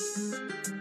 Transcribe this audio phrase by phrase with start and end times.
[0.00, 0.79] Música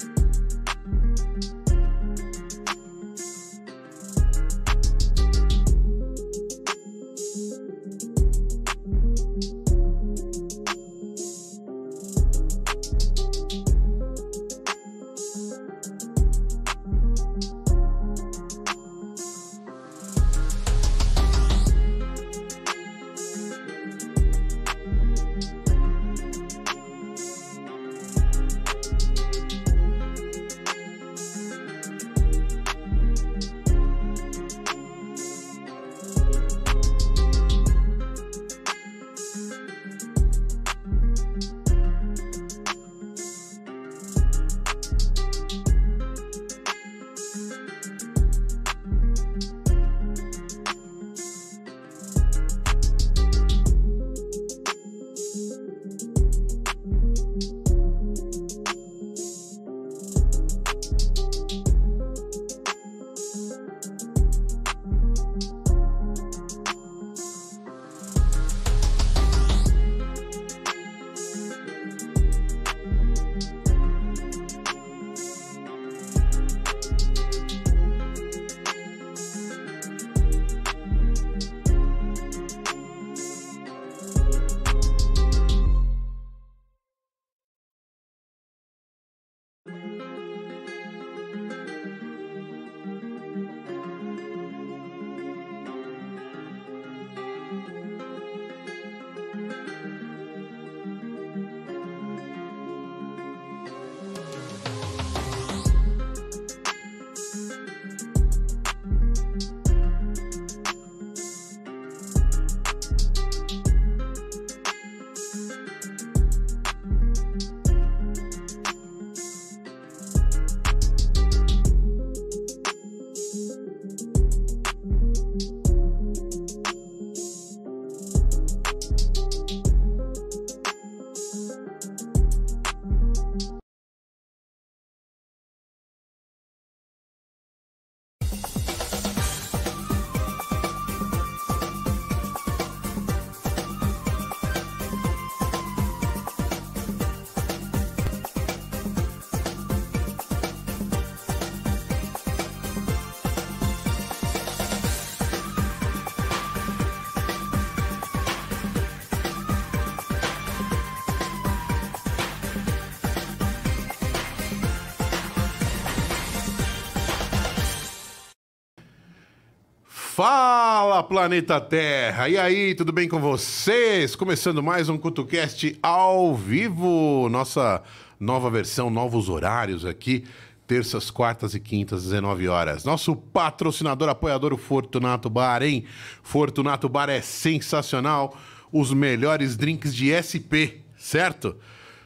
[170.20, 172.28] Fala, planeta Terra!
[172.28, 174.18] E aí, tudo bem com vocês?
[174.18, 177.82] Começando mais um CutuCast ao vivo, nossa
[178.20, 180.26] nova versão, novos horários aqui,
[180.68, 182.84] terças, quartas e quintas, 19 horas.
[182.84, 185.86] Nosso patrocinador, apoiador, o Fortunato Bar, hein?
[186.22, 188.38] Fortunato Bar é sensacional,
[188.74, 191.56] os melhores drinks de SP, certo?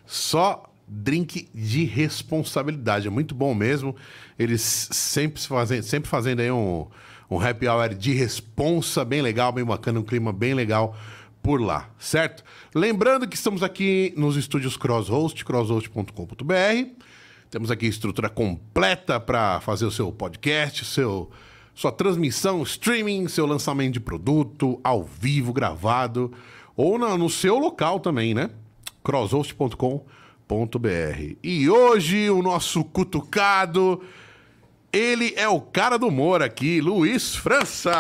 [0.06, 3.96] Só drink de responsabilidade, é muito bom mesmo.
[4.38, 6.88] Eles sempre fazem, sempre fazendo aí um
[7.34, 10.96] um happy hour de responsa bem legal, bem bacana, um clima bem legal
[11.42, 12.44] por lá, certo?
[12.74, 17.04] Lembrando que estamos aqui nos estúdios Crosshost, crosshost.com.br.
[17.50, 21.30] Temos aqui estrutura completa para fazer o seu podcast, seu
[21.76, 26.32] sua transmissão, streaming, seu lançamento de produto ao vivo, gravado
[26.76, 28.52] ou na, no seu local também, né?
[29.04, 31.36] crosshost.com.br.
[31.44, 34.04] E hoje o nosso cutucado
[34.94, 37.92] ele é o cara do humor aqui, Luiz França.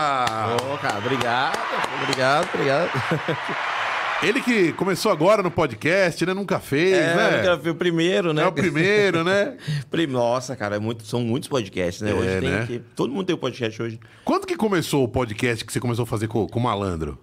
[0.71, 1.57] Ô, cara, obrigado,
[2.03, 2.91] obrigado, obrigado.
[4.21, 6.33] Ele que começou agora no podcast, né?
[6.33, 7.37] Nunca fez, é, né?
[7.37, 8.43] Nunca fez o primeiro, né?
[8.43, 9.57] É o primeiro, né?
[10.07, 12.11] Nossa, cara, é muito, são muitos podcasts, né?
[12.11, 12.65] É, hoje tem né?
[12.65, 12.79] que.
[12.95, 13.99] Todo mundo tem um podcast hoje.
[14.23, 17.19] Quando que começou o podcast que você começou a fazer com, com o malandro?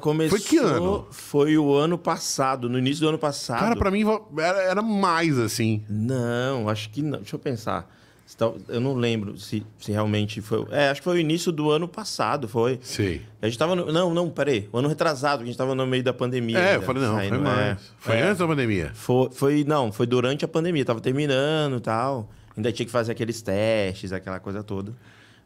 [0.00, 1.08] Começou, foi que ano?
[1.10, 3.58] Foi o ano passado, no início do ano passado.
[3.58, 4.04] Cara, pra mim
[4.38, 5.82] era, era mais assim.
[5.88, 7.18] Não, acho que não.
[7.18, 7.97] Deixa eu pensar.
[8.34, 10.66] Então, eu não lembro se, se realmente foi.
[10.70, 12.78] É, acho que foi o início do ano passado, foi.
[12.82, 13.20] Sim.
[13.40, 13.74] A gente tava.
[13.74, 14.68] No, não, não, peraí.
[14.72, 16.58] O ano retrasado, a gente tava no meio da pandemia.
[16.58, 17.58] É, eu falei, não, saindo, foi mais.
[17.58, 18.90] É, foi é, antes da pandemia?
[18.94, 20.84] Foi, foi, não, foi durante a pandemia.
[20.84, 22.30] Tava terminando e tal.
[22.56, 24.92] Ainda tinha que fazer aqueles testes, aquela coisa toda.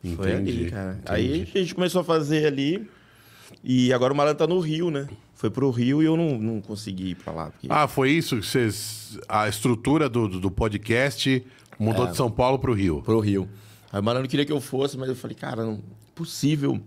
[0.02, 0.92] Entendi, foi ali, cara.
[0.92, 1.04] Entendi.
[1.06, 2.88] Aí a gente começou a fazer ali.
[3.62, 5.06] E agora o Malandro tá no Rio, né?
[5.34, 7.50] Foi pro Rio e eu não, não consegui ir pra lá.
[7.50, 7.68] Porque...
[7.70, 8.38] Ah, foi isso?
[8.38, 11.44] Que vocês, a estrutura do, do podcast
[11.78, 13.02] Mudou é, de São Paulo pro Rio.
[13.02, 13.48] Pro Rio.
[13.92, 15.78] Aí o Marano queria que eu fosse, mas eu falei, cara, não é
[16.14, 16.80] possível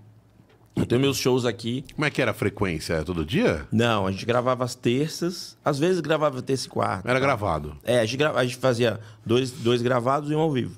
[0.76, 1.84] Eu tenho meus shows aqui.
[1.94, 3.04] Como é que era a frequência?
[3.04, 3.66] Todo dia?
[3.72, 7.10] Não, a gente gravava às terças, às vezes gravava terça e quarta.
[7.10, 7.78] Era gravado.
[7.84, 10.78] É, a gente, gra- a gente fazia dois, dois gravados e um ao vivo.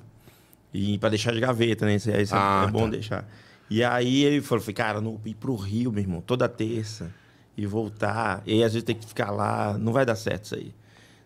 [0.72, 1.96] E pra deixar de gaveta, né?
[1.96, 2.90] Isso, é- isso Ah, é bom tá.
[2.90, 3.28] deixar.
[3.70, 7.10] E aí ele falou, falei, cara, não ir pro Rio, meu irmão, toda terça
[7.56, 8.42] e voltar.
[8.46, 10.72] E aí às vezes tem que ficar lá, não vai dar certo isso aí.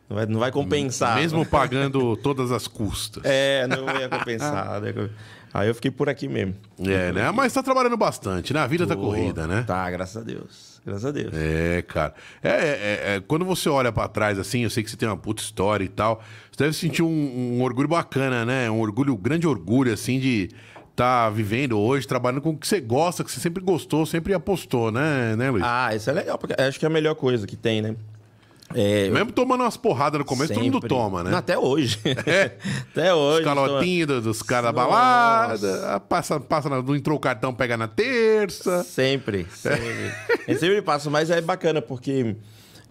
[0.09, 1.17] Não vai, não vai compensar.
[1.17, 3.23] Mesmo pagando todas as custas.
[3.25, 4.81] É, não ia compensar.
[4.81, 5.11] né?
[5.55, 6.55] Aí eu fiquei por aqui mesmo.
[6.81, 7.31] É, né?
[7.31, 8.61] Mas tá trabalhando bastante, né?
[8.61, 9.65] A vida tá corrida, né?
[9.67, 10.81] Tá, graças a Deus.
[10.85, 11.33] Graças a Deus.
[11.35, 12.15] É, cara.
[12.43, 15.17] É, é, é, quando você olha pra trás, assim, eu sei que você tem uma
[15.17, 16.23] puta história e tal.
[16.51, 17.07] Você deve sentir um,
[17.59, 18.71] um orgulho bacana, né?
[18.71, 20.49] Um orgulho, um grande orgulho, assim, de
[20.97, 24.91] tá vivendo hoje, trabalhando com o que você gosta, que você sempre gostou, sempre apostou,
[24.93, 25.65] né, né, Luiz?
[25.67, 27.97] Ah, isso é legal, porque acho que é a melhor coisa que tem, né?
[28.75, 31.31] É, eu Mesmo tomando umas porradas no começo, todo mundo sempre- toma, né?
[31.31, 31.99] Não, até hoje.
[32.27, 32.57] É.
[32.91, 33.39] até hoje.
[33.41, 37.77] Os calotinhos do- dos caras da balada, passa, passa, na- não entrou o cartão, pega
[37.77, 38.83] na terça.
[38.85, 40.13] Sempre, sempre.
[40.49, 42.37] Eu sempre passo, mas é bacana, porque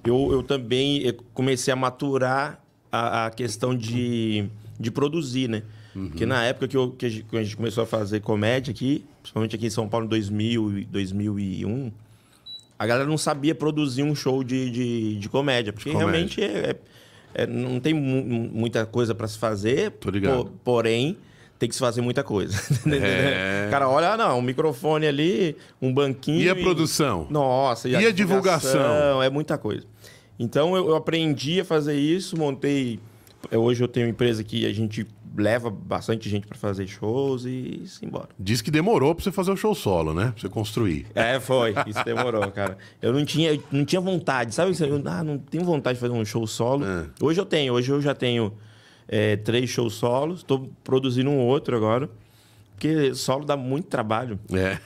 [0.04, 2.60] eu, eu também eu comecei a maturar
[2.92, 4.46] a, a questão de,
[4.80, 5.64] de produzir, né?
[5.94, 8.72] Porque na época que, eu, que a gente que a gente começou a fazer comédia
[8.72, 11.92] aqui, principalmente aqui em São Paulo em 2000, e 2001,
[12.82, 15.72] a galera não sabia produzir um show de, de, de comédia.
[15.72, 16.12] Porque comédia.
[16.12, 16.72] realmente é-
[17.36, 20.46] é- é- não tem mu- muita coisa para se fazer, Tô ligado.
[20.46, 21.16] po- porém
[21.60, 22.58] tem que se fazer muita coisa.
[22.92, 23.68] É.
[23.70, 26.42] Cara olha, ah, não, um microfone ali, um banquinho.
[26.42, 27.28] E a produção?
[27.30, 29.22] Nossa, E a divulgação?
[29.22, 29.86] É muita coisa.
[30.40, 33.00] Então eu, eu aprendi a fazer isso, montei.
[33.52, 35.06] Hoje eu tenho uma empresa que a gente
[35.38, 38.30] leva bastante gente para fazer shows e se embora.
[38.40, 40.32] Diz que demorou pra você fazer o show solo, né?
[40.32, 41.08] Pra você construir.
[41.16, 41.74] É, foi.
[41.88, 42.78] Isso demorou, cara.
[43.02, 44.72] Eu não tinha, eu não tinha vontade, sabe?
[44.80, 46.86] Eu ah, não tenho vontade de fazer um show solo.
[46.86, 47.06] É.
[47.22, 47.74] Hoje eu tenho.
[47.74, 48.54] Hoje eu já tenho
[49.08, 50.40] é, três shows solos.
[50.40, 52.10] Estou produzindo um outro agora.
[52.82, 54.40] Porque solo dá muito trabalho.
[54.52, 54.80] É.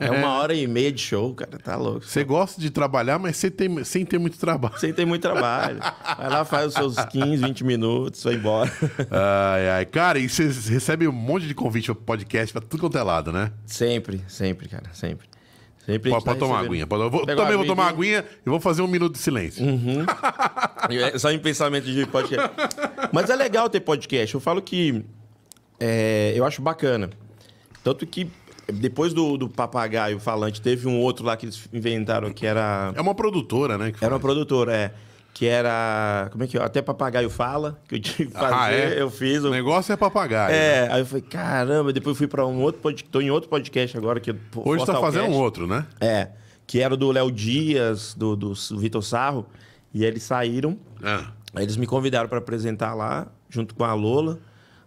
[0.00, 1.58] É uma hora e meia de show, cara.
[1.62, 2.04] Tá louco.
[2.04, 4.76] Você gosta de trabalhar, mas sem ter, sem ter muito trabalho.
[4.80, 5.78] Sem ter muito trabalho.
[6.18, 8.68] Vai lá, faz os seus 15, 20 minutos, vai embora.
[9.12, 9.86] Ai, ai.
[9.86, 13.30] Cara, e você recebe um monte de convite pra podcast pra tudo quanto é lado,
[13.30, 13.52] né?
[13.64, 14.86] Sempre, sempre, cara.
[14.92, 15.28] Sempre.
[15.86, 16.70] Sempre a Pode, tá pode tomar recebendo.
[16.72, 16.86] aguinha.
[16.88, 18.18] Pode, vou- também vou tomar aguinha.
[18.20, 19.64] aguinha e vou fazer um minuto de silêncio.
[20.90, 22.50] É Só em pensamento de podcast.
[23.12, 24.34] Mas é legal ter podcast.
[24.34, 25.04] Eu falo que
[25.80, 27.10] é, eu acho bacana.
[27.82, 28.30] Tanto que
[28.72, 32.92] depois do, do papagaio falante, teve um outro lá que eles inventaram que era.
[32.94, 33.92] É uma produtora, né?
[34.00, 34.92] Era uma produtora, é.
[35.32, 36.28] Que era.
[36.32, 36.62] Como é que é?
[36.62, 39.00] Até papagaio fala, que eu tive que fazer, Ah, é?
[39.00, 39.42] eu fiz.
[39.42, 40.52] O eu- negócio é papagaio.
[40.52, 40.58] né?
[40.86, 43.10] É, aí eu falei, caramba, depois eu fui pra um outro podcast.
[43.10, 45.86] Tô em outro podcast agora que Hoje tá fazendo um outro, né?
[46.00, 46.28] É,
[46.66, 49.46] que era do Léo Dias, do, do Vitor Sarro.
[49.94, 50.76] E eles saíram.
[51.02, 51.32] Ah.
[51.54, 54.38] Aí eles me convidaram para apresentar lá, junto com a Lola.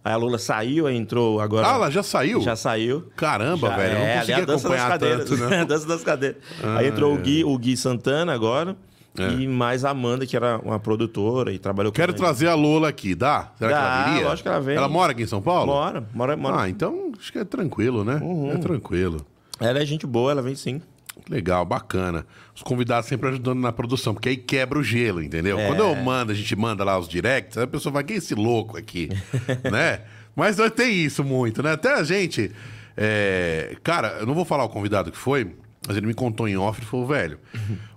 [0.05, 1.65] Aí a Lola saiu, entrou agora.
[1.67, 2.41] Ah, ela já saiu?
[2.41, 3.07] Já saiu.
[3.15, 3.95] Caramba, Já- velho.
[3.95, 5.29] É, não ali consegui a dança das acompanhar cadeiras.
[5.29, 5.61] tanto, né?
[5.61, 6.37] a dança das cadeiras.
[6.61, 7.15] Ah, aí entrou é.
[7.15, 8.75] o, Gui, o Gui Santana agora.
[9.15, 12.55] E mais a Amanda, que era uma produtora e trabalhou com Quero a trazer a
[12.55, 13.51] Lola aqui, dá?
[13.59, 14.27] Será que ela Dá, viria?
[14.27, 14.75] lógico que ela vem.
[14.75, 15.71] Ela mora aqui em São Paulo?
[15.71, 16.61] Mora, mora, mora.
[16.63, 18.19] Ah, então acho que é tranquilo, né?
[18.23, 18.51] Uhum.
[18.51, 19.23] É tranquilo.
[19.59, 20.81] Ela é gente boa, ela vem sim.
[21.29, 22.25] Legal, bacana.
[22.55, 25.57] Os convidados sempre ajudando na produção, porque aí quebra o gelo, entendeu?
[25.57, 25.67] É.
[25.67, 28.19] Quando eu mando, a gente manda lá os directs, aí a pessoa vai, quem é
[28.19, 29.09] esse louco aqui?
[29.71, 30.01] né?
[30.35, 31.73] Mas tem isso muito, né?
[31.73, 32.51] Até a gente.
[32.97, 35.51] é, Cara, eu não vou falar o convidado que foi,
[35.87, 37.39] mas ele me contou em off e falou, velho.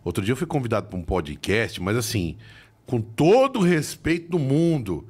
[0.04, 2.36] Outro dia eu fui convidado para um podcast, mas assim,
[2.86, 5.06] com todo o respeito do mundo.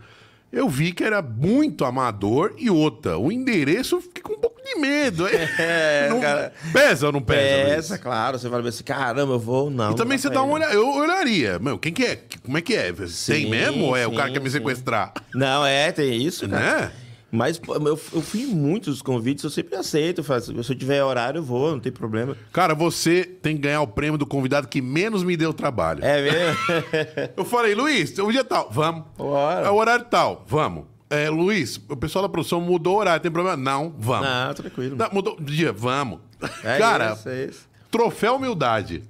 [0.53, 3.19] Eu vi que era muito amador e outra.
[3.19, 5.27] O endereço eu fiquei com um pouco de medo.
[5.59, 6.53] É, Não- cara.
[6.73, 7.41] Pesa ou não pesa?
[7.71, 8.39] Essa, claro.
[8.39, 9.93] Você vai assim, caramba, eu vou, não.
[9.93, 10.73] E também não você dá uma olhada.
[10.75, 11.59] Eu olharia.
[11.59, 12.21] Meu, quem que é?
[12.45, 12.93] Como é que é?
[12.93, 15.13] Tem Sim, mesmo ou é o sim, cara que quer me sequestrar?
[15.35, 16.81] Não, é, tem isso, cara.
[16.83, 16.93] Né?
[17.31, 20.23] Mas pô, eu, eu fui em muitos convites, eu sempre aceito.
[20.23, 22.37] faço, Se eu tiver horário, eu vou, não tem problema.
[22.53, 26.05] Cara, você tem que ganhar o prêmio do convidado que menos me deu trabalho.
[26.05, 26.57] É mesmo?
[27.37, 29.05] Eu falei, Luiz, o dia tal, vamos.
[29.19, 29.67] Bora.
[29.67, 30.85] É o horário tal, vamos.
[31.11, 33.57] É, Luiz, o pessoal da produção mudou o horário, tem problema?
[33.57, 34.29] Não, vamos.
[34.29, 34.97] Não, tranquilo.
[35.13, 36.21] Mudou o dia, vamos.
[36.65, 37.69] É Cara, isso, é isso.
[37.91, 39.03] troféu humildade.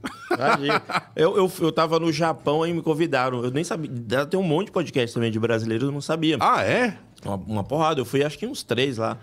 [1.15, 3.43] Eu, eu, eu tava no Japão e me convidaram.
[3.45, 3.91] Eu nem sabia.
[4.27, 6.37] Tem um monte de podcast também de brasileiros, eu não sabia.
[6.41, 6.99] Ah, é?
[7.25, 8.01] Uma, uma porrada.
[8.01, 9.19] Eu fui acho que uns três lá.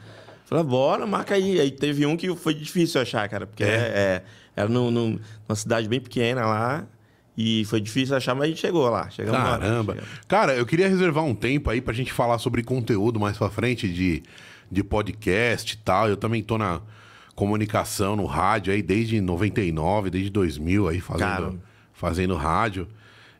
[0.45, 1.59] Falei, bora, marca aí.
[1.59, 3.47] Aí teve um que foi difícil achar, cara.
[3.47, 3.67] Porque É?
[3.67, 4.23] é, é,
[4.55, 6.85] era num- num- numa cidade bem pequena lá.
[7.35, 9.09] E foi difícil achar, mas a gente chegou lá.
[9.09, 9.57] Chegamos lá.
[9.57, 9.93] Caramba.
[9.93, 10.13] Chegamos.
[10.27, 13.87] Cara, eu queria reservar um tempo aí pra gente falar sobre conteúdo mais pra frente
[13.91, 14.21] de,
[14.71, 16.07] de podcast e tal.
[16.09, 16.79] Eu também tô na
[17.35, 21.53] comunicação, no rádio aí desde 99, desde 2000 aí fazendo, Cara.
[21.93, 22.87] fazendo rádio.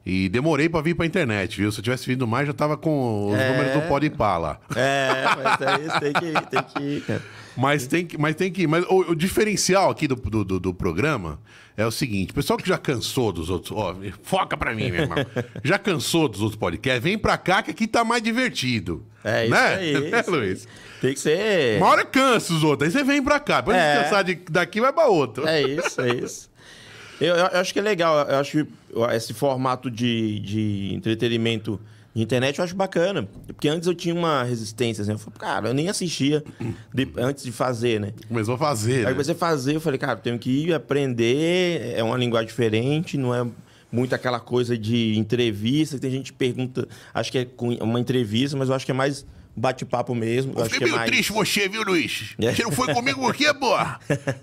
[0.05, 1.71] E demorei pra vir pra internet, viu?
[1.71, 3.49] Se eu tivesse vindo mais, já tava com os É.
[3.51, 4.59] números do Podpah lá.
[4.75, 7.21] É, mas é isso, tem que ir, tem que ir, cara.
[7.55, 8.67] Mas tem que, mas tem que.
[8.67, 11.39] Mas o, o diferencial aqui do, do, do- programa
[11.77, 13.71] é o seguinte: o pessoal que já cansou dos outros.
[13.71, 15.17] Ó, foca pra mim, meu irmão.
[15.63, 19.05] já cansou dos outros podcasts, vem pra cá que aqui tá mais divertido.
[19.23, 19.75] É isso né?
[19.75, 19.93] aí.
[20.11, 20.23] Né.
[20.27, 20.67] Luiz?
[20.99, 21.77] Tem que ser.
[21.77, 23.61] Uma hora cansa os outros, aí você vem pra cá.
[23.61, 23.97] Depois É.
[23.97, 25.47] de cansar de, daqui, vai pra outro.
[25.47, 26.49] É isso, é isso.
[27.19, 28.27] Eu, eu acho que é legal.
[28.27, 28.67] Eu acho
[29.15, 31.79] esse formato de, de entretenimento
[32.15, 33.27] de internet eu acho bacana.
[33.47, 35.11] Porque antes eu tinha uma resistência, assim.
[35.13, 36.43] Eu falei, cara, eu nem assistia
[36.93, 38.13] de- antes de fazer, né?
[38.27, 38.97] Começou a fazer.
[38.99, 39.11] Aí né?
[39.11, 43.33] comecei a fazer, eu falei, cara, tenho que ir aprender, é uma linguagem diferente, não
[43.33, 43.45] é
[43.91, 47.99] muito aquela coisa de entrevista, que tem gente que pergunta, acho que é com uma
[47.99, 50.53] entrevista, mas eu acho que é mais bate-papo mesmo.
[50.57, 51.09] Eu fiquei que é meio mais...
[51.09, 52.35] triste você, viu, Luiz?
[52.39, 52.51] É.
[52.51, 53.75] Você não foi comigo por quê, pô?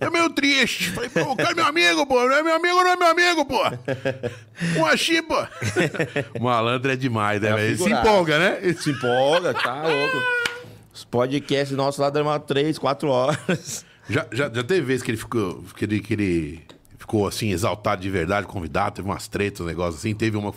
[0.01, 0.91] É meio triste.
[0.91, 2.27] Falei, pô, o cara é meu amigo, pô.
[2.27, 3.63] Não é meu amigo, não é meu amigo, pô.
[4.79, 5.37] Um achim, pô.
[6.39, 7.67] O malandro é demais, né, É?
[7.67, 8.73] Ele se empolga, né?
[8.75, 10.17] Se empolga, tá louco.
[10.93, 13.85] Os podcasts nossos lá deram umas três, quatro horas.
[14.09, 16.63] Já, já, já teve vez que ele ficou, que ele, que ele
[17.01, 20.15] ficou, assim, exaltado de verdade, convidado, teve umas tretas, um negócio assim.
[20.15, 20.53] Teve uma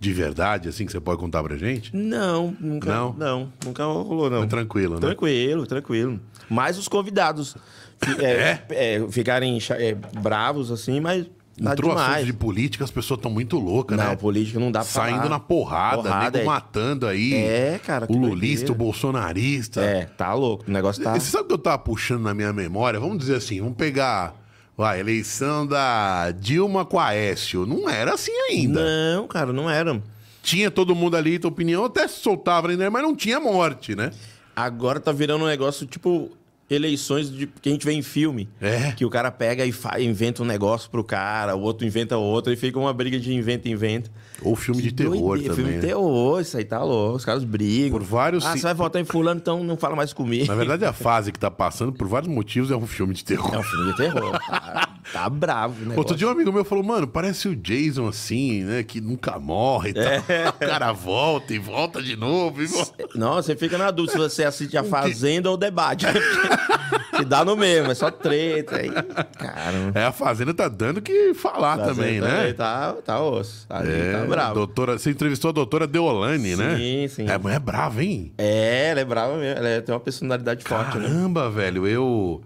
[0.00, 1.94] de verdade, assim, que você pode contar pra gente?
[1.94, 2.90] Não, nunca.
[2.90, 3.12] Não?
[3.12, 4.38] Não, nunca rolou, não.
[4.38, 5.00] Foi tranquilo, né?
[5.00, 6.18] Tranquilo, tranquilo.
[6.48, 7.56] Mais os convidados
[8.02, 11.26] fi- é, é, ficarem é, bravos, assim, mas
[11.60, 12.26] nada Entrou assunto demais.
[12.26, 14.16] de política, as pessoas estão muito loucas, Não, né?
[14.16, 15.28] política não dá pra Saindo falar.
[15.28, 16.54] na porrada, Porrada, nego é.
[16.54, 17.34] matando aí.
[17.34, 19.82] É, cara, O lulista, o bolsonarista.
[19.82, 20.64] É, tá louco.
[20.66, 21.12] O negócio tá.
[21.14, 22.98] Você sabe o que eu tava puxando na minha memória?
[22.98, 24.34] Vamos dizer assim, vamos pegar
[24.78, 27.66] a eleição da Dilma com a Aécio.
[27.66, 28.82] Não era assim ainda.
[28.84, 30.02] Não, cara, não era.
[30.42, 34.10] Tinha todo mundo ali, tua opinião, até soltava ainda, mas não tinha morte, né?
[34.56, 36.30] Agora tá virando um negócio tipo
[36.68, 38.48] eleições de, que a gente vê em filme.
[38.60, 38.92] É.
[38.92, 42.52] Que o cara pega e fa- inventa um negócio pro cara, o outro inventa outro,
[42.52, 44.10] e fica uma briga de inventa inventa.
[44.40, 45.56] Ou filme de terror Doideira, também.
[45.56, 45.92] Filme de né?
[45.94, 47.16] terror, isso aí tá louco.
[47.16, 47.98] Os caras brigam.
[47.98, 50.46] Por vários Ah, você vai votar em fulano, então não fala mais comigo.
[50.46, 53.54] Na verdade, a fase que tá passando, por vários motivos, é um filme de terror.
[53.54, 54.32] É um filme de terror.
[54.38, 55.98] Tá, tá bravo negócio.
[55.98, 58.82] Outro dia um amigo meu falou, mano, parece o Jason assim, né?
[58.82, 60.18] Que nunca morre e É.
[60.20, 60.48] tal.
[60.48, 62.62] O cara volta e volta de novo.
[62.62, 62.68] E.
[63.14, 66.06] Não, você fica na dúvida se você assiste a Fazenda ou o debate.
[67.16, 68.76] que dá no mesmo, é só treta.
[68.76, 69.92] Aí, cara.
[69.94, 72.52] É, a Fazenda tá dando que falar também, né?
[72.54, 73.66] Tá, tá osso.
[73.68, 74.54] Tá, É, tá bravo.
[74.54, 76.76] Doutora, você entrevistou a doutora Deolane, né?
[76.76, 77.28] Sim, sim.
[77.30, 78.32] É, mulher brava, hein?
[78.38, 79.58] É, ela é brava mesmo.
[79.58, 81.04] Ela é- tem uma personalidade forte, né?
[81.08, 82.42] Caramba, velho, eu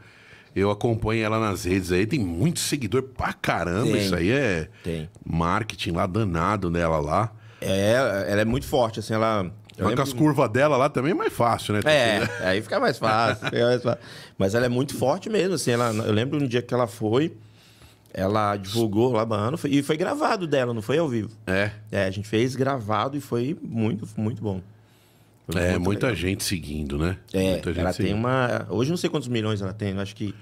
[0.54, 3.92] eu acompanho ela nas redes aí, tem muito seguidor pra caramba.
[3.92, 3.98] Tem.
[3.98, 5.08] Isso aí é Tem.
[5.24, 7.30] marketing lá danado nela lá.
[7.60, 7.92] É,
[8.28, 9.50] ela é muito forte, assim, ela.
[9.76, 11.80] que lembro- as curvas dela lá também é mais fácil, né?
[11.84, 14.00] É, aí fica mais fácil, fica mais fácil.
[14.38, 15.72] Mas ela é muito forte mesmo, assim.
[15.72, 17.34] Ela, eu lembro um dia que ela foi,
[18.16, 21.30] ela divulgou lá, mano, foi- e foi gravado dela, não foi ao vivo.
[21.46, 24.60] É, É, a gente fez gravado e foi muito, muito bom.
[25.48, 26.16] Foi é muita legal.
[26.20, 27.18] gente seguindo, né?
[27.32, 28.18] É, muita gente ela tem seguindo.
[28.18, 28.66] uma.
[28.70, 30.34] Hoje eu não sei quantos milhões ela tem, eu acho que.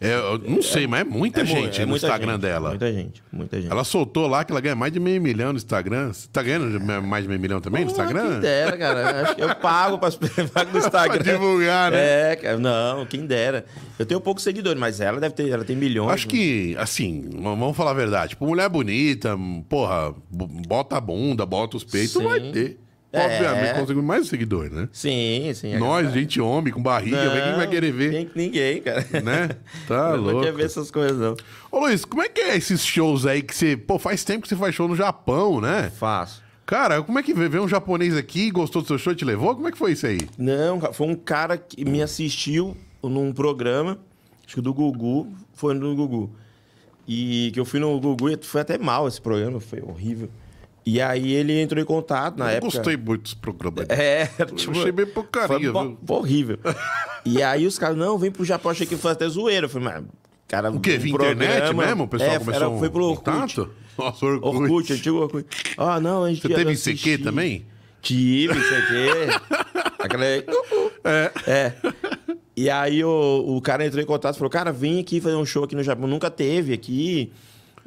[0.00, 2.68] É, eu não sei, mas é muita é gente é no muita Instagram gente, dela.
[2.70, 3.70] Muita gente, muita gente.
[3.70, 6.12] Ela soltou lá que ela ganha mais de meio milhão no Instagram.
[6.12, 8.32] Você tá ganhando mais de meio milhão também no Porra, Instagram?
[8.32, 9.22] Quem dera, cara.
[9.22, 10.10] Acho que eu pago pra
[10.52, 11.22] pago no Instagram.
[11.22, 12.32] Pra divulgar, né?
[12.32, 12.58] É, cara.
[12.58, 13.64] Não, quem dera.
[13.98, 16.10] Eu tenho poucos seguidores, mas ela deve ter, ela tem milhões.
[16.12, 18.30] Acho que, assim, vamos falar a verdade.
[18.30, 19.36] Tipo, mulher bonita,
[19.68, 22.24] porra, bota a bunda, bota os peitos, Sim.
[22.24, 22.83] vai ter.
[23.14, 23.26] É.
[23.26, 24.88] Obviamente, conseguimos mais seguidor, né?
[24.92, 25.76] Sim, sim.
[25.76, 29.06] Nós, gente homem, com barriga, Não, quem vai querer ver, Ninguém, ninguém, cara.
[29.22, 29.48] né?
[29.86, 30.42] Tá Eu não louco.
[30.42, 31.36] quer ver essas coisas, não.
[31.70, 33.76] Ô, Luiz, como é que é esses shows aí que você...
[33.76, 35.90] Pô, faz tempo que você faz show no Japão, né?
[35.96, 36.42] Faço.
[36.66, 39.54] Cara, como é que veio um japonês aqui, gostou do seu show te levou?
[39.54, 40.18] Como é que foi isso aí?
[40.38, 43.98] Não, foi um cara que me assistiu num programa,
[44.46, 46.30] acho que do Gugu, foi no Gugu.
[47.06, 50.30] E que eu fui no Gugu e foi até mal esse programa, foi horrível.
[50.86, 52.76] E aí ele entrou em contato na eu época.
[52.76, 53.84] gostei muito desse programa.
[53.88, 55.98] É, Eu achei bem porcaria, foi, viu?
[56.06, 56.58] foi horrível.
[57.24, 59.64] e aí os caras, não, vem pro Japão, achei que foi até zoeira.
[59.66, 60.04] Eu falei, mas,
[60.46, 60.96] cara, O quê?
[60.96, 62.04] um Via internet mesmo?
[62.04, 63.24] O pessoal é, começou era, foi pro Orkut.
[63.24, 63.70] contato?
[63.96, 64.56] Nossa, Orkut.
[64.62, 65.46] Orkut, antigo Orkut.
[65.78, 66.72] Ah, não, a gente Você teve.
[66.72, 67.64] ICQ também?
[68.02, 69.40] Tive, ICQ.
[69.98, 70.24] Aquela...
[70.26, 70.44] É.
[71.46, 71.72] É.
[72.56, 75.46] E aí o, o cara entrou em contato e falou, cara, vem aqui fazer um
[75.46, 76.06] show aqui no Japão.
[76.06, 77.32] Nunca teve aqui.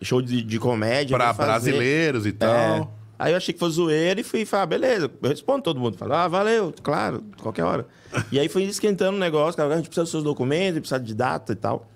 [0.01, 1.15] Show de, de comédia.
[1.17, 2.31] Pra vem fazer." brasileiros e É.
[2.33, 2.93] tal.
[3.19, 5.09] Aí eu achei que fosse zoeira e fui falar, beleza.
[5.23, 5.97] Eu respondo todo mundo.
[5.97, 7.87] Falo, ah, valeu, claro, qualquer hora.
[8.31, 11.15] e aí foi esquentando o negócio, cara, a gente precisa dos seus documentos, precisa de
[11.15, 11.87] data e tal.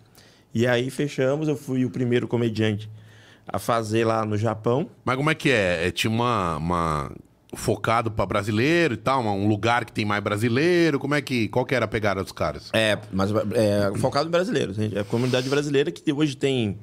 [0.53, 2.89] E aí fechamos, eu fui o primeiro comediante
[3.47, 4.89] a fazer lá no Japão.
[5.05, 5.87] Mas como é que é?
[5.87, 7.11] é tinha uma, uma-
[7.53, 10.97] focado pra brasileiro e tal, um lugar que tem mais brasileiro.
[10.99, 12.69] Como é que qual que era a pegada dos caras?
[12.73, 14.75] É, mas é, focado em brasileiros.
[14.75, 14.97] gente.
[14.97, 16.79] É a comunidade brasileira que hoje tem.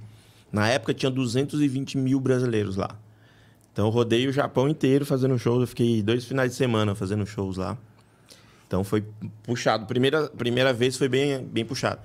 [0.53, 2.91] Na época tinha 220 mil brasileiros lá.
[3.73, 5.61] Então eu rodei o Japão inteiro fazendo shows.
[5.61, 7.77] Eu fiquei dois finais de semana fazendo shows lá.
[8.67, 9.05] Então foi
[9.43, 9.87] puxado.
[9.87, 12.01] Primeira, primeira vez foi bem, bem puxado.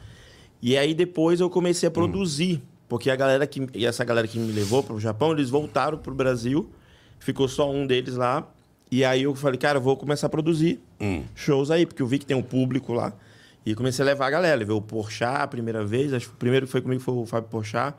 [0.62, 1.94] E aí depois eu comecei a Hum.
[1.94, 2.62] produzir.
[2.88, 3.68] Porque a galera que.
[3.74, 6.70] E essa galera que me levou para o Japão, eles voltaram pro Brasil.
[7.20, 8.48] Ficou só um deles lá.
[8.92, 11.24] E aí eu falei, cara, eu vou começar a produzir Hum.
[11.34, 13.14] shows aí, porque eu vi que tem um público lá.
[13.66, 14.56] E comecei a levar a galera.
[14.58, 16.14] Levei o Porchat a primeira vez.
[16.14, 17.96] Acho que o primeiro que foi comigo foi o Fábio Porchat.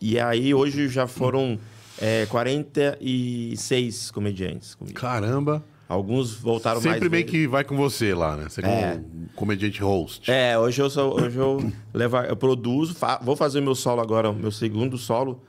[0.00, 1.58] E aí hoje já foram
[2.00, 4.98] é, 46 comediantes comigo.
[4.98, 5.62] Caramba.
[5.88, 8.46] Alguns voltaram mais Sempre meio que vai com você lá, né?
[8.48, 8.94] Você como É.
[8.96, 10.30] um comediante host.
[10.30, 14.32] É, hoje eu sou, hoje eu levo, eu produzo, fa- vou fazer meu solo agora,
[14.32, 15.42] meu segundo solo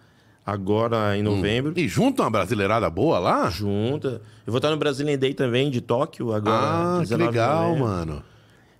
[0.45, 1.73] agora em novembro.
[1.75, 3.49] E junta uma brasileirada boa lá?
[3.49, 4.21] Junta.
[4.45, 6.65] Eu vou estar no Brazilian Day também de Tóquio agora.
[6.65, 8.21] Ah, que 19 de legal, mano.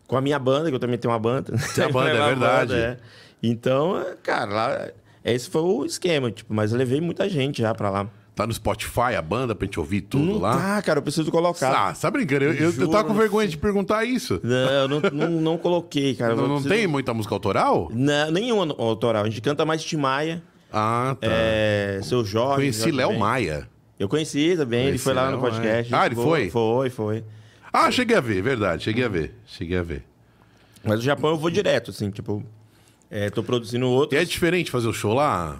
[0.07, 1.53] Com a minha banda, que eu também tenho uma banda.
[1.73, 2.73] Tem a banda, é verdade.
[2.75, 2.97] é.
[3.41, 4.87] Então, é, cara, lá,
[5.33, 8.07] esse foi o esquema, tipo, mas eu levei muita gente já pra lá.
[8.35, 10.57] Tá no Spotify a banda pra gente ouvir tudo Não lá?
[10.57, 11.71] tá, cara, eu preciso colocar.
[11.89, 12.43] Ah, tá brincando.
[12.43, 14.41] Eu, eu, eu tava com vergonha de perguntar isso.
[14.43, 16.35] Não, eu não, não, não coloquei, cara.
[16.35, 17.89] Não, não preciso- tem muita música autoral?
[17.93, 19.23] Não, nenhuma autoral.
[19.23, 21.27] A gente canta mais Timaya, Ah, tá.
[21.31, 22.55] é, Seu Jorge.
[22.57, 23.17] Conheci Léo.
[23.17, 23.69] Maia.
[23.97, 25.89] Eu conheci também, ele Conheci foi lá Léo no podcast.
[25.89, 26.03] Maia.
[26.03, 26.49] Ah, ele foi?
[26.49, 27.23] Foi, foi.
[27.71, 28.83] Ah, cheguei a ver, verdade.
[28.83, 29.33] Cheguei a ver.
[29.45, 30.03] Cheguei a ver.
[30.83, 32.43] Mas o Japão eu vou direto, assim, tipo...
[33.17, 34.21] É, tô produzindo E outros.
[34.21, 35.57] é diferente fazer o show lá?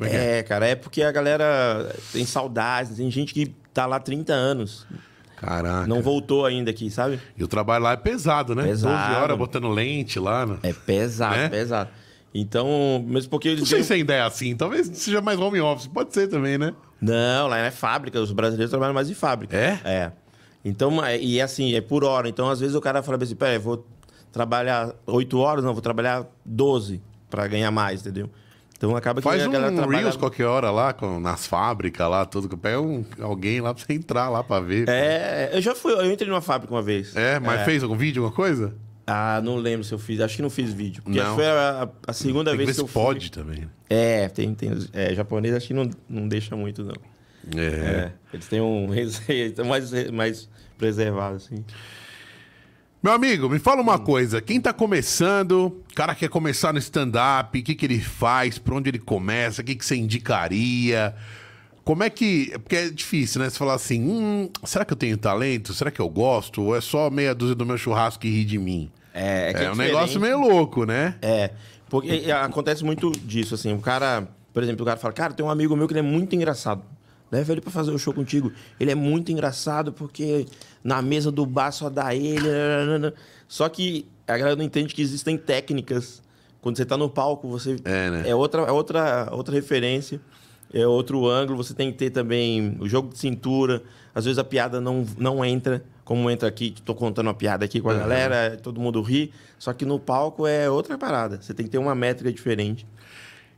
[0.00, 0.38] É é?
[0.38, 4.32] É, cara, é porque a galera tem saudades, tem gente que tá lá há 30
[4.32, 4.86] anos,
[5.36, 5.86] Caraca.
[5.86, 7.18] não voltou ainda aqui, sabe?
[7.36, 8.62] E o trabalho lá é pesado, né?
[8.64, 8.94] Pesado.
[9.08, 10.46] 12 horas botando lente lá.
[10.46, 10.58] Né?
[10.62, 11.48] É pesado, Né?
[11.48, 11.90] pesado.
[12.32, 14.54] Então, mesmo porque eles Não sei ganham- se ainda é assim.
[14.54, 15.88] Talvez seja mais home office.
[15.88, 16.72] Pode ser também, né?
[17.00, 19.56] Não, lá é fábrica, os brasileiros trabalham mais em fábrica.
[19.56, 19.80] É?
[19.84, 20.12] É.
[20.64, 22.28] Então, é- e assim, é por hora.
[22.28, 23.84] Então, às vezes o cara fala assim, peraí, vou
[24.32, 28.28] trabalhar 8 horas, não, vou trabalhar 12 pra ganhar mais, entendeu?
[28.76, 29.98] Então acaba que Faz a um galera trabalha...
[29.98, 32.48] Reels qualquer hora lá, com- nas fábricas lá, tudo.
[32.48, 34.88] que Pega um, alguém lá pra você entrar lá pra ver.
[34.88, 37.14] É, eu já fui, eu entrei numa fábrica uma vez.
[37.14, 38.74] É, mas fez algum vídeo, alguma coisa?
[39.06, 41.02] Ah, não lembro se eu fiz, acho que não fiz vídeo.
[41.02, 41.34] Porque Não.
[41.34, 43.02] foi a, a segunda Tem que vez que se eu fui.
[43.02, 43.68] pode também.
[43.88, 44.70] É, tem, tem.
[44.92, 46.94] É, japonês acho que não, não deixa muito, não.
[47.60, 47.66] É.
[47.66, 48.12] É.
[48.32, 51.64] Eles têm um receito mais, mais preservado, assim.
[53.02, 54.42] Meu amigo, me fala uma coisa.
[54.42, 58.74] Quem tá começando, o cara quer começar no stand-up, o que, que ele faz, por
[58.74, 61.14] onde ele começa, o que, que você indicaria?
[61.82, 62.50] Como é que.
[62.58, 63.48] Porque é difícil, né?
[63.48, 65.72] Você falar assim: hum, será que eu tenho talento?
[65.72, 66.62] Será que eu gosto?
[66.62, 68.90] Ou é só meia dúzia do meu churrasco que ri de mim?
[69.14, 71.14] É, que É, um negócio meio louco, né?
[71.22, 71.52] É,
[71.88, 73.72] porque acontece muito disso, assim.
[73.72, 76.02] O cara, por exemplo, o cara fala, cara, tem um amigo meu que ele é
[76.02, 76.82] muito engraçado.
[77.30, 78.52] Leva ele pra fazer o show contigo.
[78.78, 80.46] Ele é muito engraçado porque
[80.82, 82.48] na mesa do bar só dá ele.
[82.48, 83.14] nananana."
[83.46, 86.22] Só que a galera não entende que existem técnicas.
[86.60, 87.76] Quando você tá no palco, você.
[87.84, 88.22] É, né?
[88.26, 90.20] É outra, é outra, outra referência.
[90.72, 91.56] É outro ângulo.
[91.62, 93.82] Você tem que ter também o jogo de cintura.
[94.14, 95.82] Às vezes a piada não, não entra.
[96.04, 99.32] Como entra aqui, tô contando uma piada aqui com a galera, todo mundo ri.
[99.58, 101.40] Só que no palco é outra parada.
[101.40, 102.84] Você tem que ter uma métrica diferente.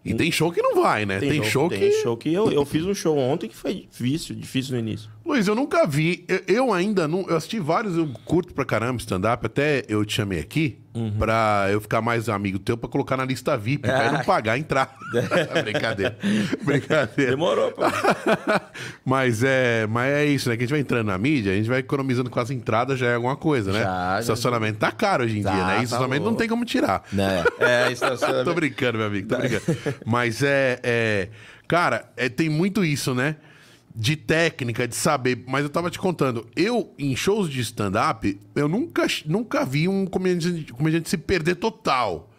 [0.05, 1.21] E tem show que não vai, né?
[1.21, 1.79] Tem, show, que.
[1.79, 5.09] Tem show que eu, eu fiz um show ontem que foi difícil, difícil no início.
[5.25, 6.25] Luiz, eu nunca vi.
[6.29, 7.25] Eu, eu ainda não.
[7.29, 9.47] Eu assisti vários, eu curto pra caramba stand-up.
[9.47, 11.13] Até eu te chamei aqui Uhum.
[11.19, 14.07] pra eu ficar mais amigo teu pra colocar na lista VIP, pra Ah.
[14.07, 14.91] eu não pagar a entrada.
[15.65, 16.19] Brincadeira.
[16.63, 17.31] Brincadeira.
[17.31, 17.81] Demorou, pô.
[19.05, 20.57] mas, é, mas é isso, né?
[20.57, 23.07] Que a gente vai entrando na mídia, a gente vai economizando com as entradas, já
[23.07, 23.81] é alguma coisa, né?
[23.83, 24.21] Já.
[24.21, 25.75] Estacionamento tá caro hoje em Tá, dia, né?
[25.77, 26.39] tá E estacionamento não louco.
[26.41, 27.05] tem como tirar.
[27.13, 27.43] Né?
[27.59, 27.95] É, é
[28.45, 29.63] tô brincando, meu amigo, tô brincando.
[30.05, 30.79] Mas é.
[30.83, 31.29] é-
[31.67, 33.37] cara, é, tem muito isso, né?
[33.95, 35.45] De técnica, de saber.
[35.47, 40.07] Mas eu tava te contando, eu, em shows de stand-up, eu nunca, nunca vi um
[40.07, 42.31] comediante, comediante se perder total.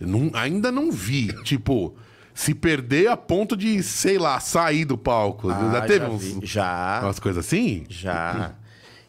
[0.00, 1.28] Não- ainda não vi.
[1.44, 1.94] Tipo,
[2.34, 5.48] se perder a ponto de, sei lá, sair do palco.
[5.48, 6.38] Ah, já teve já uns, vi.
[6.46, 7.00] Já.
[7.04, 7.84] umas coisas assim?
[7.88, 8.54] Já.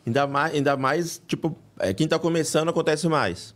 [0.06, 3.54] Ainda mais, ainda mais, tipo, é, quem tá começando acontece mais.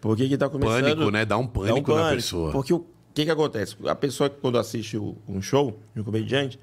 [0.00, 0.82] Porque quem tá começando.
[0.82, 1.24] Pânico, né?
[1.24, 2.52] Dá um pânico, na pessoa.
[2.52, 3.76] Porque o que que acontece?
[3.86, 6.58] A pessoa que quando assiste um show de um comediante,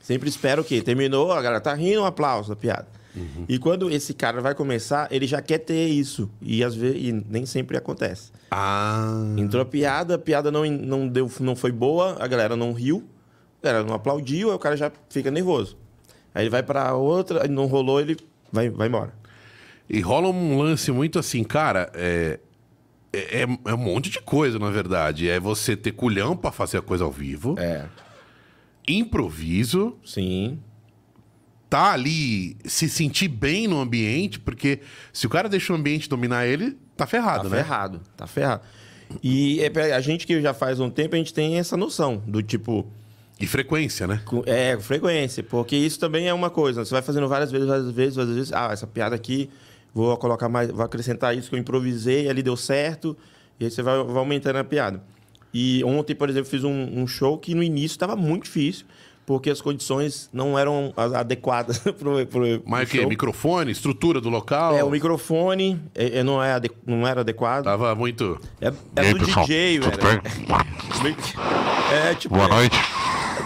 [0.00, 0.80] sempre espera o quê?
[0.82, 2.86] Terminou, a galera tá rindo, um aplauso da piada.
[3.14, 3.44] Uhum.
[3.48, 6.30] E quando esse cara vai começar, ele já quer ter isso.
[6.40, 8.30] E às vezes e nem sempre acontece.
[8.50, 9.34] Ah.
[9.36, 13.04] Entrou a piada, a piada não, não, deu, não foi boa, a galera não riu,
[13.62, 15.76] a galera não aplaudiu, aí o cara já fica nervoso.
[16.34, 18.16] Aí ele vai pra outra, não rolou, ele
[18.52, 19.12] vai, vai embora.
[19.88, 22.38] E rola um lance muito assim, cara, é,
[23.12, 25.28] é, é um monte de coisa, na verdade.
[25.28, 27.86] É você ter culhão pra fazer a coisa ao vivo, É.
[28.98, 30.58] improviso, Sim.
[31.68, 34.80] tá ali, se sentir bem no ambiente, porque
[35.12, 37.62] se o cara deixa o ambiente dominar ele, tá ferrado, Tá né?
[37.62, 38.62] ferrado, tá ferrado.
[39.22, 42.42] E é a gente que já faz um tempo, a gente tem essa noção do
[42.42, 42.86] tipo,
[43.40, 44.22] E frequência, né?
[44.46, 46.84] É, frequência, porque isso também é uma coisa.
[46.84, 48.52] Você vai fazendo várias vezes, várias vezes, várias vezes.
[48.52, 49.48] Ah, essa piada aqui,
[49.94, 53.16] vou colocar mais, vou acrescentar isso que eu improvisei, ali deu certo,
[53.58, 55.02] e aí você vai, vai aumentando a piada.
[55.52, 58.86] E ontem, por exemplo, fiz um, um show que no início estava muito difícil,
[59.26, 63.06] porque as condições não eram adequadas pro, pro, Mas o quê?
[63.06, 64.76] Microfone, estrutura do local?
[64.76, 67.64] É, o microfone é, é, não, é ade- não era adequado.
[67.64, 68.40] Tava muito.
[68.60, 70.22] É, é aí, do pessoal, DJ, tudo velho.
[70.22, 71.16] bem?
[71.92, 72.76] É, tipo, Boa noite.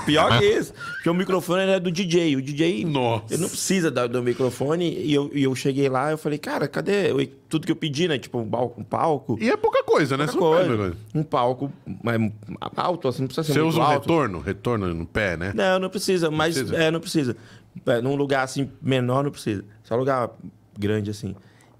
[0.05, 0.75] Pior que isso.
[1.05, 2.35] Porque o microfone era do DJ.
[2.35, 3.35] O DJ Nossa.
[3.35, 4.91] ele não precisa do, microfone.
[4.91, 8.09] E eu, e eu cheguei lá eu falei, cara, cadê eu- tudo que eu pedi,
[8.09, 8.17] né?
[8.19, 8.81] Tipo, um palco.
[8.81, 10.25] Um palco, E é pouca coisa, né?
[10.25, 10.77] não perde coisa.
[10.79, 10.97] coisa.
[11.15, 11.71] um palco
[12.03, 12.33] mas,
[12.75, 14.01] alto, assim, não precisa ser Você muito usa um alto.
[14.01, 14.41] retorno?
[14.41, 15.53] Retorno no pé, né?
[15.55, 16.31] Não, não precisa.
[16.31, 16.75] Mas precisa?
[16.83, 17.37] é, não precisa.
[17.85, 19.63] É, num lugar assim menor não precisa.
[19.83, 20.31] Só lugar
[20.79, 21.37] grande assim.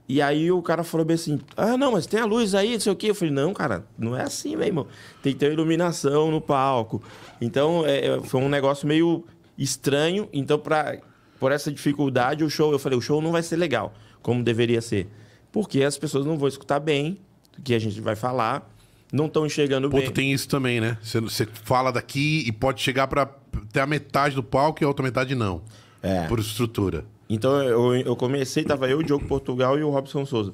[0.09, 2.81] E aí o cara falou bem assim: Ah, não, mas tem a luz aí, não
[2.81, 3.11] sei o quê.
[3.11, 4.87] Eu falei, não, cara, não é assim, meu irmão.
[5.23, 7.03] Tem que ter iluminação no palco.
[7.41, 9.25] Então, é, é, foi um negócio meio
[9.57, 10.29] estranho.
[10.33, 10.99] Então, pra,
[11.41, 14.83] por essa dificuldade, o show, eu falei, o show não vai ser legal, como deveria
[14.83, 15.09] ser.
[15.51, 17.19] Porque as pessoas não vão escutar bem
[17.59, 18.69] o que a gente vai falar,
[19.13, 20.07] não estão enxergando Pô, bem.
[20.07, 20.99] tu tem isso também, né?
[21.01, 23.27] Você, você fala daqui e pode chegar pra
[23.73, 25.63] ter a metade do palco e a outra metade não.
[26.03, 26.27] É.
[26.27, 27.05] Por estrutura.
[27.35, 30.53] Então eu, eu comecei, tava eu, o Diogo Portugal e o Robson Souza.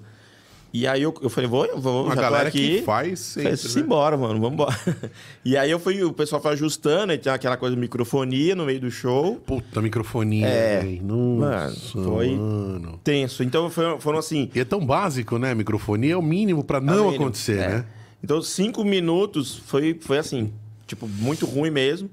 [0.73, 2.77] E aí eu, eu falei, vou, vou, tô galera aqui.
[2.79, 3.69] que faz sempre, Falei, né?
[3.71, 4.73] Simbora, mano, vambora.
[5.45, 8.65] E aí eu fui, o pessoal foi ajustando, aí tem aquela coisa de microfonia no
[8.65, 9.35] meio do show.
[9.45, 10.47] Puta, microfonia.
[10.47, 10.83] É.
[11.03, 13.01] Nossa, Mano, foi- mano.
[13.03, 13.43] Tenso.
[13.43, 14.49] Então foi- foram assim.
[14.55, 15.53] E é tão básico, né?
[15.57, 17.25] Microfonia é o mínimo pra não mínimo.
[17.25, 17.69] acontecer, É.
[17.69, 17.85] né?
[18.23, 20.53] Então cinco minutos foi, foi assim,
[20.87, 22.09] tipo, muito ruim mesmo.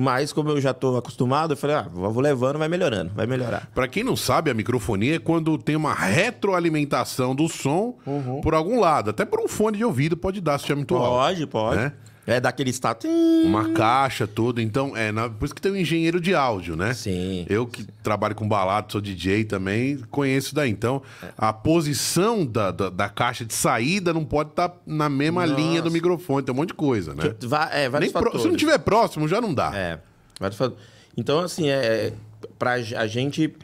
[0.00, 3.68] Mas como eu já tô acostumado, eu falei, ah, vou levando, vai melhorando, vai melhorar.
[3.74, 8.40] Pra quem não sabe, a microfonia é quando tem uma retroalimentação do som Uhum.
[8.40, 9.10] por algum lado.
[9.10, 11.08] Até por um fone de ouvido pode dar, se tiver muito alto.
[11.10, 11.76] Pode, pode.
[11.80, 11.92] Né?
[12.28, 13.08] É daquele status.
[13.44, 14.60] Uma caixa, tudo.
[14.60, 16.92] Então, é, na- por isso que tem um engenheiro de áudio, né?
[16.92, 17.46] Sim.
[17.48, 20.70] Eu que trabalho com balado, sou DJ também, conheço daí.
[20.70, 21.00] Então,
[21.38, 25.58] a posição da, da, da caixa de saída não pode estar na mesma Nossa.
[25.60, 26.44] linha do microfone.
[26.44, 27.34] Tem um monte de coisa, né?
[27.44, 29.72] Va- é, vários Nem pro- se não tiver próximo, já não dá.
[29.74, 29.98] É,
[30.38, 30.84] vários fatores.
[31.16, 32.12] Então, assim, é,
[32.58, 33.54] pra a gente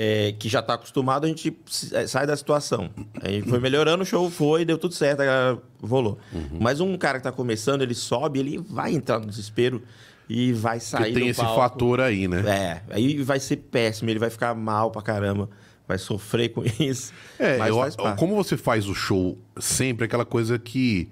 [0.00, 1.56] é, que já tá acostumado, a gente
[1.92, 2.88] é, sai da situação.
[3.20, 6.18] A gente foi melhorando, o show foi, deu tudo certo, a galera rolou.
[6.32, 6.58] Uhum.
[6.60, 9.82] Mas um cara que tá começando, ele sobe, ele vai entrar no desespero
[10.28, 11.56] e vai sair Porque tem esse palco.
[11.60, 12.44] fator aí, né?
[12.88, 15.50] É, aí vai ser péssimo, ele vai ficar mal pra caramba,
[15.88, 17.12] vai sofrer com isso.
[17.38, 21.08] É, mas eu- como você faz o show sempre, aquela coisa que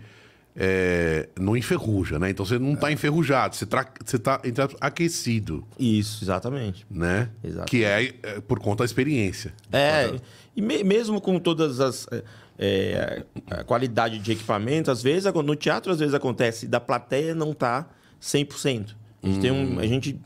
[0.59, 2.31] é, não enferruja, né?
[2.31, 3.67] Então você não tá enferrujado, você,
[4.05, 4.41] você tá
[4.81, 6.87] aquecido, Isso, exatamente.
[6.91, 7.29] né?
[7.45, 7.67] Exato.
[7.71, 9.53] Que é, é por conta da experiência.
[9.71, 10.15] É,
[10.57, 12.07] e me- mesmo com todas as.
[12.59, 17.53] é, a qualidade de equipamento, às vezes, no teatro, às vezes acontece da plateia não
[17.53, 17.87] tá
[18.21, 18.95] 100%.
[19.23, 20.19] A gente tem, um, a gente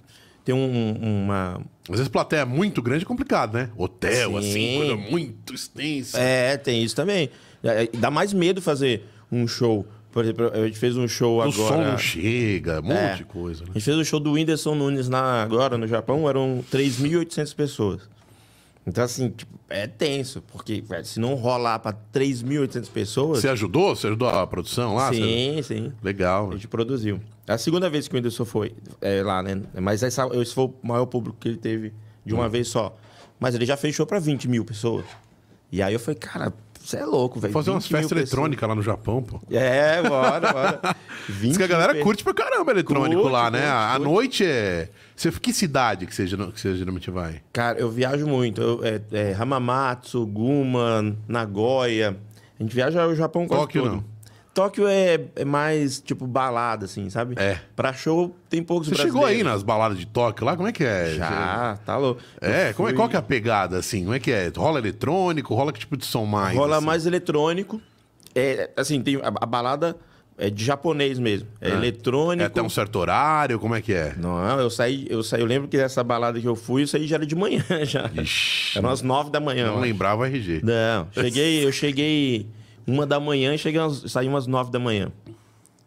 [0.45, 1.61] tem um- uma.
[1.89, 3.71] Às vezes plateia muito grande é complicado, né?
[3.77, 4.39] Hotel, Sim.
[4.39, 6.19] assim, coisa muito extensa.
[6.21, 7.31] É, tem isso também.
[7.65, 9.87] É, é, Dá mais medo fazer um show.
[10.13, 11.55] Por exemplo, a gente fez um show o agora.
[11.55, 13.15] som não chega, um monte É.
[13.17, 13.71] de coisa, né?
[13.71, 18.03] A gente fez o show do Whindersson Nunes na, agora no Japão, eram 3.800 pessoas.
[18.87, 23.41] Então, assim, tipo, é tenso, porque velho, se não rolar para 3.800 pessoas.
[23.41, 23.95] Você ajudou?
[23.95, 25.09] Você ajudou a produção lá?
[25.13, 25.93] Você- sim, sim.
[26.03, 26.49] Legal.
[26.51, 27.21] A gente produziu.
[27.47, 29.61] É a segunda vez que o Whindersson foi é, lá, né?
[29.81, 31.93] Mas essa, esse foi o maior público que ele teve
[32.25, 32.39] de Hum.
[32.39, 32.97] uma vez só.
[33.39, 35.05] Mas ele já fechou para 20 mil pessoas.
[35.71, 36.53] E aí eu falei, cara,
[36.91, 37.53] você é louco, velho.
[37.53, 39.41] Fazer umas 20 mil festas eletrônicas lá no Japão, pô.
[39.51, 40.81] É, bora, bora.
[41.29, 43.59] 20 Diz que a galera curte pra caramba eletrônico Curte, lá, né?
[43.61, 44.05] curte, À curte.
[44.13, 44.89] noite é.
[45.15, 47.43] Você, que cidade que você, que você geralmente vai?
[47.53, 48.61] Cara, eu viajo muito.
[48.61, 52.17] Eu, é, é, Hamamatsu, Guma, Nagoya.
[52.59, 53.93] A gente viaja o Japão quase Tóquio, todo.
[53.97, 54.05] não?
[54.61, 57.35] Tóquio é, é mais, tipo, balada, assim, sabe?
[57.39, 57.59] É.
[57.75, 60.57] Pra show, tem poucos Você chegou aí nas baladas de Tóquio lá?
[60.57, 61.15] Como é que é?
[61.15, 62.21] Já, tá louco.
[62.41, 64.03] É, Eu como é, fui- qual que é a pegada, assim?
[64.03, 64.51] Como é que é?
[64.57, 65.55] Rola eletrônico?
[65.55, 66.57] Rola que tipo de som mais?
[66.57, 66.87] Rola assim?
[66.87, 67.81] mais eletrônico.
[68.35, 69.97] É, assim, tem a, a balada
[70.39, 71.49] é de japonês mesmo.
[71.61, 72.47] É, É eletrônico.
[72.47, 73.59] até um certo horário?
[73.59, 74.15] Como é que é?
[74.17, 77.07] Não, eu saí, eu saí, eu lembro que essa balada que eu fui, isso aí
[77.07, 78.11] já era de manhã já.
[78.15, 79.67] Ixi, Era umas nove da manhã.
[79.67, 80.61] não lembrava o RG.
[80.63, 82.47] Não, cheguei, eu cheguei
[82.87, 85.11] uma da manhã e cheguei umas, saí umas nove da manhã.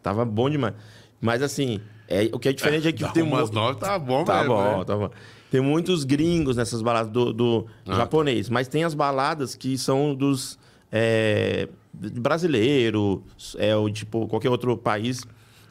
[0.02, 0.74] Tava bom demais.
[1.20, 3.98] Mas assim, é, o que é diferente é, que Dá tem umas mu- nove, tá
[3.98, 4.84] bom, Tá mesmo, bom, né?
[4.84, 5.10] tá bom.
[5.50, 10.14] Tem muitos gringos nessas baladas do, do Ah, japonês, mas tem as baladas que são
[10.14, 10.58] dos
[10.90, 13.22] é, brasileiro,
[13.56, 15.22] é o tipo qualquer outro país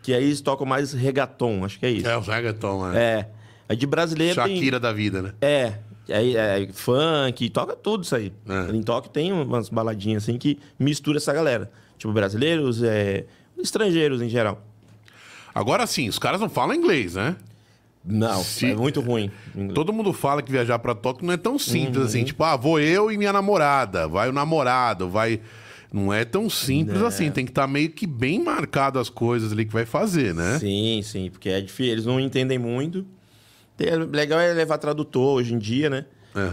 [0.01, 2.07] que aí eles tocam mais reggaeton, acho que é isso.
[2.07, 2.99] É o reggaeton, né?
[3.01, 3.29] É.
[3.69, 5.33] Aí de brasileiro tem Shakira da vida, né?
[5.41, 5.75] é,
[6.09, 8.31] aí é, funk, toca tudo isso aí.
[8.47, 8.75] É.
[8.75, 11.71] Em Tóquio tem umas baladinhas assim que mistura essa galera.
[11.97, 13.25] Tipo, brasileiros, é,
[13.57, 14.61] estrangeiros em geral.
[15.53, 17.35] Agora sim, os caras não falam inglês, né?
[18.05, 19.31] Não, Se- é muito ruim.
[19.73, 22.03] Todo mundo fala que viajar pra Tóquio não é tão simples Uhum.
[22.03, 22.23] assim.
[22.25, 25.39] Tipo, ah, vou eu e minha namorada, vai o namorado, vai.
[25.91, 27.31] Não é tão simples assim.
[27.31, 30.57] Tem que estar meio que bem marcado as coisas ali que vai fazer, né?
[30.59, 33.05] Sim, sim, porque é difícil, eles não entendem muito.
[33.85, 36.05] Tem- legal é levar tradutor hoje em dia, né?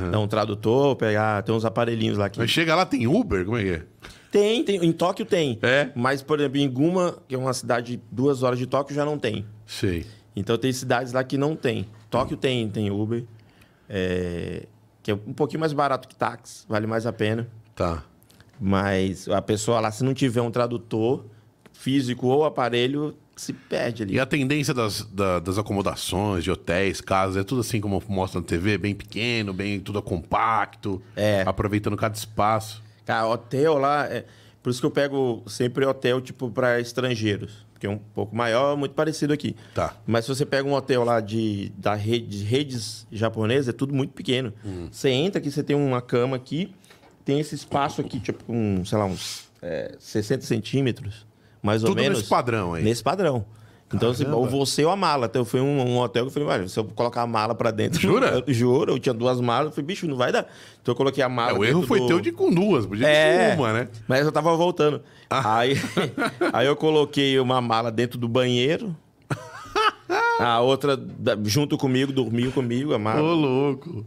[0.08, 2.38] Então, um tradutor, pegar, tem uns aparelhinhos lá que.
[2.38, 3.44] Mas chega lá, tem Uber?
[3.46, 3.82] Como é que é?
[4.30, 5.58] Tem, tem, em Tóquio tem.
[5.62, 5.88] É?
[5.94, 9.04] Mas, por exemplo, em Guma, que é uma cidade de duas horas de Tóquio, já
[9.04, 9.46] não tem.
[9.66, 10.04] Sei.
[10.36, 11.86] Então tem cidades lá que não tem.
[12.10, 13.24] Tóquio tem, tem Uber.
[13.88, 14.66] é,
[15.02, 17.48] que é um pouquinho mais barato que táxi, vale mais a pena.
[17.74, 18.04] Tá.
[18.60, 21.24] Mas a pessoa lá, se não tiver um tradutor
[21.72, 24.14] físico ou aparelho, se perde ali.
[24.14, 28.40] E a tendência das, da- das acomodações, de hotéis, casas, é tudo assim como mostra
[28.40, 31.42] na TV, bem pequeno, bem tudo compacto, É.
[31.46, 32.83] aproveitando cada espaço.
[33.05, 34.07] Cara, hotel lá.
[34.07, 34.24] é-
[34.62, 37.64] Por isso que eu pego sempre hotel, tipo, para estrangeiros.
[37.72, 39.57] Porque é um pouco maior, muito parecido aqui.
[39.74, 39.96] Tá.
[40.07, 43.94] Mas se você pega um hotel lá de, da rede, de redes japonesas, é tudo
[43.94, 44.53] muito pequeno.
[44.62, 44.88] Hum.
[44.92, 46.74] Você entra aqui, você tem uma cama aqui,
[47.24, 51.26] tem esse espaço aqui, tipo, um, sei lá, uns é, 60 centímetros,
[51.62, 52.18] mais ou Tudo menos.
[52.18, 52.82] nesse padrão aí.
[52.82, 53.44] Nesse padrão.
[53.92, 55.26] Então, assim, ou você ou a mala.
[55.26, 57.56] Então, eu fui um, um hotel que eu falei, olha, se eu colocar a mala
[57.56, 58.00] pra dentro.
[58.00, 58.44] Jura?
[58.46, 59.66] Eu, juro, eu tinha duas malas.
[59.66, 60.46] Eu falei, bicho, não vai dar.
[60.80, 61.56] Então, eu coloquei a mala.
[61.56, 63.88] É, o erro foi do- teu de com duas, podia é, com uma, né?
[64.06, 65.02] Mas eu tava voltando.
[65.28, 65.58] Ah.
[65.58, 65.74] Aí,
[66.52, 68.94] aí eu coloquei uma mala dentro do banheiro.
[70.40, 70.98] A outra
[71.44, 73.20] junto comigo, dormiu comigo, a Ô, mala.
[73.20, 74.05] louco.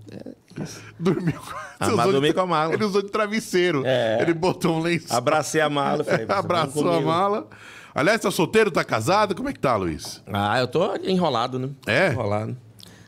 [1.00, 1.52] Dormiu com...
[1.80, 2.74] Ah, Você mas usou dormi de- com a mala.
[2.74, 3.84] Ele usou de travesseiro.
[3.86, 4.22] É.
[4.22, 5.18] Ele botou um lençol.
[5.18, 6.04] Abracei a mala.
[6.06, 7.48] Falei, Abraçou "Vamos a comigo." mala.
[7.96, 9.36] Aliás, tá solteiro, tá casado?
[9.36, 10.22] Como é que tá, Luiz?
[10.32, 11.70] Ah, eu tô enrolado, né?
[11.86, 12.10] É?
[12.10, 12.58] Enrolado.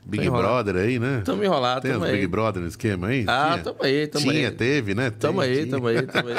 [0.07, 0.77] Big Brother enrolado.
[0.77, 1.21] aí, né?
[1.25, 2.15] Tamo enrolado, Tem tamo uns aí.
[2.15, 3.25] Big Brother no esquema aí?
[3.27, 3.63] Ah, Tinha?
[3.63, 4.55] tamo aí, tamo Tinha, aí.
[4.55, 5.09] teve, né?
[5.09, 5.71] Tamo Tem, aí, tinha.
[5.71, 6.35] tamo aí, tamo aí.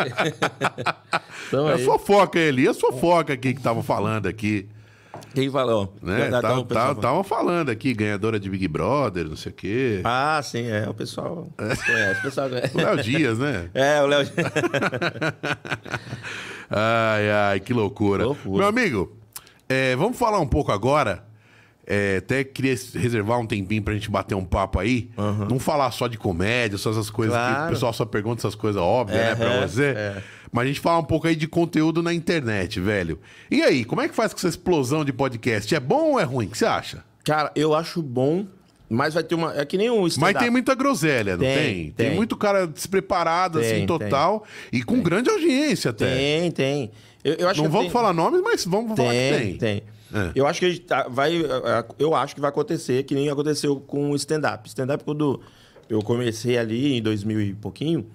[1.51, 1.85] tamo É aí.
[1.85, 4.69] fofoca ele, é fofoca aqui que tava falando aqui.
[5.35, 5.95] Quem falou?
[6.03, 6.29] Né?
[6.31, 7.01] Tá- tá falando.
[7.01, 10.01] Tava falando aqui, ganhadora de Big Brother, não sei o quê.
[10.05, 10.89] Ah, sim, é.
[10.89, 12.19] O pessoal conhece.
[12.21, 12.75] O pessoal conhece.
[12.77, 13.69] O Léo Dias, né?
[13.75, 14.27] É, o Léo.
[16.69, 18.25] Ai, ai, que loucura.
[18.25, 18.59] Loucura.
[18.59, 19.17] Meu amigo,
[19.69, 21.25] é, vamos falar um pouco agora.
[21.89, 25.09] É, até queria reservar um tempinho pra gente bater um papo aí.
[25.49, 27.71] Não falar só de comédia, só essas coisas que o Claro.
[27.73, 29.85] pessoal só pergunta essas coisas óbvias, né, pra Aham, você.
[29.97, 30.23] é.
[30.53, 33.19] Mas a gente fala um pouco aí de conteúdo na internet, velho.
[33.51, 35.75] E aí, como é que faz com essa explosão de podcast?
[35.75, 36.47] É bom ou é ruim?
[36.47, 37.05] O que você acha?
[37.25, 38.47] Cara, eu acho bom,
[38.89, 39.53] mas vai ter uma.
[39.61, 40.39] É que nem Mas stand-up.
[40.39, 41.55] tem muita groselha, não tem?
[41.57, 42.15] Tem, Tem, tem.
[42.17, 43.87] muito cara despreparado, Tem, assim, tem.
[43.87, 44.45] total.
[44.73, 46.15] E com grande audiência até.
[46.15, 46.91] Tem, tem.
[47.25, 49.83] Eu, eu acho Não vamos falar nomes, mas vamos falar que Tem, tem.
[50.15, 50.31] É.
[50.37, 51.33] Eu acho que tá- vai.
[51.99, 54.69] Eu acho que vai acontecer, que nem aconteceu com o stand-up.
[54.69, 55.41] Stand-up, quando
[55.91, 58.07] eu comecei ali em 2000 e pouquinho,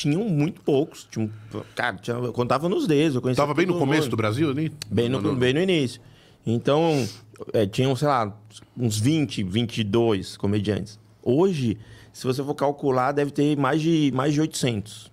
[0.00, 1.06] tinham muito poucos.
[1.10, 3.16] Tinha, um- cara, tinha, eu contava nos dedos.
[3.16, 4.10] Eu conhecia Tava bem no começo mundo.
[4.10, 4.72] do Brasil ali?
[4.90, 6.00] Bem no, bem no início.
[6.46, 7.06] Então,
[7.52, 8.34] é, tinham, sei lá,
[8.76, 10.98] uns 20, 22 comediantes.
[11.22, 11.76] Hoje,
[12.12, 15.10] se você for calcular, deve ter mais de, mais de 800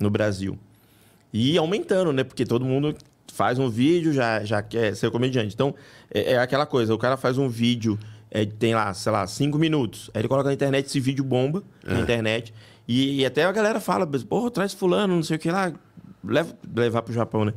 [0.00, 0.58] no Brasil.
[1.32, 2.24] E aumentando, né?
[2.24, 2.94] Porque todo mundo
[3.32, 5.54] faz um vídeo, já, já quer ser comediante.
[5.54, 5.74] Então,
[6.12, 7.98] é, é aquela coisa, o cara faz um vídeo,
[8.30, 10.10] é, tem lá, sei lá, cinco minutos.
[10.14, 12.52] Aí ele coloca na internet, esse vídeo bomba na internet.
[12.88, 15.72] E, e até a galera fala, porra, traz fulano, não sei o que lá,
[16.24, 17.52] leva, levar pro Japão, né?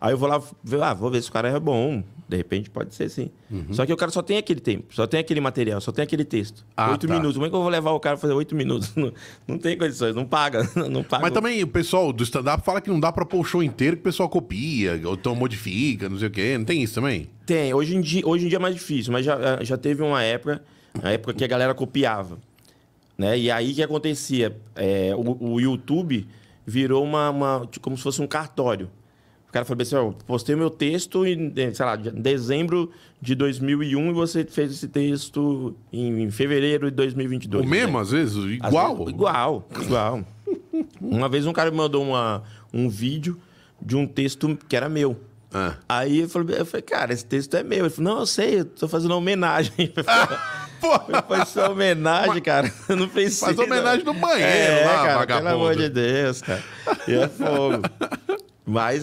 [0.00, 0.42] Aí eu vou lá,
[0.82, 2.02] ah, vou ver se o cara é bom.
[2.28, 3.30] De repente pode ser sim.
[3.70, 6.24] Só que o cara só tem aquele tempo, só tem aquele material, só tem aquele
[6.24, 6.64] texto.
[6.74, 7.12] Ah, oito tá.
[7.12, 7.34] minutos.
[7.34, 8.90] Como é que eu vou levar o cara a fazer oito minutos?
[8.96, 9.12] Não,
[9.46, 10.68] não tem condições, não paga.
[10.90, 11.22] Não paga.
[11.22, 13.96] Mas também o pessoal do stand-up fala que não dá pra pôr o show inteiro,
[13.96, 16.56] que o pessoal copia, ou então modifica, não sei o quê.
[16.56, 17.28] Não tem isso também?
[17.44, 20.22] Tem, hoje em dia, hoje em dia é mais difícil, mas já, já teve uma
[20.22, 20.62] época,
[21.02, 22.38] a época que a galera copiava.
[23.22, 23.38] Né?
[23.38, 24.56] E aí o que acontecia?
[24.74, 26.26] É, o, o YouTube
[26.66, 28.90] virou uma, uma- como se fosse um cartório.
[29.48, 33.36] O cara falou assim, ó, postei meu texto em, eh, sei lá, de- dezembro de
[33.36, 37.64] 2001 e você fez esse texto em, em fevereiro de 2022.
[37.64, 38.36] o mesmo, às vezes?
[38.60, 38.96] Às Igual?
[38.96, 40.24] vezes- igual, igual.
[41.00, 42.42] uma vez um cara me mandou uma,
[42.74, 43.38] um vídeo
[43.80, 45.16] de um texto que era meu.
[45.54, 45.76] Ah.
[45.88, 47.80] Aí eu falei, eu falei, cara, esse texto é meu.
[47.84, 49.72] Ele falou, não, eu sei, eu tô fazendo uma homenagem.
[49.94, 50.04] Eu
[50.82, 51.22] Porra!
[51.22, 52.72] Foi só homenagem, cara.
[52.90, 53.46] Não precisa.
[53.46, 55.48] Faz homenagem no banheiro é, lá, cara, vagabundo.
[55.48, 56.62] Pelo amor de Deus, cara.
[57.06, 57.82] E é fogo.
[58.66, 59.02] Mas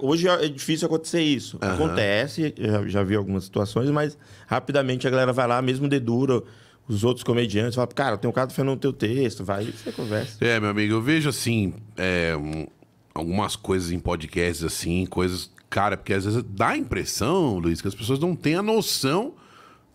[0.00, 1.58] hoje é difícil acontecer isso.
[1.60, 6.42] Acontece, eu já, já vi algumas situações, mas rapidamente a galera vai lá, mesmo dedura
[6.88, 10.44] os outros comediantes, fala, cara, tem um cara defendendo o teu texto, vai você conversa.
[10.44, 12.66] É, meu amigo, eu vejo assim, é, um,
[13.12, 15.50] algumas coisas em podcasts assim, coisas.
[15.68, 19.34] Cara, porque às vezes dá a impressão, Luiz, que as pessoas não têm a noção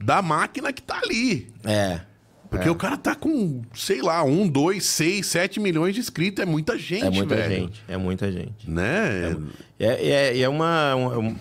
[0.04, 1.48] da máquina que tá ali.
[1.64, 2.02] É.
[2.50, 6.44] Porque o cara tá com, sei lá, um, dois, seis, sete milhões de inscritos.
[6.44, 7.56] É muita gente, É muita velho.
[7.56, 8.70] gente, é muita gente.
[8.70, 9.38] Né?
[9.80, 11.36] É, é, é uma, uma- um-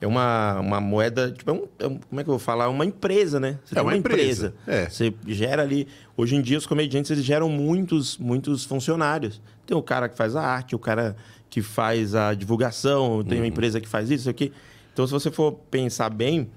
[0.00, 2.68] é uma, uma moeda, tipo, é um, é um- como é que eu vou falar?
[2.68, 3.58] Uma empresa, né?
[3.64, 4.88] Você É tem uma empresa, é.
[4.88, 5.88] Você gera ali.
[6.16, 9.40] Hoje em dia, os comediantes eles geram muitos, muitos funcionários.
[9.66, 11.16] Tem o cara que faz a arte, o cara
[11.50, 13.44] que faz a divulgação, tem Uhum.
[13.44, 14.52] uma empresa que faz isso, isso aqui.
[14.92, 16.48] Então, se você for pensar bem,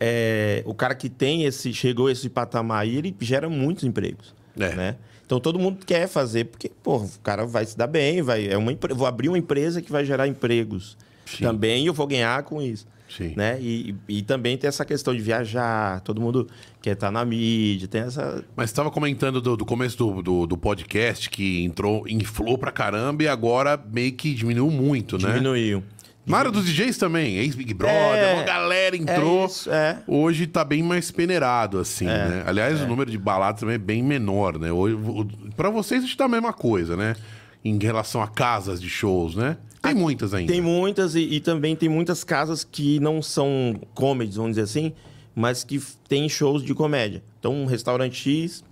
[0.00, 4.34] é, o cara que tem esse, chegou a esse patamar aí, ele gera muitos empregos.
[4.58, 4.74] É.
[4.74, 4.96] Né?
[5.26, 8.56] Então todo mundo quer fazer, porque, pô, o cara vai se dar bem, vai, é
[8.56, 11.44] uma, vou abrir uma empresa que vai gerar empregos Sim.
[11.44, 12.86] também e eu vou ganhar com isso.
[13.08, 13.32] Sim.
[13.36, 13.58] Né?
[13.60, 16.48] E, e também tem essa questão de viajar, todo mundo
[16.82, 18.44] quer estar na mídia, tem essa.
[18.56, 22.72] Mas você estava comentando do, do começo do, do, do podcast que entrou, inflou pra
[22.72, 25.32] caramba e agora meio que diminuiu muito, né?
[25.32, 25.84] Diminuiu.
[26.26, 29.44] Na área dos DJs também, ex-Big Brother, É, uma galera É entrou.
[29.46, 29.98] isso, é.
[30.06, 32.42] Hoje tá bem mais peneirado, assim, né?
[32.46, 34.72] Aliás, o número de baladas também é bem menor, né?
[34.72, 34.96] Hoje,
[35.56, 37.14] pra vocês, isso tá a mesma coisa, né?
[37.62, 39.56] Em relação a casas de shows, né?
[39.82, 40.50] Tem muitas ainda.
[40.50, 44.94] Tem muitas e, e também tem muitas casas que não são comedies, vamos dizer assim,
[45.34, 47.22] mas que tem shows de comédia.
[47.38, 48.64] Então, um restaurante X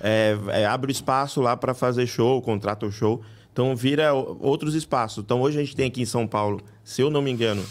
[0.00, 3.22] é, é, abre o espaço lá para fazer show, contrata o show.
[3.54, 5.22] Então, vira outros espaços.
[5.22, 7.64] Então, hoje a gente tem aqui em São Paulo, se eu não me engano,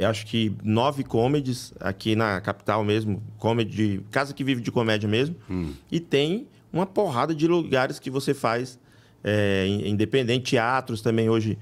[0.00, 5.36] acho que nove comedies aqui na capital mesmo, comedy, casa que vive de comédia mesmo.
[5.92, 8.80] E tem uma porrada de lugares que você faz
[9.22, 11.56] é, in- independente, teatros também hoje.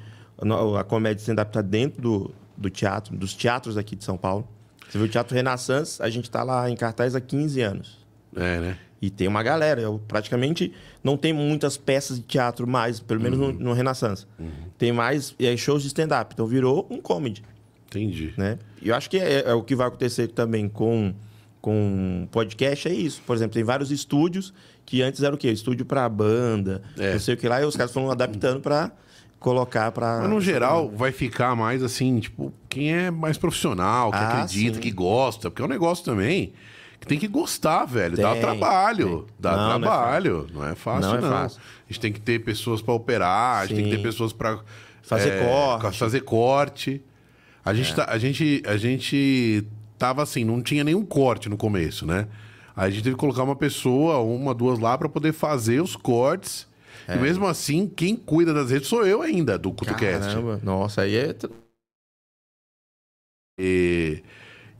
[0.78, 4.48] A comédia stand-up está dentro do, do teatro, dos teatros aqui de São Paulo.
[4.88, 7.98] Você viu o Teatro Renaissance, a gente está lá em cartaz há 15 anos.
[8.34, 8.78] É, né?
[9.06, 9.80] E tem uma galera.
[9.80, 14.26] Eu praticamente não tem muitas peças de teatro mais, pelo menos no, no Renaissance.
[14.76, 16.32] Tem mais é, shows de stand-up.
[16.34, 17.42] Então virou um comedy,
[17.88, 18.34] Entendi.
[18.36, 18.58] né?
[18.82, 21.14] E eu acho que é, é o que vai acontecer também com
[21.60, 23.20] com podcast é isso.
[23.26, 25.50] Por exemplo, tem vários estúdios que antes era o quê?
[25.50, 27.14] Estúdio para banda, É.
[27.14, 28.92] não sei o que lá, e os caras foram adaptando para
[29.40, 34.16] colocar para Mas no geral, vai ficar mais assim, tipo, quem é mais profissional, que
[34.16, 34.80] Ah, acredita, sim.
[34.80, 36.52] que gosta, porque é um negócio também
[37.06, 38.16] tem que gostar, velho.
[38.16, 39.18] dá Tem, trabalho.
[39.18, 39.34] tem.
[39.38, 40.46] Dá Não, não é trabalho.
[40.52, 41.20] Não é fácil, não.
[41.20, 41.60] Não é fácil.
[41.60, 44.60] A gente tem que ter pessoas pra operar, a gente tem que ter pessoas pra
[45.06, 45.86] Fazer corte.
[45.86, 45.98] É.
[45.98, 47.02] Fazer corte.
[47.64, 49.64] A gente, tá- a, gente, a gente
[49.96, 52.26] tava assim, não tinha nenhum corte no começo, né?
[52.74, 55.94] Aí a gente teve que colocar uma pessoa, uma, duas lá, pra poder fazer os
[55.94, 56.66] cortes.
[57.06, 57.14] É.
[57.14, 60.26] E mesmo assim, quem cuida das redes sou eu ainda, do CutoCast.
[60.26, 61.34] Caramba, nossa, aí é.
[63.58, 64.22] E,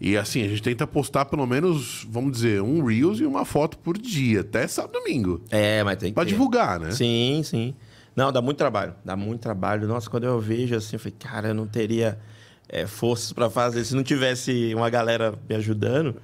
[0.01, 3.79] e assim, a gente tenta postar pelo menos, vamos dizer, um Reels e uma foto
[3.79, 5.41] por dia, até sábado e domingo.
[5.51, 6.15] É, mas tem que.
[6.15, 6.31] Pra ter.
[6.31, 6.91] divulgar, né?
[6.91, 7.75] Sim, sim.
[8.15, 8.95] Não, dá muito trabalho.
[9.05, 9.87] Dá muito trabalho.
[9.87, 12.19] Nossa, quando eu vejo assim, eu falei, cara, eu não teria
[12.69, 13.85] é, forças pra fazer.
[13.85, 16.17] Se não tivesse uma galera me ajudando,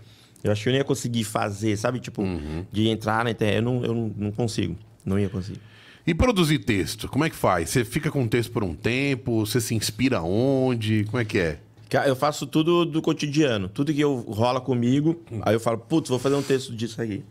[0.43, 2.01] eu acho que eu não ia conseguir fazer, sabe?
[2.01, 2.65] Tipo, Uhum.
[2.73, 3.57] de entrar na internet.
[3.57, 4.77] Eu não, eu não, não consigo.
[5.05, 5.61] Não ia conseguir.
[6.07, 7.71] E produzir texto, como é que faz?
[7.71, 9.45] Você fica com o texto por um tempo?
[9.47, 11.05] Você se inspira onde?
[11.05, 11.61] Como é que é?
[12.07, 13.69] Eu faço tudo do cotidiano.
[13.69, 17.23] Tudo que eu, rola comigo, aí eu falo, putz, vou fazer um texto disso aqui.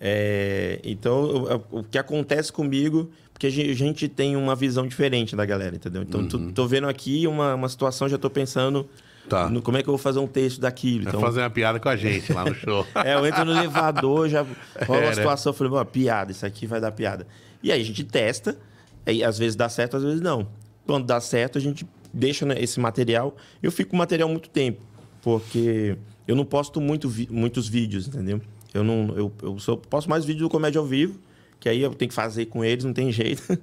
[0.00, 4.86] É, então, eu- o que acontece comigo, porque a gen- a gente tem uma visão
[4.86, 6.02] diferente da galera, entendeu?
[6.02, 8.88] Então, tô, tô vendo aqui uma, uma situação, já tô pensando
[9.28, 9.48] Tá.
[9.48, 11.04] no como é que eu vou fazer um texto daquilo.
[11.04, 12.84] Vai Então, fazer uma piada com a gente lá no show.
[13.04, 14.42] é, eu entro no elevador, já
[14.86, 15.14] rola É, uma né?
[15.14, 17.26] situação, eu falei, "Bom, piada, isso aqui vai dar piada.
[17.62, 18.56] E aí a gente testa,
[19.04, 20.48] aí às vezes dá certo, às vezes não.
[20.86, 23.36] Quando dá certo, a gente deixa né, esse material.
[23.62, 24.80] Eu fico com o material muito tempo,
[25.22, 25.96] porque
[26.26, 28.40] eu não posto muito vi- muitos vídeos, entendeu?
[28.72, 31.18] Eu não, eu, eu só posto mais vídeos do Comédia ao Vivo,
[31.58, 33.58] que aí eu tenho que fazer com eles, não tem jeito.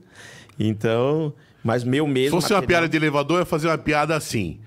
[0.60, 1.34] então,
[1.64, 2.42] mas meu Se mesmo.
[2.42, 4.60] fosse uma material- piada de elevador, eu ia fazer uma piada assim.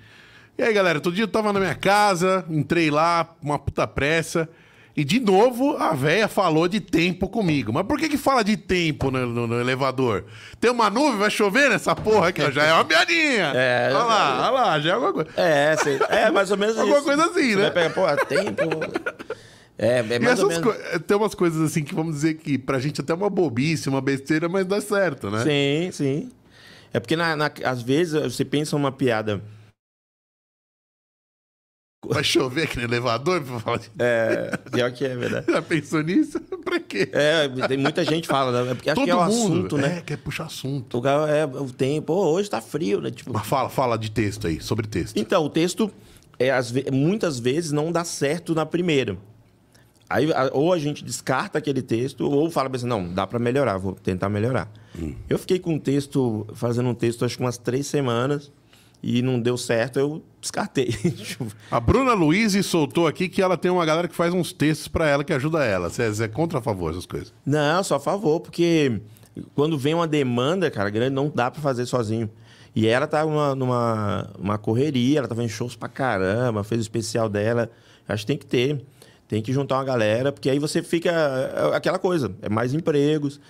[0.59, 4.49] E aí, galera, todo dia eu tava na minha casa, entrei lá, uma puta pressa.
[4.97, 7.73] E de novo, a véia falou de tempo comigo.
[7.73, 10.25] Mas por que que fala de tempo no, no- no elevador?
[10.61, 12.51] Tem uma nuvem, vai chover nessa porra aqui, ó.
[12.51, 13.53] Já é uma piadinha.
[13.61, 15.31] É, olha lá, olha lá, já é alguma coisa.
[15.37, 17.05] É, sei- é mais ou menos Alguma isso.
[17.07, 17.63] coisa assim, Você né?
[17.63, 18.63] vai pegar, pô, tempo.
[19.83, 20.75] É, é mais ou menos.
[21.07, 24.03] tem umas coisas assim que vamos dizer que pra gente até é uma bobice, uma
[24.03, 25.43] besteira, mas dá certo, né?
[25.43, 26.31] Sim, sim.
[26.93, 29.41] É porque na, na- às vezes você pensa uma piada.
[32.07, 33.43] Vai chover aqui no elevador.
[33.99, 35.47] É, pior que é verdade.
[35.53, 36.41] Já pensou nisso?
[36.65, 37.09] pra quê?
[37.13, 38.71] É, tem muita gente fala, né?
[38.71, 39.31] É porque acho Todo que é o mundo
[39.67, 39.99] assunto, né?
[39.99, 40.99] é, quer puxar assunto.
[40.99, 43.11] O é o tempo, Pô, hoje tá frio, né?
[43.11, 45.17] Tipo, Mas fala, fala de texto aí, sobre texto.
[45.19, 45.91] Então, o texto,
[46.39, 49.19] é, às ve- muitas vezes, não dá certo na primeira.
[50.09, 53.77] Aí, a- ou a gente descarta aquele texto, ou fala assim, não, dá para melhorar,
[53.77, 54.69] vou tentar melhorar.
[55.29, 58.51] Eu fiquei com um texto, fazendo um texto, acho que umas três semanas,
[59.03, 60.95] e não deu certo, eu descartei.
[61.71, 65.09] A Bruna Luiz soltou aqui que ela tem uma galera que faz uns textos pra
[65.09, 65.89] ela que ajuda ela.
[65.91, 67.33] Você é contra a favor essas coisas?
[67.45, 69.01] não, só a favor, porque
[69.55, 72.29] quando vem uma demanda, cara, grande, não dá pra fazer sozinho.
[72.75, 76.83] E ela tá numa, numa uma correria, ela tava em shows pra caramba, fez o
[76.83, 77.69] especial dela.
[78.09, 78.81] Acho que tem que ter.
[79.27, 83.41] Tem que juntar uma galera, porque aí você fica é, aquela coisa, é mais empregos.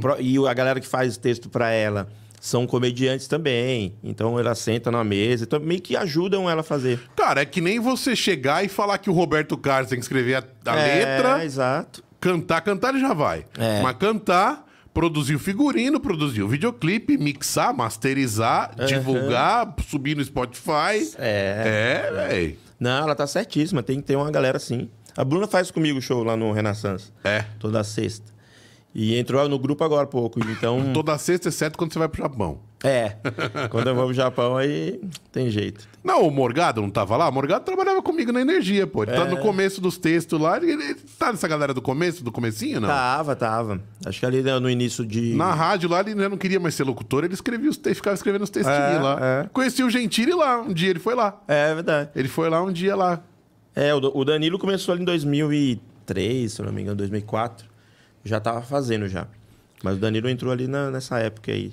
[0.00, 2.08] Pro- E a galera que faz texto pra ela
[2.40, 3.94] são comediantes também.
[4.02, 6.98] Então ela senta na mesa, então meio que ajudam ela a fazer.
[7.14, 10.36] Cara, é que nem você chegar e falar que o Roberto Carlos tem que escrever
[10.36, 12.02] a, a É, letra, exato.
[12.18, 13.44] cantar, cantar ele já vai.
[13.58, 13.82] É.
[13.82, 21.12] Mas cantar, produzir o figurino, produzir o videoclipe, mixar, masterizar, divulgar, subir no Spotify.
[21.18, 22.08] É.
[22.08, 22.56] É, velho.
[22.80, 24.88] Não, ela tá certíssima, tem que ter uma galera assim.
[25.16, 27.12] A Bruna faz comigo show lá no Renaissance.
[27.22, 27.44] É.
[27.58, 28.32] Toda sexta.
[28.92, 30.40] E entrou no grupo agora há pouco.
[30.50, 30.90] Então.
[30.94, 32.58] Toda sexta, exceto quando você vai pro Japão.
[32.82, 33.16] É.
[33.68, 34.98] Quando eu vou pro Japão, aí
[35.30, 35.86] tem jeito.
[36.02, 37.28] Não, o Morgado não tava lá?
[37.28, 39.02] O Morgado trabalhava comigo na energia, pô.
[39.02, 39.28] Ele tá É.
[39.28, 40.56] no começo dos textos lá.
[40.56, 42.88] Ele, ele tá nessa galera do começo, do comecinho, não?
[42.88, 43.82] Tava, tava.
[44.04, 45.34] Acho que ali no início de.
[45.34, 48.14] Na rádio lá, ele já não queria mais ser locutor, ele escrevia os textos, ficava
[48.14, 49.18] escrevendo os textinhos É, lá.
[49.20, 49.48] é.
[49.52, 51.38] Conheci o Gentili lá, um dia ele foi lá.
[51.46, 52.08] É verdade.
[52.16, 53.22] Ele foi lá um dia lá.
[53.76, 57.68] É, o Danilo começou ali em 2003, se não me engano, 2004.
[58.24, 59.26] Já tava fazendo já.
[59.82, 61.72] Mas o Danilo entrou ali na- nessa época aí.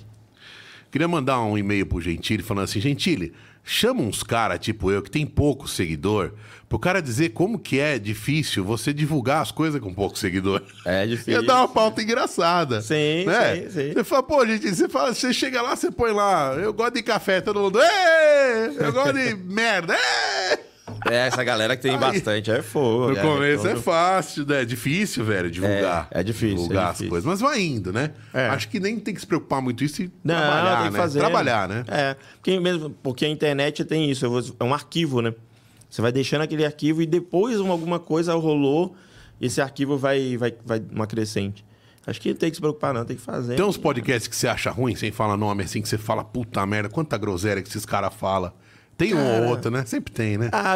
[0.91, 3.33] Queria mandar um e-mail pro Gentili falando assim, Gentili,
[3.63, 6.31] chama uns caras tipo eu, que tem pouco seguidor,
[6.69, 10.61] pro cara dizer como que é difícil você divulgar as coisas com pouco seguidor.
[10.85, 11.33] É difícil.
[11.33, 12.81] Ia dar uma pauta engraçada.
[12.81, 13.55] Sim, né?
[13.57, 13.93] sim, sim.
[13.93, 17.03] Você fala, pô, gente, você, fala, você chega lá, você põe lá, eu gosto de
[17.03, 18.67] café, todo mundo, Ê!
[18.79, 20.59] eu gosto de merda, Ê!
[21.09, 23.09] É, essa galera que tem Aí, bastante é fogo.
[23.11, 24.61] No é, começo é todo- fácil, né?
[24.61, 26.07] É difícil, velho, divulgar.
[26.11, 27.09] É, é difícil, Divulgar é as difícil.
[27.09, 27.25] coisas.
[27.29, 28.11] Mas vai indo, né?
[28.33, 28.47] É.
[28.47, 30.99] Acho que nem tem que se preocupar muito isso e Não, trabalhar, tem que né?
[30.99, 31.19] fazer.
[31.19, 31.83] Trabalhar, né?
[31.88, 34.25] É, porque, mesmo, porque a internet tem isso,
[34.59, 35.33] é um arquivo, né?
[35.89, 38.95] Você vai deixando aquele arquivo e depois uma- alguma coisa rolou,
[39.41, 41.65] esse arquivo vai, vai, vai uma crescente.
[42.05, 43.55] Acho que tem que se preocupar, não, tem que fazer.
[43.55, 46.65] Tem uns podcasts que você acha ruim, sem falar nome assim, que você fala, puta
[46.65, 48.53] merda, quanta groselha que esses caras falam.
[48.97, 49.85] Tem um ou outro, né?
[49.85, 50.49] Sempre tem, né?
[50.51, 50.75] Ah,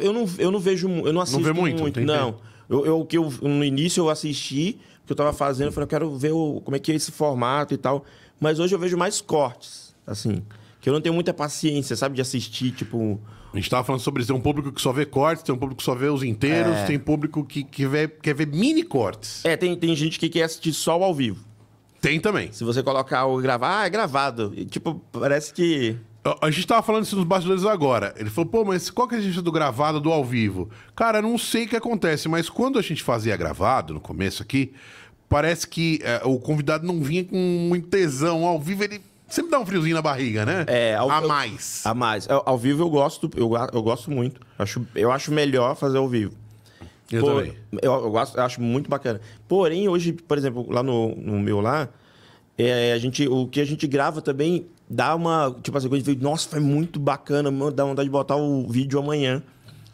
[0.00, 1.80] eu não, eu não vejo, eu não assisto vê muito?
[1.80, 2.00] muito.
[2.00, 2.36] Não.
[2.68, 5.88] Eu, eu, que eu, no início eu assisti, que eu tava fazendo, eu falei, eu
[5.88, 8.04] quero ver o, como é que é esse formato e tal.
[8.38, 10.42] Mas hoje eu vejo mais cortes, assim.
[10.80, 13.18] Que eu não tenho muita paciência, sabe, de assistir, tipo.
[13.52, 14.30] A gente tava falando sobre isso.
[14.30, 16.76] Tem um público que só vê cortes, tem um público que só vê os inteiros,
[16.76, 16.84] É.
[16.84, 19.42] tem público que, que vê, quer ver mini cortes.
[19.46, 21.42] É, tem, tem gente que quer assistir só o ao vivo.
[22.00, 22.52] Tem também.
[22.52, 24.52] Se você colocar o gravar, ah, é gravado.
[24.54, 25.96] E, tipo, parece que.
[26.24, 28.14] A- gente tava falando isso nos bastidores agora.
[28.18, 30.68] Ele falou, pô, mas qual que é a diferença do gravado do ao vivo?
[30.94, 34.42] Cara, eu não sei o que acontece, mas quando a gente fazia gravado, no começo
[34.42, 34.72] aqui,
[35.28, 38.44] parece que é, o convidado não vinha com muito tesão.
[38.44, 40.64] Ao vivo ele sempre dá um friozinho na barriga, né?
[40.66, 41.86] É, ao- a mais.
[41.86, 42.28] A mais.
[42.28, 44.40] Ao, ao vivo eu gosto, eu, eu gosto muito.
[44.58, 46.34] Acho, eu acho melhor fazer ao vivo.
[47.10, 47.54] Eu Pô, também.
[47.80, 49.18] Eu, eu gosto, eu acho muito bacana.
[49.48, 51.88] Porém, hoje, por exemplo, lá no, no meu lá,
[52.58, 55.54] é, a gente, o que a gente grava também dá uma.
[55.62, 58.36] Tipo assim, quando a gente vê, nossa, foi muito bacana, mano, dá vontade de botar
[58.36, 59.42] o vídeo amanhã.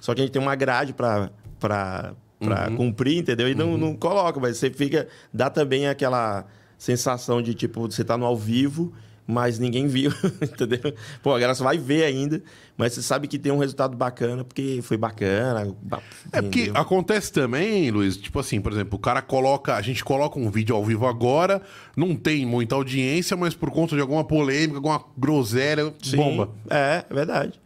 [0.01, 2.77] Só que a gente tem uma grade pra, pra, pra Uhum.
[2.77, 3.49] cumprir, entendeu?
[3.49, 5.09] E não, não coloca, mas você fica.
[5.33, 6.45] Dá também aquela
[6.77, 8.93] sensação de, tipo, você tá no ao vivo.
[9.27, 10.13] Mas ninguém viu,
[10.43, 10.93] entendeu?
[11.23, 12.43] Pô, a galera só vai ver ainda,
[12.77, 15.75] mas você sabe que tem um resultado bacana, porque foi bacana.
[15.83, 20.05] ba- É porque acontece também, Luiz, tipo assim, por exemplo, o cara coloca, a gente
[20.05, 21.63] coloca um vídeo ao vivo agora,
[21.97, 26.51] não tem muita audiência, mas por conta de alguma polêmica, alguma groselha, Sim, bomba.
[26.69, 27.59] É, é verdade.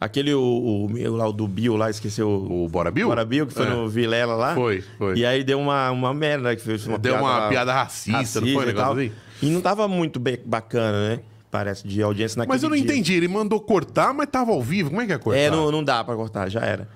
[0.00, 2.68] Aquele, o, o, meu lá, o do Bill lá, esqueceu o.
[2.68, 3.06] Bora Bill?
[3.06, 3.70] Bora Bill, que foi É.
[3.70, 4.52] no Vilela lá.
[4.54, 5.16] Foi, foi.
[5.18, 8.40] E aí deu uma, uma merda, que fez uma Deu piada uma lá, piada racista,
[8.40, 8.92] não foi um negócio tal.
[8.94, 9.12] assim?
[9.42, 11.20] E não tava muito bacana, né?
[11.50, 12.84] Parece, de audiência naquele Mas eu não dia.
[12.84, 15.38] entendi, ele mandou cortar, mas tava ao vivo, como é que é cortar?
[15.38, 16.88] É, não, não dá pra cortar, já era.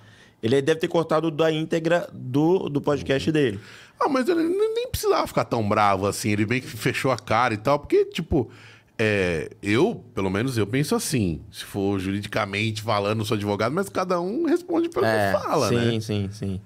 [0.43, 3.61] Ele deve ter cortado da íntegra do, do podcast dele.
[4.01, 7.53] Ah, mas ele nem precisava ficar tão bravo assim, ele bem que fechou a cara
[7.53, 8.51] e tal, porque, tipo,
[8.99, 14.21] é, eu, pelo menos eu penso assim, se for juridicamente falando, sou advogado, mas cada
[14.21, 16.01] um responde pelo é, que fala, sim, né?
[16.01, 16.61] sim, sim.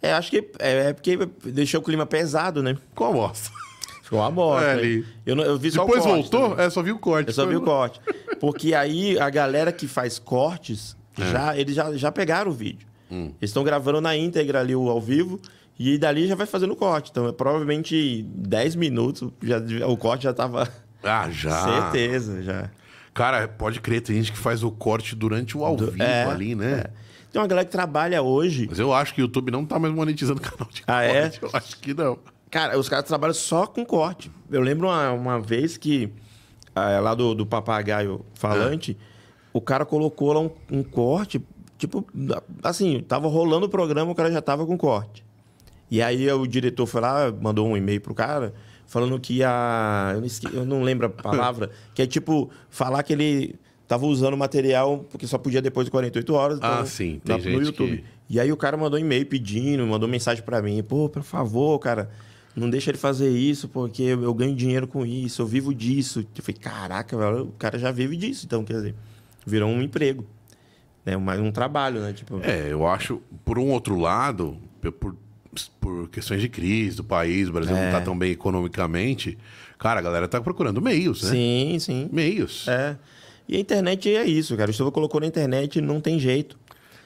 [0.00, 2.76] É, acho que é, é porque deixou o clima pesado, né?
[2.94, 3.50] Qual bosta?
[4.08, 4.66] Ficou uma bosta.
[4.66, 5.04] É, né?
[5.26, 6.50] eu, não- eu vi só o Depois corte voltou?
[6.50, 6.64] também.
[6.64, 7.28] É, só vi o corte.
[7.28, 8.00] Eu só vi o corte.
[8.40, 11.30] Porque aí a galera que faz cortes, É.
[11.30, 12.88] já, eles já, já pegaram o vídeo.
[13.10, 13.32] Hum.
[13.38, 15.38] Eles estão gravando na íntegra ali o ao vivo
[15.78, 17.10] e dali já vai fazendo o corte.
[17.10, 20.66] Então, é provavelmente 10 minutos, já, o corte já tava...
[21.02, 21.64] Ah, já.
[21.64, 22.70] Certeza, já.
[23.12, 26.54] Cara, pode crer, tem gente que faz o corte durante o ao vivo é, ali,
[26.54, 26.84] né?
[27.30, 28.66] Tem uma galera que trabalha hoje...
[28.70, 31.22] Mas eu acho que o YouTube não tá mais monetizando o canal de Ah, é?
[31.28, 31.40] corte.
[31.42, 32.18] Eu acho que não.
[32.50, 34.30] Cara, os caras trabalham só com corte.
[34.50, 36.10] Eu lembro uma, uma vez que,
[36.74, 38.96] ah, lá do, do papagaio falante,
[39.52, 41.40] o cara colocou lá um, um corte,
[41.76, 42.06] tipo,
[42.62, 45.24] assim, tava rolando o programa, o cara já tava com corte.
[45.90, 48.52] E aí o diretor foi lá, mandou um e-mail pro cara,
[48.86, 50.12] falando que a.
[50.14, 50.54] Eu não, esque...
[50.54, 55.26] eu não lembro a palavra, que é tipo, falar que ele tava usando material porque
[55.26, 56.58] só podia depois de 48 horas.
[56.60, 57.96] Ah, então, sim, tem na- gente no YouTube.
[57.98, 61.22] que- E aí o cara mandou um e-mail pedindo, mandou mensagem pra mim, pô, por
[61.22, 62.10] favor, cara,
[62.58, 66.20] não deixa ele fazer isso, porque eu ganho dinheiro com isso, eu vivo disso.
[66.36, 68.94] Eu falei, caraca, velho, o cara já vive disso, então, quer dizer,
[69.46, 70.26] virou um emprego.
[71.04, 71.16] Né?
[71.16, 72.12] Mais um trabalho, né?
[72.12, 74.56] Tipo, É, eu acho, por um outro lado,
[74.98, 75.16] por,
[75.80, 77.84] por questões de crise do país, o Brasil É.
[77.86, 79.38] não tá tão bem economicamente,
[79.78, 81.30] cara, a galera tá procurando meios, né?
[81.30, 82.08] sim, sim.
[82.12, 82.66] Meios.
[82.68, 82.96] É.
[83.48, 84.70] E a internet é isso, cara.
[84.70, 86.58] O colocou na internet não tem jeito.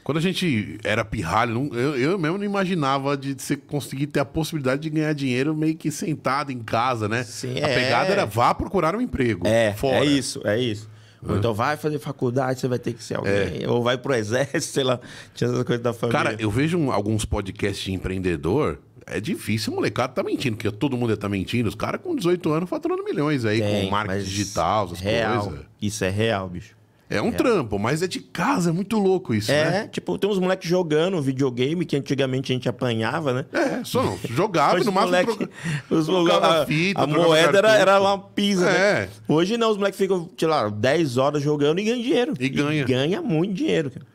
[0.05, 4.21] Quando a gente era pirralho, não- eu, eu mesmo não imaginava de você conseguir ter
[4.21, 7.23] a possibilidade de ganhar dinheiro meio que sentado em casa, né?
[7.23, 7.75] Sim, a é.
[7.75, 9.47] pegada era vá procurar um emprego.
[9.47, 9.97] É, fora.
[9.99, 10.91] é isso, é isso.
[11.25, 13.65] Ou então vai fazer faculdade, você vai ter que ser alguém.
[13.69, 14.99] Ou vai pro exército, sei lá.
[15.35, 16.21] Tinha essas coisas da família.
[16.25, 18.81] Cara, eu vejo um- alguns podcasts de empreendedor.
[19.07, 21.69] É difícil, o molecada tá mentindo, porque todo mundo tá mentindo.
[21.69, 25.45] Os caras com 18 anos faturando milhões aí, Tem, com marketing digital, essas real.
[25.45, 25.65] coisas.
[25.81, 26.75] Isso é real, bicho.
[27.17, 29.89] É um trampo, mas é de casa, é muito louco isso, É, né?
[29.89, 33.45] tipo, tem uns moleques jogando videogame que antigamente a gente apanhava, né?
[33.53, 35.53] É, só não, jogava e no máximo moleque- troca-
[35.91, 39.01] os trocava moleque- a, fita, a moeda era, era uma pisa, É.
[39.03, 39.09] né?
[39.29, 42.35] Hoje não, os moleques ficam, sei lá, 10 horas jogando e ganham dinheiro.
[42.39, 42.85] E ganha.
[42.85, 44.07] ganha muito dinheiro, cara.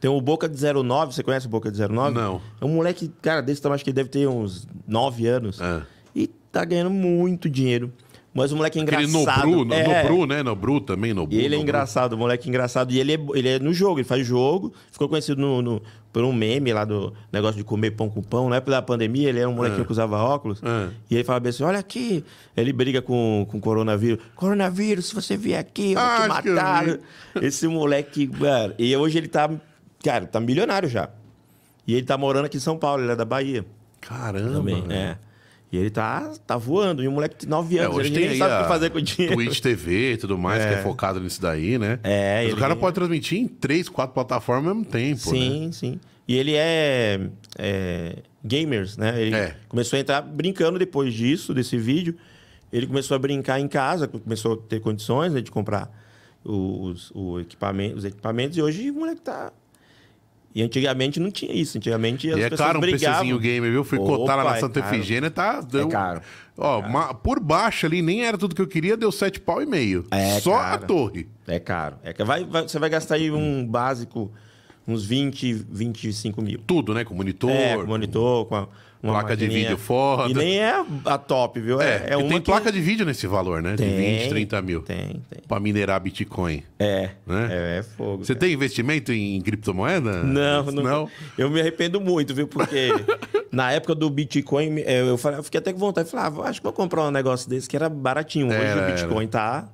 [0.00, 2.14] Tem o Boca de 09, você conhece o Boca de 09?
[2.14, 2.40] Não.
[2.60, 5.60] É um moleque, cara, desse tamanho, acho que ele deve ter uns 9 anos.
[5.60, 5.82] É.
[6.14, 7.92] E tá ganhando muito dinheiro.
[8.32, 9.46] Mas o moleque é Aquele engraçado.
[9.48, 10.02] Nobru, no, é.
[10.04, 10.42] Nobru, né?
[10.44, 11.34] Nobru também, Nobru.
[11.34, 11.62] E ele é Nobru.
[11.62, 12.92] engraçado, o moleque é engraçado.
[12.92, 14.72] E ele é, ele é no jogo, ele faz jogo.
[14.92, 18.48] Ficou conhecido no, no- por um meme lá do negócio de comer pão com pão.
[18.48, 20.62] Na época da pandemia, ele era um molequinho que usava óculos.
[20.62, 20.90] É.
[21.10, 22.24] E ele falava assim: olha aqui.
[22.56, 24.22] Ele briga com com coronavírus.
[24.36, 26.98] Coronavírus, se você vier aqui, eu vou Ah, te matar.
[27.42, 28.74] Esse moleque, mano.
[28.78, 29.50] E hoje ele tá,
[30.04, 31.08] cara, tá milionário já.
[31.84, 33.64] E ele tá morando aqui em São Paulo, ele é da Bahia
[34.00, 34.52] Caramba.
[34.52, 34.84] também.
[34.88, 35.16] É.
[35.72, 37.02] E ele tá, tá voando.
[37.02, 38.98] E um moleque de 9 É, anos, hoje ele tem sabe o que fazer com
[38.98, 39.36] o dinheiro.
[39.36, 42.00] Twitch TV e tudo mais, que é focado nisso daí, né?
[42.02, 45.38] É, Mas ele o cara pode transmitir em três, quatro plataformas ao mesmo tempo, né?
[45.38, 46.00] Sim, sim.
[46.26, 47.20] E ele é,
[47.58, 49.20] é, gamers, né?
[49.20, 49.56] Ele É.
[49.68, 52.16] começou a entrar brincando depois disso, desse vídeo.
[52.72, 55.90] Ele começou a brincar em casa, começou a ter condições né, de comprar
[56.44, 58.56] os, o equipamento, os equipamentos.
[58.56, 59.52] E hoje o moleque tá...
[60.54, 61.78] E antigamente não tinha isso.
[61.78, 63.18] Antigamente as E é pessoas caro um brigavam.
[63.20, 63.84] PCzinho gamer, viu?
[63.84, 64.94] Fui Opa, cotar lá na é Santa caro.
[64.96, 65.60] Efigênia, tá...
[65.60, 65.88] Deu...
[65.88, 66.20] caro.
[66.58, 69.66] Ó, ma- por baixo ali, nem era tudo que eu queria, deu sete pau e
[69.66, 70.04] meio.
[70.10, 70.74] É Só caro.
[70.74, 71.28] a torre.
[71.46, 71.96] É caro.
[72.02, 74.30] É que vai, vai- você vai gastar aí um básico,
[74.92, 76.60] uns 20, 25 mil.
[76.66, 77.04] Tudo, né?
[77.04, 77.50] Com monitor.
[77.50, 78.68] É, com monitor, com a-
[79.02, 80.30] uma Placa de vídeo foda.
[80.30, 80.74] E nem é
[81.06, 81.80] a top, viu?
[81.80, 83.70] É, É, é uma tem que- placa de vídeo nesse valor, né?
[83.70, 84.82] De Tem, 20, 30 mil.
[84.82, 85.40] Tem, tem.
[85.48, 86.62] Pra minerar Bitcoin.
[86.78, 87.48] É, Né?
[87.50, 88.22] é, é fogo.
[88.22, 88.40] Você cara.
[88.40, 90.22] tem investimento em criptomoeda?
[90.22, 91.08] Não, não, Não?
[91.38, 92.46] Eu me arrependo muito, viu?
[92.46, 92.88] Porque
[93.50, 96.10] na época do Bitcoin, eu, falei, eu fiquei até com vontade.
[96.10, 98.48] Falei, ah, acho que vou comprar um negócio desse que era baratinho.
[98.48, 99.66] Hoje Era, o Bitcoin tá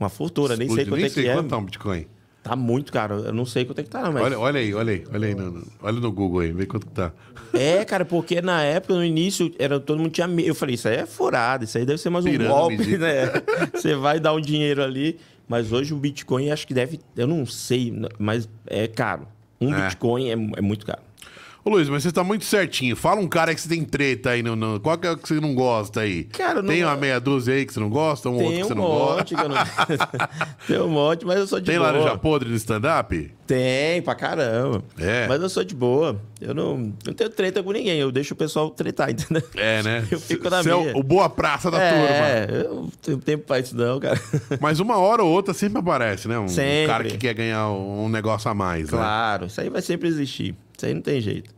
[0.00, 1.34] uma fortuna, nem sei quanto nem é sei que é.
[1.34, 2.06] quanto tá um Bitcoin.
[2.42, 3.20] Tá muito caro.
[3.20, 4.22] Eu não sei quanto é que tá, não, mas.
[4.24, 5.34] Olha, olha aí, olha aí, olha aí.
[5.34, 7.12] No, olha no Google aí, vê quanto que tá.
[7.52, 10.48] É, cara, porque na época, no início, era, todo mundo tinha medo.
[10.48, 12.52] Eu falei, isso aí é furado, isso aí deve ser mais um Pirâmide.
[12.52, 13.26] golpe, né?
[13.72, 15.18] Você vai dar um dinheiro ali.
[15.48, 16.98] Mas hoje o Bitcoin acho que deve.
[17.16, 19.26] Eu não sei, mas é caro.
[19.60, 19.82] Um É.
[19.82, 21.00] Bitcoin é, é muito caro.
[21.64, 22.96] Ô Luiz, mas você tá muito certinho.
[22.96, 24.42] Fala um cara que você tem treta aí.
[24.42, 26.24] No, no- qual que é o que você não gosta aí?
[26.24, 28.28] Cara, não- Tem uma meia dúzia aí que você não gosta?
[28.28, 29.16] Um outro Tem que você um não gosta?
[29.16, 29.56] monte que eu não.
[30.66, 31.92] Tem um monte, mas eu sou de Tem boa.
[31.92, 33.32] laranja podre no stand-up?
[33.46, 34.82] Tem, pra caramba.
[34.98, 35.28] É.
[35.28, 36.20] Mas eu sou de boa.
[36.40, 37.98] Eu não, não tenho treta com ninguém.
[38.00, 39.42] Eu deixo o pessoal tretar, entendeu?
[39.56, 40.04] É, né?
[40.10, 40.96] Eu fico na Você é minha.
[40.96, 42.58] o, o boa praça da é, turma.
[42.58, 44.20] eu não tenho tempo pra isso, não, cara.
[44.60, 46.38] Mas uma hora ou outra sempre aparece, né?
[46.40, 46.86] Um Sempre.
[46.88, 48.98] cara que quer ganhar um negócio a mais, né?
[48.98, 50.56] Claro, isso aí vai sempre existir.
[50.82, 51.48] Isso aí não tem jeito.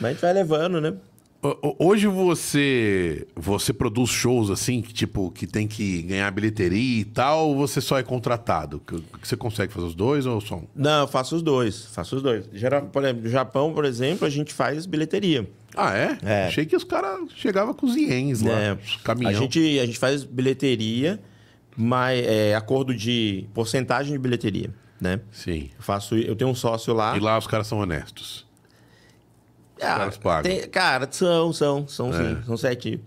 [0.00, 0.94] Mas a gente vai levando, né?
[1.42, 7.00] Ho- ho- Hoje você você produz shows assim, que tipo, que tem que ganhar bilheteria
[7.00, 8.80] e tal, ou você só é contratado?
[9.20, 10.66] Você consegue fazer os dois ou só um?
[10.76, 11.86] Não, eu faço os dois.
[11.86, 12.44] Faço os dois.
[12.52, 15.50] Geral, por exemplo, no Japão, por exemplo, a gente faz bilheteria.
[15.76, 16.18] Ah, é?
[16.22, 16.46] É.
[16.46, 19.30] Achei que os caras chegavam com os iens lá, É, caminhão.
[19.32, 21.18] a, gente, a gente faz bilheteria,
[21.76, 25.18] mas é acordo de porcentagem de bilheteria, né?
[25.32, 25.70] Sim.
[25.76, 27.16] Eu faço, eu tenho um sócio lá.
[27.16, 28.46] E lá os caras são honestos.
[29.80, 30.10] Ah,
[30.42, 32.16] tem- cara, são, são, são É.
[32.36, 33.00] sim, são certinho.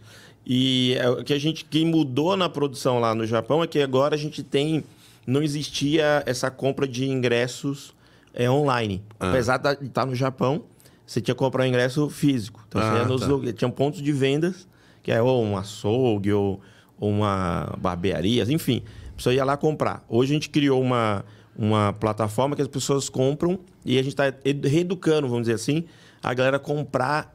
[0.46, 3.80] E é, o que a gente, quem mudou na produção lá no Japão é que
[3.80, 4.84] agora a gente tem,
[5.26, 7.94] não existia essa compra de ingressos
[8.34, 9.02] é, online.
[9.20, 9.30] Ah.
[9.30, 10.64] Apesar de estar no Japão,
[11.06, 12.64] você tinha que comprar um ingresso físico.
[12.68, 13.28] Então você Ah, ia nos tá.
[13.28, 14.68] lugares, tinha pontos de vendas,
[15.02, 16.60] que é ou um açougue ou,
[17.00, 18.84] ou uma barbearia, enfim.
[19.14, 20.04] A pessoa ia lá comprar.
[20.10, 21.24] Hoje a gente criou uma,
[21.58, 24.26] uma plataforma que as pessoas compram e a gente está
[24.64, 25.86] reeducando, vamos dizer assim,
[26.26, 27.32] a galera comprar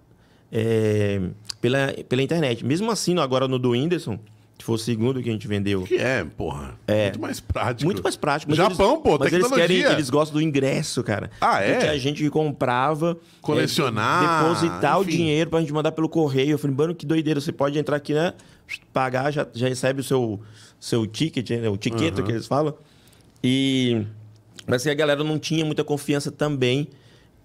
[0.50, 1.20] é,
[1.60, 2.66] pela, pela internet.
[2.66, 4.18] Mesmo assim, agora no do Whindersson,
[4.58, 5.84] que foi o segundo que a gente vendeu.
[5.84, 6.74] Que é, porra.
[6.88, 7.04] É.
[7.04, 7.84] Muito mais prático.
[7.84, 8.50] Muito mais prático.
[8.50, 9.78] Mas Japão, eles, pô, mas eles tecnologia.
[9.78, 11.30] querem, eles gostam do ingresso, cara.
[11.40, 11.88] Ah, é?
[11.88, 13.16] A gente que comprava.
[13.40, 15.10] Colecionar, é, depositar o enfim.
[15.12, 16.50] dinheiro pra gente mandar pelo correio.
[16.50, 17.40] Eu falei, mano, que doideira.
[17.40, 18.34] Você pode entrar aqui, né?
[18.92, 20.40] Pagar, já, já recebe o seu,
[20.80, 21.68] seu ticket, né?
[21.68, 22.74] o tiqueto que eles falam.
[23.42, 24.04] E.
[24.66, 26.88] Mas assim, a galera não tinha muita confiança também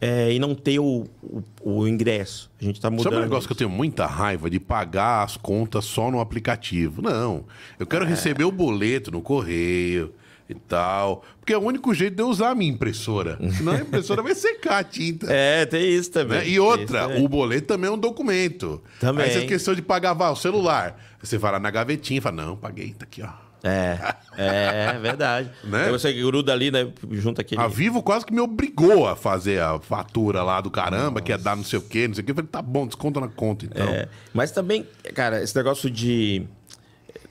[0.06, 2.52] é, em não ter o, o, o ingresso.
[2.62, 3.04] A gente tá mudando.
[3.06, 3.66] Sabe um negócio que eu isso.
[3.66, 7.02] tenho muita raiva de pagar as contas só no aplicativo?
[7.02, 7.46] Não.
[7.80, 7.86] Eu É.
[7.86, 10.14] quero receber o boleto no correio
[10.50, 11.24] e tal.
[11.40, 13.38] Porque é o único jeito de eu usar a minha impressora.
[13.58, 15.28] Senão a impressora vai secar a tinta.
[15.32, 16.40] É, tem isso também.
[16.40, 16.48] né?
[16.50, 17.26] E outra, isso também.
[17.26, 18.82] o boleto também é um documento.
[19.00, 19.26] Também.
[19.26, 21.00] Aí você esqueceu de pagar vá, o celular.
[21.22, 23.45] Você vai lá na gavetinha e fala, não, paguei, tá aqui, ó.
[23.66, 25.50] É, é, é verdade.
[25.64, 25.86] Né?
[25.86, 26.88] Aí você gruda ali, né?
[27.14, 27.60] Junta aquele.
[27.60, 31.38] A Vivo quase que me obrigou a fazer a fatura lá do caramba, que ia
[31.38, 32.32] dar não sei o quê, não sei o quê.
[32.32, 33.88] Eu falei, tá bom, desconta na conta, então.
[33.88, 34.86] É, mas também,
[35.16, 36.44] cara, esse negócio de.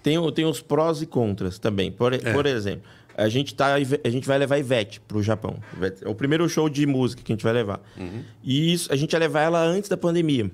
[0.02, 1.92] Tem, tem os prós e contras também.
[1.92, 2.18] Por, É.
[2.18, 2.82] por exemplo,
[3.16, 5.56] a gente, tá, a gente vai levar Ivete pro Japão.
[6.02, 7.80] É o primeiro show de música que a gente vai levar.
[7.96, 8.22] Uhum.
[8.42, 10.50] E isso, a gente ia levar ela antes da pandemia.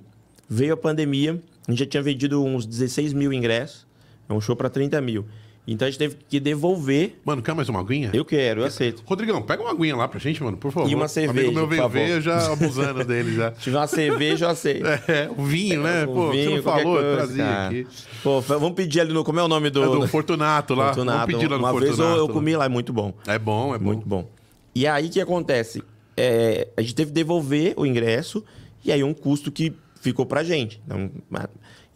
[0.49, 3.87] Veio a pandemia, a gente já tinha vendido uns 16 mil ingressos.
[4.29, 5.27] É um show para 30 mil.
[5.73, 7.21] Então a gente teve que devolver.
[7.25, 8.11] Mano, quer mais uma aguinha?
[8.13, 9.05] Eu quero, eu aceito.
[9.07, 10.91] Rodrigão, pega uma aguinha lá pra gente, mano, por favor.
[10.91, 13.53] E uma O cerveja, amigo meu veio ver, já abusando dele já.
[13.55, 14.81] Se tiver uma cerveja, eu aceito.
[15.11, 16.07] É, o vinho, né?
[16.07, 17.67] Pô, vinho, você falou, eu coisa, trazia cara.
[17.69, 17.87] aqui.
[18.23, 19.23] Pô, vamos pedir ali no.
[19.23, 19.83] Como é o nome do.
[19.83, 20.87] É do Fortunato lá.
[20.87, 21.19] Fortunato.
[21.19, 21.97] Vamos pedir lá no Uma Fortunato.
[21.97, 23.15] vez eu, eu comi lá, é muito bom.
[23.27, 23.85] É bom, é bom.
[23.85, 24.29] Muito bom.
[24.75, 25.83] E aí o que acontece?
[26.17, 28.45] É, a gente teve que devolver o ingresso
[28.85, 30.81] e aí um custo que ficou pra gente.
[30.85, 31.11] Então,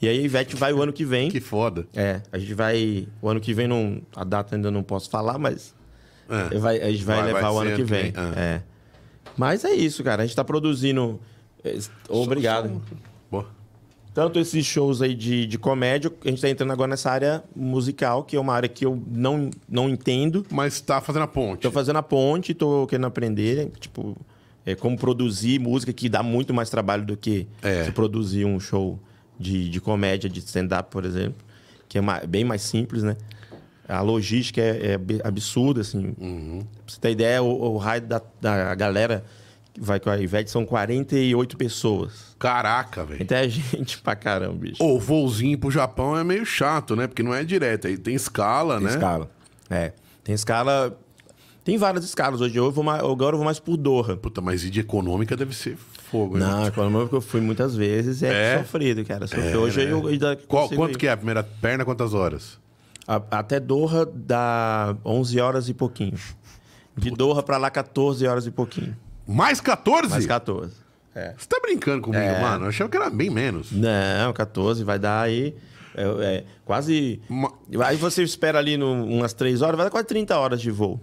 [0.04, 1.30] e aí a Ivete vai o ano que vem.
[1.30, 1.86] Que foda.
[1.94, 3.08] É, a gente vai.
[3.20, 5.74] O ano que vem, não, a data ainda não posso falar, mas.
[6.28, 6.58] É.
[6.58, 8.02] vai- a gente vai, Vai- levar vai o ano que vem.
[8.04, 8.32] vem, ah.
[8.36, 8.62] É.
[9.36, 10.22] Mas é isso, cara.
[10.22, 11.20] A gente tá produzindo.
[11.64, 11.76] é,
[12.08, 12.80] Obrigado.
[13.30, 13.46] Boa.
[14.14, 18.22] Tanto esses shows aí de, de comédia, a gente tá entrando agora nessa área musical,
[18.22, 20.46] que é uma área que eu não, não entendo.
[20.52, 21.62] Mas tá fazendo a ponte.
[21.62, 24.16] Tô fazendo a ponte, tô querendo aprender, tipo,
[24.64, 27.84] é, como produzir música, que dá muito mais trabalho do que É.
[27.84, 29.00] se produzir um show
[29.38, 31.36] de, de comédia, de stand-up, por exemplo,
[31.88, 33.16] que é bem mais simples, né?
[33.88, 36.14] A logística é, é ab- absurda, assim.
[36.18, 36.60] Uhum.
[36.86, 39.24] Pra você ter ideia, o, o raio da, da galera
[39.74, 42.34] que vai com a Ivete são 48 pessoas.
[42.38, 43.22] Caraca, velho.
[43.22, 44.82] Então é gente pra caramba, bicho.
[44.82, 47.06] O voozinho pro Japão é meio chato, né?
[47.06, 47.86] Porque não é direto.
[47.86, 48.90] Aí tem escala, Tem né?
[48.92, 49.30] escala.
[49.68, 49.92] É.
[50.22, 50.98] Tem escala.
[51.64, 52.40] Tem várias escalas.
[52.42, 54.16] Hoje eu vou mais, agora eu vou mais por Doha.
[54.16, 55.76] Puta, mas e de econômica deve ser
[56.10, 56.44] fogo, né?
[56.46, 58.58] Não, econômico que eu fui muitas vezes é, É?
[58.58, 59.26] sofrido, cara.
[59.26, 59.48] Sofrido.
[59.48, 59.90] É, Hoje né?
[59.92, 60.98] eu ainda Qual- quanto ir.
[60.98, 61.84] que é a primeira perna?
[61.84, 62.58] Quantas horas?
[63.08, 66.18] A- até Doha dá 11 horas e pouquinho.
[66.96, 68.94] De Doha pra lá, 14 horas e pouquinho.
[69.26, 70.10] Mais 14?
[70.10, 70.74] Mais 14.
[71.14, 71.32] É.
[71.36, 72.64] Você tá brincando comigo, mano?
[72.66, 73.72] Eu achava que era bem menos.
[73.72, 75.54] Não, 14 vai dar aí.
[75.96, 77.20] É, é, quase.
[77.28, 77.52] Uma...
[77.86, 81.00] Aí você espera ali no, umas 3 horas, vai dar quase 30 horas de voo.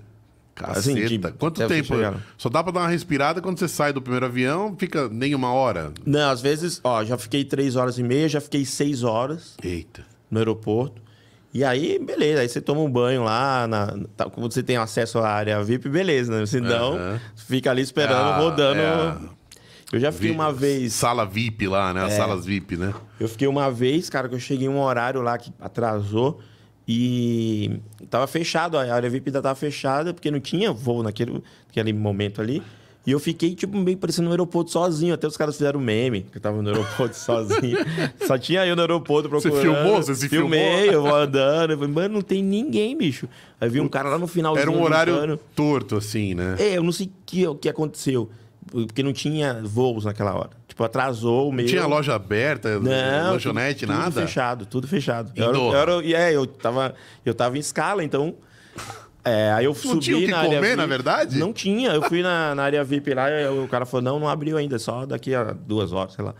[0.56, 0.80] Caceta.
[0.80, 1.94] Assim, de- Quanto tempo?
[2.38, 5.52] Só dá pra dar uma respirada quando você sai do primeiro avião, fica nem uma
[5.54, 5.92] hora.
[6.06, 9.56] Não, às vezes, ó, já fiquei 3 horas e meia, já fiquei 6 horas.
[9.64, 10.04] Eita.
[10.30, 11.02] no aeroporto.
[11.54, 15.20] E aí, beleza, aí você toma um banho lá, na, tá, quando você tem acesso
[15.20, 16.46] à área VIP, beleza, né?
[16.46, 17.20] Se não, Aham.
[17.36, 18.80] fica ali esperando, Ah, rodando.
[18.80, 19.18] é.
[19.92, 20.94] Eu já fiquei Vi- uma vez.
[20.94, 22.06] Sala VIP lá, né?
[22.06, 22.94] As salas VIP, né?
[23.20, 26.40] Eu fiquei uma vez, cara, que eu cheguei em um horário lá que atrasou
[26.88, 27.80] e
[28.10, 32.42] tava fechado, a área VIP ainda tava fechada, porque não tinha voo naquele, naquele momento
[32.42, 32.62] ali.
[33.06, 35.14] E eu fiquei, tipo, meio parecendo no aeroporto sozinho.
[35.16, 37.78] Até os caras fizeram meme, que eu tava no aeroporto sozinho.
[38.28, 39.76] Só tinha eu no aeroporto Você procurando.
[39.76, 40.04] filmou?
[40.04, 40.94] Você se Filmei, filmou?
[40.94, 41.72] eu vou andando.
[41.72, 43.28] Eu falei, mano, não tem ninguém, bicho.
[43.60, 44.56] Aí vi um cara lá no final.
[44.56, 46.56] Era um horário torto, assim, né?
[46.60, 48.30] É, eu não sei o que, o que aconteceu.
[48.70, 50.52] Porque não tinha voos naquela hora.
[50.72, 51.66] Tipo, atrasou o meu.
[51.66, 54.06] Tinha loja aberta, Não, lanchonete, tudo, nada?
[54.12, 55.32] Tudo fechado, tudo fechado.
[55.36, 56.96] Em Eu era- eu era- e é, eu tava,
[57.26, 58.36] eu tava em escala, então.
[59.22, 60.78] É, aí eu subi tinha o que na área comer, VIP.
[60.78, 61.38] na verdade?
[61.38, 61.90] Não tinha.
[61.92, 64.80] Eu fui na, na área VIP lá e o cara falou: não, não abriu ainda,
[64.80, 66.34] só daqui a duas horas, sei lá.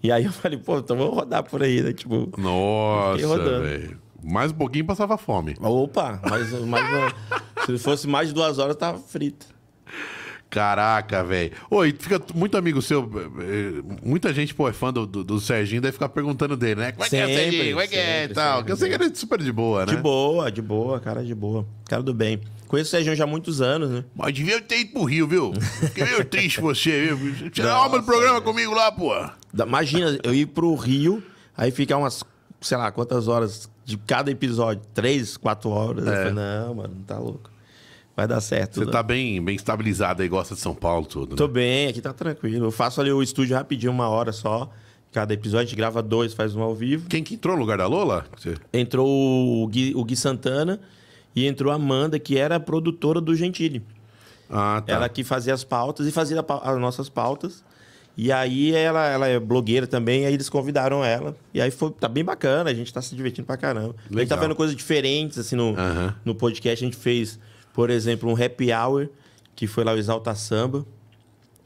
[0.00, 1.92] E aí eu falei, pô, então vamos rodar por aí, né?
[1.92, 3.98] Tipo, Nossa, velho.
[4.22, 5.56] Mais um pouquinho passava fome.
[5.60, 7.14] opa, mas, mas
[7.66, 9.46] se fosse mais de duas horas, tava frito.
[10.52, 11.50] Caraca, velho.
[11.70, 13.10] Oi, fica muito amigo seu.
[13.40, 16.92] eh, Muita gente, pô, é fã do, do, do Serginho, deve ficar perguntando dele, né?
[16.92, 17.68] Como é que é, Sempre, Serginho?
[17.70, 18.56] Como é que é e sempre, tal?
[18.58, 18.72] sempre.
[18.72, 19.94] Eu sei que ele é super de boa, né?
[19.94, 21.66] De boa, de boa, cara de boa.
[21.88, 22.38] Cara do bem.
[22.68, 24.04] Conheço o Sérgio já há muitos anos, né?
[24.14, 25.54] Mas devia ter ido pro Rio, viu?
[25.54, 27.48] Fiquei meio triste você, viu?
[27.50, 29.10] Tira a alma do programa comigo lá, pô.
[29.58, 31.22] Imagina, eu ir pro Rio,
[31.56, 32.22] aí ficar umas,
[32.60, 34.82] sei lá, quantas horas de cada episódio?
[34.92, 36.06] Três, quatro horas.
[36.06, 37.50] Eu falei, não, mano, não tá louco.
[38.16, 38.74] Vai dar certo.
[38.74, 38.92] Você tudo.
[38.92, 41.36] tá bem, bem estabilizado aí, gosta de São Paulo, tudo, né?
[41.36, 42.66] Tô bem, aqui tá tranquilo.
[42.66, 44.70] Eu faço ali o estúdio rapidinho, uma hora só.
[45.10, 47.06] cada episódio, a gente grava dois, faz um ao vivo.
[47.08, 48.24] Quem que entrou no lugar da Lola?
[48.36, 50.80] Você- Entrou o Gui, o Gui Santana
[51.36, 53.82] e entrou a Amanda, que era a produtora do Gentili.
[54.50, 54.92] Ah, tá.
[54.92, 57.64] Ela que fazia as pautas e fazia as nossas pautas.
[58.16, 61.34] E aí ela, ela é blogueira também, aí eles convidaram ela.
[61.54, 63.94] E aí foi, tá bem bacana, a gente tá se divertindo pra caramba.
[63.98, 64.38] A gente Legal.
[64.38, 65.74] tá vendo coisas diferentes, assim, no,
[66.22, 66.84] no podcast.
[66.84, 67.38] A gente fez,
[67.72, 69.08] por exemplo, um happy hour,
[69.54, 70.84] que foi lá o Exalta Samba.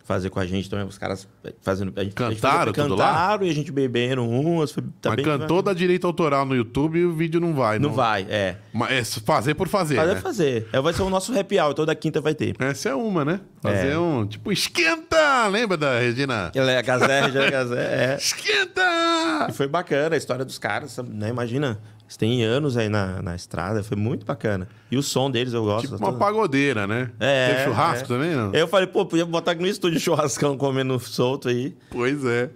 [0.04, 1.26] Fazer com a gente também, os caras
[1.62, 1.92] fazendo.
[1.96, 2.72] A gente, a gente Cantaram lá?
[2.72, 4.70] Cantaram e a gente bebendo umas.
[4.70, 7.80] Foi, tá Mas bem cantou da direito autoral no YouTube e o vídeo não vai.
[7.80, 8.54] Não vai, é.
[8.72, 10.20] Mas é fazer por fazer, Fazer né?
[10.20, 10.68] fazer.
[10.72, 12.54] É, vai ser o nosso happy hour, toda quinta vai ter.
[12.60, 13.40] Essa é uma, né?
[13.60, 13.98] Fazer É.
[13.98, 15.48] um, tipo, esquenta!
[15.48, 16.52] Lembra da Regina?
[16.54, 18.16] Ela é a Gazé, já é Gazé, é.
[18.16, 19.46] Esquenta!
[19.48, 21.30] E foi bacana a história dos caras, né?
[21.30, 24.68] Imagina, eles têm anos aí na, na estrada, foi muito bacana.
[24.90, 25.82] E o som deles eu gosto.
[25.88, 27.10] Tipo uma toda- pagodeira, né?
[27.18, 28.06] É, Teve churrasco é.
[28.06, 28.54] também, não?
[28.54, 31.76] Eu falei, pô, podia botar aqui no estúdio churrascão comendo solto aí.
[31.90, 32.48] Pois é.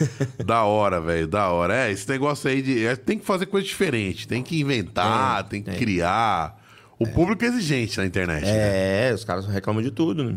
[0.44, 1.74] da hora, velho, da hora.
[1.86, 2.84] É, esse negócio aí de.
[2.84, 5.78] é, tem que fazer coisa diferente, tem que inventar, tem, que tem.
[5.78, 6.62] criar.
[6.98, 8.44] O público é exigente na internet.
[8.44, 9.08] né?
[9.08, 10.36] É, os caras reclamam de tudo, né?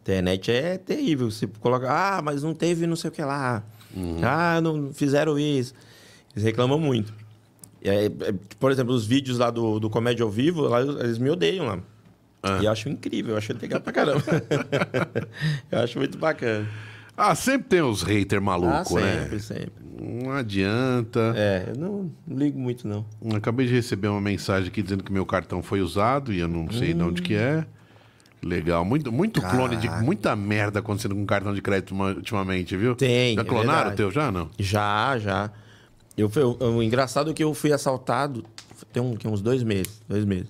[0.00, 1.30] Internet é terrível.
[1.30, 3.62] Você coloca, ah, mas não teve não sei o que lá.
[3.94, 4.18] Uhum.
[4.24, 5.72] Ah, não fizeram isso.
[6.34, 7.12] Eles reclamam muito.
[7.84, 8.08] É,
[8.58, 11.78] por exemplo, os vídeos lá do, do Comédia ao Vivo, lá, eles me odeiam lá.
[12.42, 12.58] Ah.
[12.60, 14.22] E eu acho incrível, eu acho legal pra caramba.
[15.70, 16.68] eu acho muito bacana.
[17.16, 19.38] Ah, sempre tem os haters ah, malucos, sempre, né?
[19.38, 19.72] sempre.
[20.00, 21.34] Não adianta.
[21.36, 23.04] É, eu não, não ligo muito, não.
[23.34, 26.70] Acabei de receber uma mensagem aqui dizendo que meu cartão foi usado e eu não
[26.70, 27.64] sei de onde que é.
[28.42, 28.84] Legal.
[28.84, 32.96] Muito, muito clone de muita merda acontecendo com cartão de crédito ultimamente, viu?
[32.96, 33.96] Tem, Já é clonaram o verdade.
[33.96, 34.50] teu já, não?
[34.58, 35.50] Já, já.
[36.16, 38.44] Eu, eu- o engraçado é que eu fui assaltado
[38.92, 40.00] tem, um, tem uns dois meses.
[40.08, 40.48] Dois meses.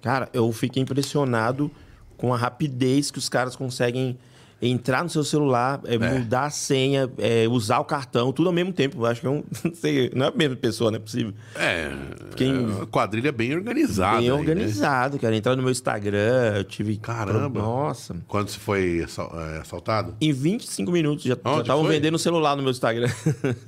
[0.00, 1.70] Cara, eu fiquei impressionado
[2.16, 4.16] com a rapidez que os caras conseguem
[4.62, 8.72] entrar no seu celular, é, mudar a senha, é, usar o cartão, tudo ao mesmo
[8.72, 8.98] tempo.
[8.98, 9.42] Eu acho que é um.
[9.64, 11.34] Não sei, não é a mesma pessoa, não é possível.
[11.56, 11.90] É.
[12.36, 14.18] Quem- é quadrilha bem organizada.
[14.18, 14.40] Bem aí, né?
[14.40, 15.36] organizado, cara.
[15.36, 16.96] Entrar no meu Instagram, eu tive.
[16.96, 17.60] Caramba.
[17.60, 18.16] Nossa.
[18.26, 20.14] Quando você foi é, assaltado?
[20.20, 23.10] Em 25 minutos já estavam vendendo o celular no meu Instagram.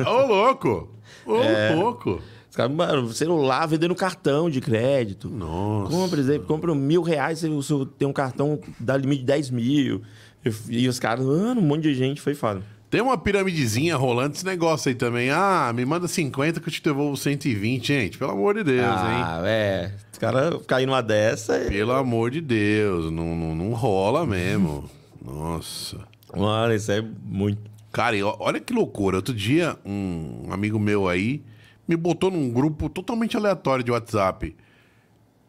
[0.06, 0.88] Ô, louco!
[1.26, 1.74] Ô, É.
[1.74, 2.20] louco!
[2.50, 5.28] Os caras, mano, celular vendendo cartão de crédito.
[5.28, 5.90] Nossa.
[5.90, 10.00] Compra, exemplo, compra mil reais, você, você tem um cartão, dá limite de 10 mil.
[10.44, 12.62] Eu- E os caras, mano, um monte de gente, foi foda.
[12.88, 15.28] Tem uma piramidezinha rolando esse negócio aí também.
[15.28, 18.16] Ah, me manda 50 que eu te devolvo 120, gente.
[18.16, 19.22] Pelo amor de Deus, hein?
[19.24, 19.92] ah, é.
[20.12, 21.58] Os caras caem numa dessa.
[21.68, 23.10] Pelo amor de Deus.
[23.10, 24.88] Não, não, não rola mesmo.
[25.22, 25.98] Nossa.
[26.34, 27.60] Mano, isso é muito.
[27.96, 29.16] Cara, olha que loucura.
[29.16, 31.42] Outro dia, um amigo meu aí
[31.88, 34.54] me botou num grupo totalmente aleatório de WhatsApp.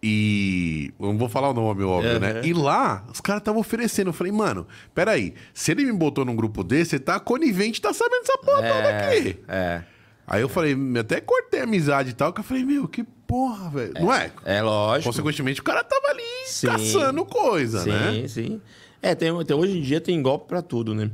[0.01, 0.93] E.
[0.97, 2.35] eu Não vou falar o nome, óbvio, né?
[2.35, 2.45] Uhum.
[2.45, 4.11] E lá, os caras estavam oferecendo.
[4.11, 5.33] Eu falei, mano, peraí.
[5.53, 8.89] Se ele me botou num grupo desse, ele tá conivente, tá sabendo essa porra toda
[8.97, 9.39] aqui.
[9.49, 9.81] É.
[10.25, 13.69] Aí eu falei, até cortei a amizade e tal, que eu falei, meu, que porra,
[13.71, 13.93] velho.
[13.99, 14.31] Não é?
[14.45, 15.09] É lógico.
[15.09, 16.67] Consequentemente, o cara tava ali Sim.
[16.67, 18.27] caçando coisa, sim, né?
[18.29, 18.61] sim.
[19.01, 21.11] É, tem, tem- hoje em dia tem golpe pra tudo, né?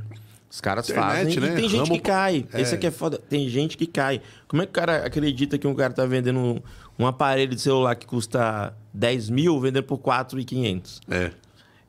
[0.54, 1.46] Os caras Internet, fazem né?
[1.48, 2.46] e tem gente Ramo que cai.
[2.52, 2.60] É.
[2.60, 3.18] Esse aqui é foda.
[3.18, 4.22] Tem gente que cai.
[4.46, 6.60] Como é que o cara acredita que um cara tá vendendo um,
[6.96, 11.00] um aparelho de celular que custa 10 mil, vendendo por 4,500?
[11.10, 11.32] É.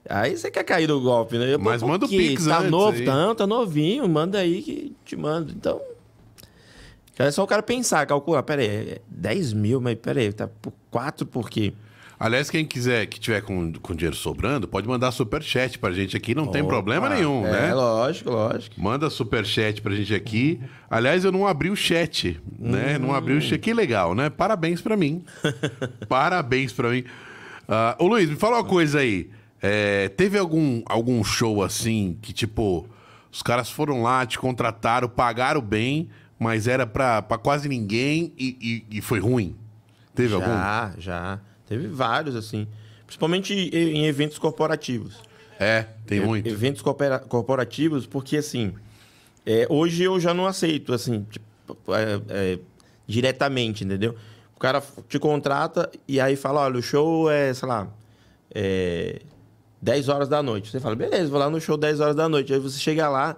[0.09, 1.53] Aí você quer cair no golpe, né?
[1.53, 2.97] Eu, Mas pô, manda o Pix Tá novo?
[2.97, 3.05] aí.
[3.05, 4.09] Tá, tá novinho.
[4.09, 5.53] Manda aí que te mando.
[5.55, 5.79] Então...
[7.19, 8.41] É só o cara pensar, calcular.
[8.41, 11.71] Pera aí, é 10 mil, mas pera aí, tá por 4 por quê?
[12.19, 16.33] Aliás, quem quiser que tiver com, com dinheiro sobrando, pode mandar superchat pra gente aqui,
[16.33, 17.73] não tem Opa, problema nenhum, é, né?
[17.73, 18.79] lógico, lógico.
[18.81, 20.61] Manda superchat pra gente aqui.
[20.89, 22.97] Aliás, eu não abri o chat, né?
[22.97, 23.59] Não abri o chat.
[23.59, 24.29] Que legal, né?
[24.29, 25.23] Parabéns pra mim.
[26.07, 27.03] Parabéns pra mim.
[27.67, 29.29] Ah, ô Luiz, me fala uma coisa aí.
[29.61, 32.87] É, teve algum, algum show assim que, tipo,
[33.31, 36.07] os caras foram lá, te contrataram, pagaram bem,
[36.39, 39.55] mas era pra, pra quase ninguém e, e- e foi ruim?
[40.13, 40.45] Teve algum?
[40.45, 41.39] Já, já.
[41.67, 42.67] Teve vários, assim.
[43.05, 45.15] Principalmente em eventos corporativos.
[45.59, 46.47] É, tem E- muito.
[46.49, 48.73] Eventos corpora- corporativos, porque assim,
[49.45, 52.59] é, hoje eu já não aceito, assim, tipo, é, é,
[53.07, 54.15] diretamente, entendeu?
[54.55, 57.87] O cara te contrata e aí fala, olha, o show é, sei lá,
[58.53, 59.21] é,
[59.81, 60.71] 10 horas da noite.
[60.71, 62.53] Você fala, beleza, vou lá no show 10 horas da noite.
[62.53, 63.35] Aí você chega lá,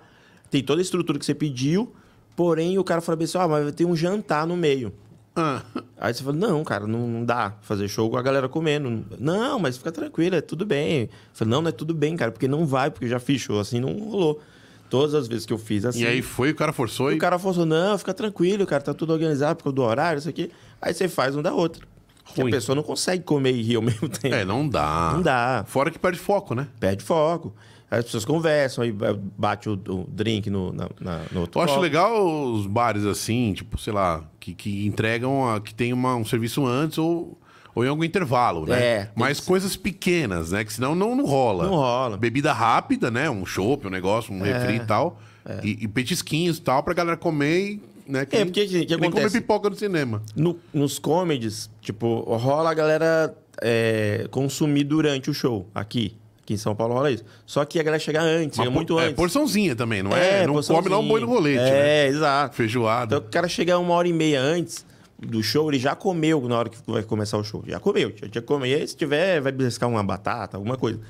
[0.50, 1.94] tem toda a estrutura que você pediu,
[2.36, 4.94] porém o cara fala assim, ah, mas ter um jantar no meio.
[5.38, 5.62] Ah,
[6.00, 9.06] Aí você fala, não, cara, não, não dá fazer show com a galera comendo.
[9.20, 11.04] Não, mas fica tranquilo, é tudo bem.
[11.04, 13.60] Eu falei, não, não é tudo bem, cara, porque não vai, porque já fiz show,
[13.60, 14.42] assim não rolou.
[14.90, 16.02] Todas as vezes que eu fiz assim.
[16.04, 17.16] e aí foi, o cara forçou e.
[17.16, 20.30] o cara falou, não, fica tranquilo, cara, tá tudo organizado por causa do horário, isso
[20.30, 20.50] aqui.
[20.82, 21.86] Aí você faz um da outra.
[22.24, 22.52] Porque Ruim.
[22.52, 24.34] a pessoa não consegue comer e rir ao mesmo tempo.
[24.36, 25.12] É, não dá.
[25.14, 25.66] Não dá.
[25.68, 26.68] Fora que perde foco, né?
[26.80, 27.54] Perde foco.
[27.90, 28.92] Aí as pessoas conversam, aí
[29.38, 31.84] bate o, o drink no, na, na, no outro Eu acho copo.
[31.84, 36.26] legal os bares assim, tipo, sei lá, que, que entregam, a- que tem uma- um
[36.26, 37.38] serviço antes ou,
[37.74, 38.80] ou em algum intervalo, né?
[38.84, 40.66] É, Mas coisas pequenas, né?
[40.66, 41.64] Que senão não, não rola.
[41.66, 42.18] Não rola.
[42.18, 43.30] Bebida rápida, né?
[43.30, 45.20] Um chopp, um negócio, um refri e tal.
[45.64, 47.82] E, e petisquinhos e tal, pra galera comer e.
[48.06, 49.40] Né, É, porque que- que nem comer acontece?
[49.42, 50.22] pipoca no cinema.
[50.36, 56.16] No- nos comedies, tipo, rola a galera é, consumir durante o show aqui.
[56.48, 57.26] Aqui em São Paulo rola isso.
[57.46, 59.16] Só que a galera chega antes, chega muito é, antes.
[59.18, 60.48] porçãozinha também, não é?
[60.48, 62.06] não come lá um boi no rolete, né?
[62.06, 62.56] É, exato.
[62.56, 63.18] Feijoada.
[63.18, 64.86] Então o cara chega uma hora e meia antes
[65.20, 67.66] do show, ele já comeu na hora que vai começar o show.
[67.68, 68.66] Já comeu, já tinha.
[68.66, 71.02] E Se tiver, vai beliscar uma batata, alguma coisa.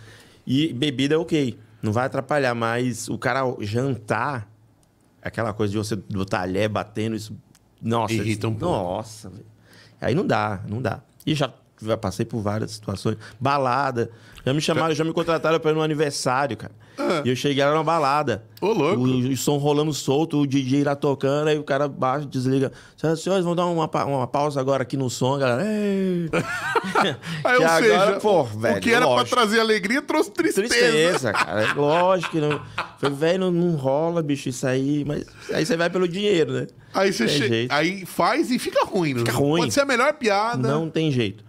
[0.48, 1.56] E bebida é ok.
[1.84, 4.50] Não vai atrapalhar, mas o cara jantar,
[5.22, 7.38] aquela coisa de você do talher batendo, isso.
[7.80, 8.76] Nossa, Irrita um pouco.
[8.76, 9.46] Nossa, velho.
[10.02, 11.04] Aí não dá, não dá.
[11.28, 13.18] E já, já passei por várias situações.
[13.40, 14.10] Balada.
[14.46, 16.72] Já me chamaram, já me contrataram para ir no aniversário, cara.
[17.24, 18.44] E eu cheguei lá numa balada.
[18.60, 18.66] Ah.
[18.66, 19.02] Ô, louco.
[19.02, 22.72] O, o som rolando solto, o DJ lá tocando, aí o cara baixa, desliga.
[22.96, 25.64] Senhoras e senhores, vamos dar uma, uma pausa agora aqui no som, galera.
[25.70, 26.30] Ei.
[27.44, 29.30] Aí, Que ou seja, agora, pô, o velho, que era lógico.
[29.30, 30.68] pra trazer alegria trouxe tristeza.
[30.68, 31.74] Tristeza, cara.
[31.74, 32.60] Lógico que não.
[33.00, 35.04] Falei, velho, não, não rola, bicho, isso aí.
[35.06, 36.68] Mas aí você vai pelo dinheiro, né?
[36.94, 37.48] Aí você Tem che...
[37.48, 37.72] jeito.
[37.72, 39.16] aí faz e fica ruim.
[39.20, 39.62] Fica ruim.
[39.62, 40.68] Pode ser a melhor piada.
[40.68, 41.46] Não tem jeito.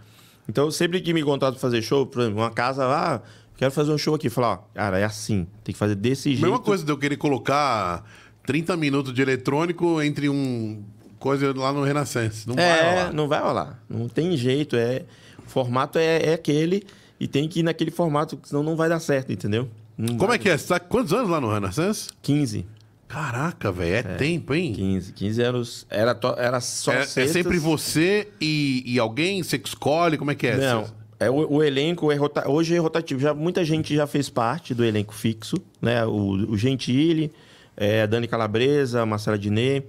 [0.49, 3.23] Então, sempre que me contratam pra fazer show, por exemplo, uma casa lá,
[3.57, 4.31] quero fazer um show aqui.
[4.31, 6.43] Falar, ó, cara, é assim, tem que fazer desse jeito.
[6.43, 8.03] Mesma coisa de eu querer colocar
[8.47, 10.83] 30 minutos de eletrônico entre um
[11.19, 12.45] coisa lá no Renascença.
[12.47, 13.13] Não vai É, rolar.
[13.13, 13.83] não vai rolar.
[13.91, 14.77] Não tem jeito.
[14.77, 15.05] É,
[15.45, 16.85] o formato é, é aquele
[17.21, 19.69] e tem que ir naquele formato, senão não vai dar certo, entendeu?
[19.99, 20.57] Não Como vai- é que é?
[20.57, 22.11] Você tá quantos anos lá no Renascença?
[22.23, 22.65] 15.
[23.09, 24.73] Caraca, velho, é, tempo, hein?
[24.75, 25.13] 15.
[25.15, 25.87] 15 anos.
[25.89, 29.43] Era, to- era só É, é sempre você e, e alguém?
[29.43, 30.19] Você que escolhe?
[30.19, 30.57] Como é que é?
[30.57, 30.85] Não.
[31.19, 32.49] É, o, o elenco é rota...
[32.49, 33.19] hoje é rotativo.
[33.19, 36.05] Já, muita gente já fez parte do elenco fixo, né?
[36.05, 37.33] O, o Gentili,
[37.77, 39.83] é, a Dani Calabresa, a Marcela Diné,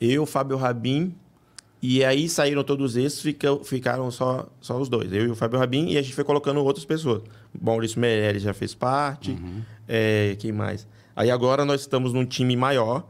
[0.00, 1.14] eu, Fábio Rabin.
[1.80, 5.60] E aí saíram todos esses, fica, ficaram só, só os dois, eu e o Fábio
[5.60, 7.22] Rabin, e a gente foi colocando outras pessoas.
[7.58, 9.38] Maurício Meirelles já fez parte,
[9.86, 10.88] é, quem mais?
[11.18, 13.04] Aí agora nós estamos num time maior,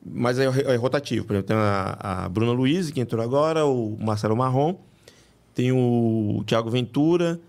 [0.00, 1.26] mas é, é rotativo.
[1.26, 4.76] Por exemplo, tem a, a Bruna Luiz, que entrou agora, o Marcelo Marrom,
[5.52, 7.40] tem o Thiago Ventura,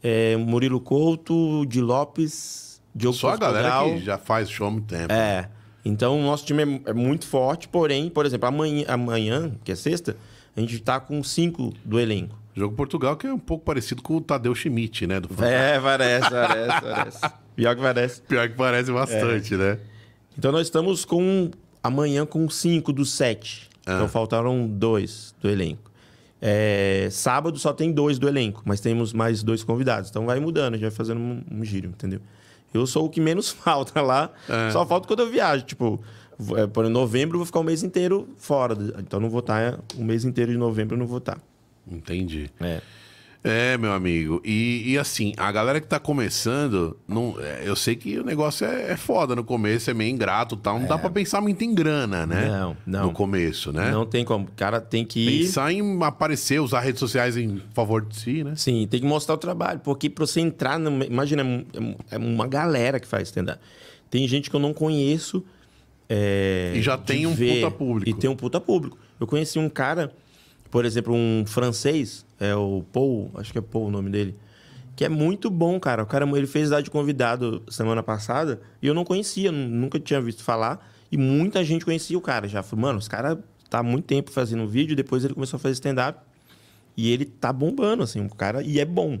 [0.00, 3.98] é, Murilo Couto, Di Lopes, Diogo Só a galera Portugal.
[3.98, 5.12] que já faz show há muito tempo.
[5.12, 5.48] É.
[5.84, 9.74] Então o nosso time é, é muito forte, porém, por exemplo, amanhã, amanhã, que é
[9.74, 10.16] sexta,
[10.56, 12.38] a gente tá com cinco do elenco.
[12.54, 15.18] Jogo Portugal, que é um pouco parecido com o Tadeu Schmidt, né?
[15.18, 17.20] Do É, parece, parece, parece.
[17.58, 18.20] Pior que parece.
[18.22, 19.80] Pior que parece bastante, né?
[20.38, 21.50] Então nós estamos com
[21.82, 23.68] amanhã com cinco dos sete.
[23.84, 23.94] Ah.
[23.94, 25.90] Então faltaram dois do elenco.
[26.40, 30.08] É, sábado só tem dois do elenco, mas temos mais dois convidados.
[30.08, 32.20] Então vai mudando, a gente vai fazendo um, um giro, entendeu?
[32.72, 34.30] Eu sou o que menos falta lá.
[34.48, 34.70] É.
[34.70, 35.64] Só falta quando eu viajo.
[35.64, 36.00] Tipo,
[36.56, 38.76] é, por novembro eu vou ficar o mês inteiro fora.
[39.00, 39.80] Então não vou estar.
[39.96, 41.40] O mês inteiro de novembro eu não vou estar.
[41.90, 42.48] Entendi.
[42.60, 42.80] É.
[43.44, 44.42] É, meu amigo.
[44.44, 48.66] E, e assim, a galera que tá começando, não, é, eu sei que o negócio
[48.66, 50.78] é, é foda no começo, é meio ingrato e tal.
[50.80, 52.48] Não dá pra pensar muito em grana, né?
[52.48, 53.02] Não, não.
[53.06, 53.90] No começo, né?
[53.92, 54.46] Não tem como.
[54.46, 55.42] O cara tem que ir.
[55.44, 58.54] Pensar em aparecer, usar redes sociais em favor de si, né?
[58.56, 59.80] Sim, tem que mostrar o trabalho.
[59.84, 60.76] Porque pra você entrar.
[60.78, 61.42] numa- imagina,
[62.10, 63.60] é é uma galera que faz stand-up.
[64.10, 65.44] Tem gente que eu não conheço.
[66.08, 68.10] é, E já tem um ver, puta público.
[68.10, 68.98] E tem um puta público.
[69.20, 70.12] Eu conheci um cara,
[70.70, 74.36] por exemplo, um francês, é o Paul, acho que é Paul o nome dele,
[74.94, 76.02] que é muito bom, cara.
[76.02, 79.98] O cara ele fez lá de convidado semana passada e eu não conhecia, nu- nunca
[80.00, 80.86] tinha visto falar.
[81.10, 82.62] E muita gente conhecia o cara já.
[82.62, 83.38] Falei, mano, os cara
[83.70, 86.20] tá há muito tempo fazendo vídeo, depois ele começou a fazer stand-up.
[86.96, 89.18] E ele tá bombando, assim, o cara, e é bom.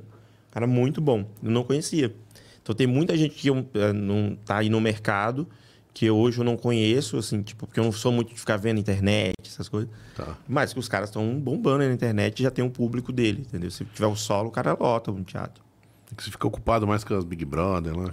[0.50, 1.24] Cara muito bom.
[1.42, 2.12] Eu não conhecia.
[2.60, 5.48] Então tem muita gente que eh, não tá aí no mercado,
[5.94, 8.78] que hoje eu não conheço, assim, tipo, porque eu não sou muito de ficar vendo
[8.78, 9.90] internet, essas coisas.
[10.16, 10.36] Tá.
[10.46, 13.70] Mas que os caras estão bombando na internet e já tem um público dele, entendeu?
[13.70, 15.62] Se tiver o solo, o cara lota um teatro.
[16.16, 18.04] Que você fica ocupado mais com as Big Brother lá.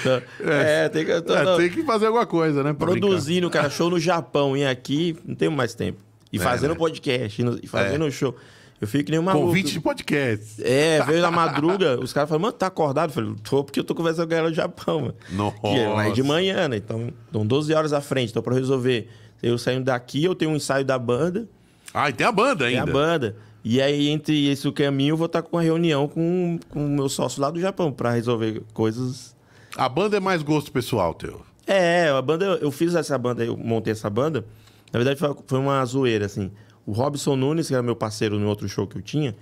[0.00, 1.20] Então, é, tem que.
[1.22, 2.72] Tô, É, tem que fazer alguma coisa, né?
[2.72, 3.06] pra brincar.
[3.06, 5.98] produzindo, cara, show no Japão e aqui, não tenho mais tempo.
[6.32, 6.76] E É, fazendo né?
[6.76, 8.36] podcast, e no- e fazendo show.
[8.80, 9.46] Eu fico nem um maluco.
[9.46, 10.62] Convite de podcast.
[10.62, 13.10] É, veio na madruga, os caras falam, mano, tá acordado?
[13.10, 15.14] Eu falei, tô porque eu tô conversando com ela no Japão, mano.
[15.32, 15.56] Nossa.
[15.60, 16.76] Que é de manhã, né?
[16.76, 19.08] Então, estão 12 horas à frente, então pra resolver.
[19.42, 21.48] Eu saindo daqui, eu tenho um ensaio da banda,
[21.94, 22.90] Ah, e tem a banda tem ainda.
[22.90, 23.36] a banda.
[23.64, 27.08] E aí, entre esse caminho, eu vou estar com uma reunião com, com o meu
[27.08, 29.34] sócio lá do Japão pra resolver coisas.
[29.76, 31.42] A banda é mais gosto pessoal teu.
[31.66, 34.44] É, a banda, eu fiz essa banda, eu montei essa banda.
[34.92, 36.50] Na verdade, foi uma zoeira, assim.
[36.86, 39.34] O Robson Nunes, que era meu parceiro no outro show que eu tinha,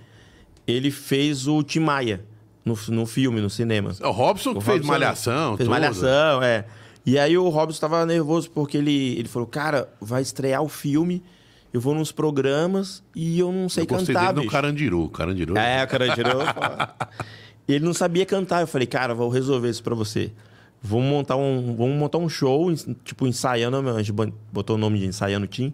[0.67, 2.25] ele fez o Tim Maia.
[2.65, 3.91] no, no filme, no cinema.
[4.01, 5.69] O Robson que fez Malhação, Fez.
[5.69, 6.65] Malhação, é.
[7.05, 11.21] E aí o Robson tava nervoso porque ele, ele falou, cara, vai estrear o filme,
[11.71, 14.51] eu vou nos programas e eu não sei Eu gostei cantar, dele no bicho.
[14.51, 15.09] Carandiru.
[15.09, 15.55] Carandiru.
[15.57, 16.41] É, o cara tirou.
[17.67, 18.61] E ele não sabia cantar.
[18.61, 20.31] Eu falei, cara, vou resolver isso pra você.
[20.81, 22.73] Vamos montar um, vamos montar um show,
[23.03, 23.77] tipo, ensaiando.
[23.89, 24.13] A gente
[24.51, 25.71] botou o nome de ensaiando Tim.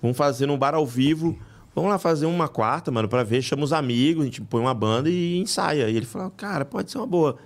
[0.00, 1.38] Vamos fazer num bar ao vivo.
[1.74, 3.42] Vamos lá fazer uma quarta, mano, pra ver.
[3.42, 5.88] Chama os amigos, a gente põe uma banda e ensaia.
[5.88, 7.36] E ele falou, cara, pode ser uma boa.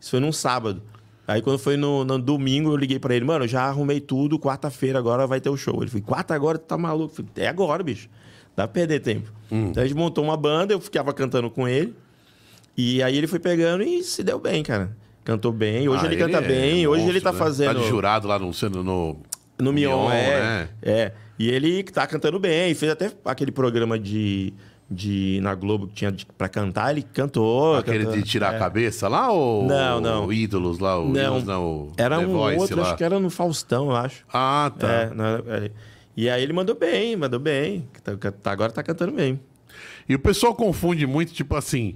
[0.00, 0.82] Isso foi num sábado.
[1.26, 4.98] Aí quando foi no, no domingo, eu liguei pra ele, mano, já arrumei tudo, quarta-feira
[4.98, 5.82] agora vai ter o show.
[5.82, 7.12] Ele falou, quarta agora, tu tá maluco?
[7.12, 8.08] Eu falei, é agora, bicho.
[8.56, 9.30] Dá pra perder tempo.
[9.50, 11.94] Então a gente montou uma banda, eu ficava cantando com ele.
[12.76, 14.96] E aí ele foi pegando e se deu bem, cara.
[15.22, 15.86] Cantou bem.
[15.88, 16.86] Hoje Ah, ele, canta é bem.
[16.86, 17.38] Hoje ele monstro, tá né?
[17.38, 17.74] fazendo.
[17.74, 18.50] Tá de jurado lá no...
[18.50, 19.16] no, no...
[19.60, 20.40] No Mion, Mion, é.
[20.40, 20.68] né?
[20.80, 21.12] É.
[21.38, 22.74] E ele tá cantando bem.
[22.74, 24.52] Fez até aquele programa de,
[24.90, 26.90] de na Globo que tinha pra cantar.
[26.90, 27.76] Ele cantou.
[27.76, 28.16] Aquele cantou.
[28.20, 28.56] de tirar É.
[28.56, 29.64] a cabeça lá ou...
[29.66, 30.26] Não, não.
[30.26, 31.20] O Ídolos lá, o Não.
[31.38, 32.86] Ídolos, não, o Era The um Voice outro, lá.
[32.88, 34.24] acho que era no Faustão, eu acho.
[34.32, 34.88] Ah, tá.
[34.88, 35.70] É, é.
[36.16, 37.88] E aí ele mandou bem, mandou bem.
[38.02, 39.38] Tá- tá- agora tá cantando bem.
[40.08, 41.94] E o pessoal confunde muito, tipo assim.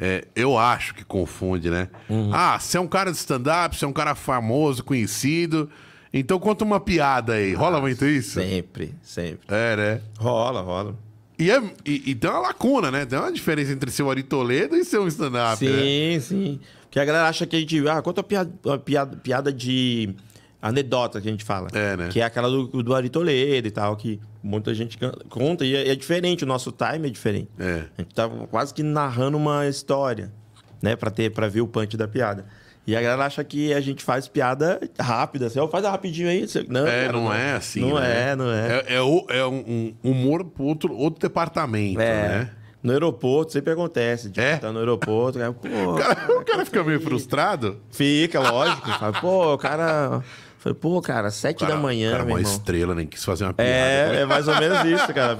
[0.00, 1.88] é, eu acho que confunde, né?
[2.10, 2.30] Uhum.
[2.34, 5.70] Ah, você é um cara de stand-up, você é um cara famoso, conhecido.
[6.16, 7.54] Então conta uma piada aí.
[7.54, 8.40] Rola muito isso?
[8.40, 9.44] Sempre, sempre.
[9.48, 10.00] É, né?
[10.16, 10.96] Rola, rola.
[11.36, 13.04] E, é, e, e tem uma lacuna, né?
[13.04, 15.82] Tem uma diferença entre ser o Ari Toledo e ser um stand-up, né?
[15.82, 16.60] Sim, sim.
[16.82, 17.88] Porque a galera acha que a gente.
[17.88, 20.14] Ah, conta uma piada, uma piada, piada de
[20.62, 21.68] anedota que a gente fala.
[21.74, 22.08] É, né?
[22.08, 24.96] Que é aquela do, do Ari Toledo e tal, que muita gente
[25.28, 25.66] conta.
[25.66, 27.48] E é, é diferente, o nosso time é diferente.
[27.58, 27.86] É.
[27.98, 30.32] A gente tá quase que narrando uma história,
[30.80, 30.94] né?
[30.94, 32.46] Pra, ter, pra ver o punch da piada.
[32.86, 35.46] E a galera acha que a gente faz piada rápida.
[35.46, 36.46] Assim, ó, faz rapidinho aí.
[36.68, 37.80] Não, É, cara, não é assim.
[37.80, 38.30] Não né?
[38.32, 38.84] é, não é.
[38.86, 42.28] É, é o- é um, um humor pro outro, outro departamento, É.
[42.28, 42.50] né?
[42.82, 44.28] No aeroporto sempre acontece.
[44.28, 44.56] Tipo, É?
[44.58, 47.80] Tá no aeroporto, cara, pô, O cara, o cara fica meio frustrado.
[47.90, 48.86] Fica, lógico.
[48.90, 50.22] Fala, pô, o cara.
[50.64, 52.52] Falei, pô, cara, sete Cara, da manhã, cara é meu uma irmão.
[52.54, 53.70] estrela, nem quis fazer uma piada.
[53.70, 55.36] É, é mais ou menos isso, cara.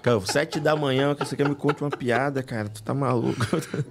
[0.00, 2.68] Cara, sete da manhã, que você quer me conte uma piada, cara.
[2.68, 3.44] Tu tá maluco.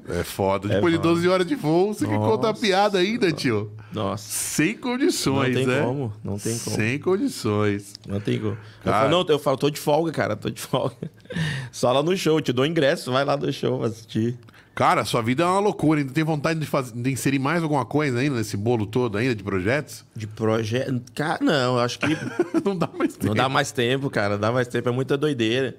[0.08, 0.70] É foda.
[0.70, 1.10] Depois de foda.
[1.14, 2.62] 12 horas de voo, você quer contar Nossa.
[2.62, 3.70] piada ainda, tio.
[3.92, 5.82] Nossa, Sem condições, Não tem né?
[5.82, 6.76] como, não tem como.
[6.78, 7.94] Sem condições.
[8.08, 8.52] não tem como.
[8.54, 8.98] Eu Cara.
[9.00, 10.96] falo, não, eu falo, tô de folga, cara, tô de folga.
[11.70, 14.38] Só lá no show, te dou ingresso, vai lá no show assistir.
[14.78, 16.02] Cara, sua vida é uma loucura.
[16.02, 19.34] Ainda tem vontade de, fazer, de inserir mais alguma coisa ainda nesse bolo todo ainda
[19.34, 20.06] de projetos?
[20.16, 21.02] De projeto.
[21.16, 22.06] Cara, não, eu acho que
[22.64, 23.26] Não dá mais tempo.
[23.26, 24.36] Não dá mais tempo, cara.
[24.36, 24.88] Não dá mais tempo.
[24.88, 25.76] É muita doideira.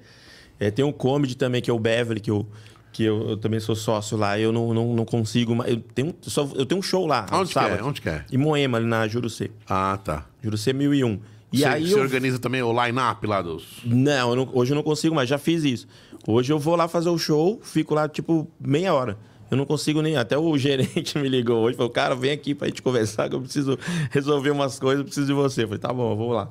[0.59, 2.45] É, tem um comedy também, que é o Beverly, que eu,
[2.91, 4.37] que eu, eu também sou sócio lá.
[4.37, 5.71] Eu não, não, não consigo mais.
[5.71, 7.25] Eu tenho, só, eu tenho um show lá.
[7.31, 7.79] Onde que sábado.
[7.79, 7.83] é?
[7.83, 8.25] Onde que é?
[8.29, 9.49] Em Moema, ali na Jurucê.
[9.65, 10.25] Ah, tá.
[10.43, 11.21] Jurucê 1001.
[11.51, 11.99] E você, aí você eu...
[12.01, 13.63] organiza também o line-up lá dos...
[13.85, 15.27] Não, eu não- hoje eu não consigo mais.
[15.27, 15.87] Já fiz isso.
[16.27, 19.17] Hoje eu vou lá fazer o show, fico lá, tipo, meia hora.
[19.49, 20.15] Eu não consigo nem.
[20.15, 23.41] Até o gerente me ligou hoje, falou: Cara, vem aqui pra gente conversar, que eu
[23.41, 23.79] preciso
[24.11, 25.63] resolver umas coisas, eu preciso de você.
[25.63, 26.49] Eu falei: Tá bom, eu vou lá.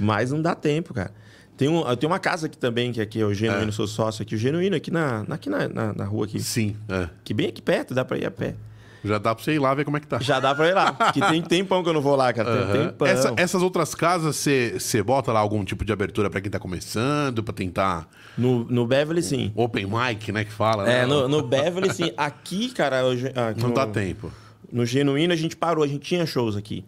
[0.00, 1.12] Mas não dá tempo, cara.
[1.56, 4.22] Tem, um, eu tenho uma casa aqui também, que aqui é o Genuíno, sou sócio
[4.22, 4.34] aqui.
[4.34, 6.40] O Genuíno aqui na, na- aqui na, na, na rua aqui.
[6.40, 7.08] Sim, é.
[7.22, 8.56] Que bem aqui perto, dá pra ir a pé.
[9.04, 10.18] Já dá pra você ir lá ver como é que tá.
[10.20, 10.92] Já dá pra ir lá.
[11.12, 12.52] Que tem tempão que eu não vou lá, cara.
[12.52, 12.86] Tem Aham.
[12.88, 13.06] tempão.
[13.08, 17.42] Essa- essas outras casas, você bota lá algum tipo de abertura pra quem tá começando,
[17.42, 19.50] pra tentar No, no Beverly, sim.
[19.54, 21.06] open mic, né, que fala, É, né?
[21.06, 22.12] no, no Beverly, sim.
[22.16, 23.00] Aqui, cara,
[23.50, 24.30] aqui Não no- dá tempo.
[24.72, 26.84] No Genuíno a gente parou, a gente tinha shows aqui.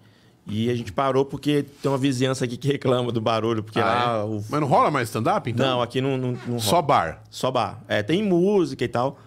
[0.46, 3.84] E a gente parou porque tem uma vizinhança aqui que reclama do barulho, porque Ah,
[3.84, 4.24] lá é?
[4.24, 4.42] o...
[4.50, 5.66] Mas não rola mais stand-up, então?
[5.66, 6.82] Não, aqui não, não, não Só rola.
[6.82, 7.22] bar.
[7.30, 7.82] Só bar.
[7.88, 9.18] É, tem música e tal,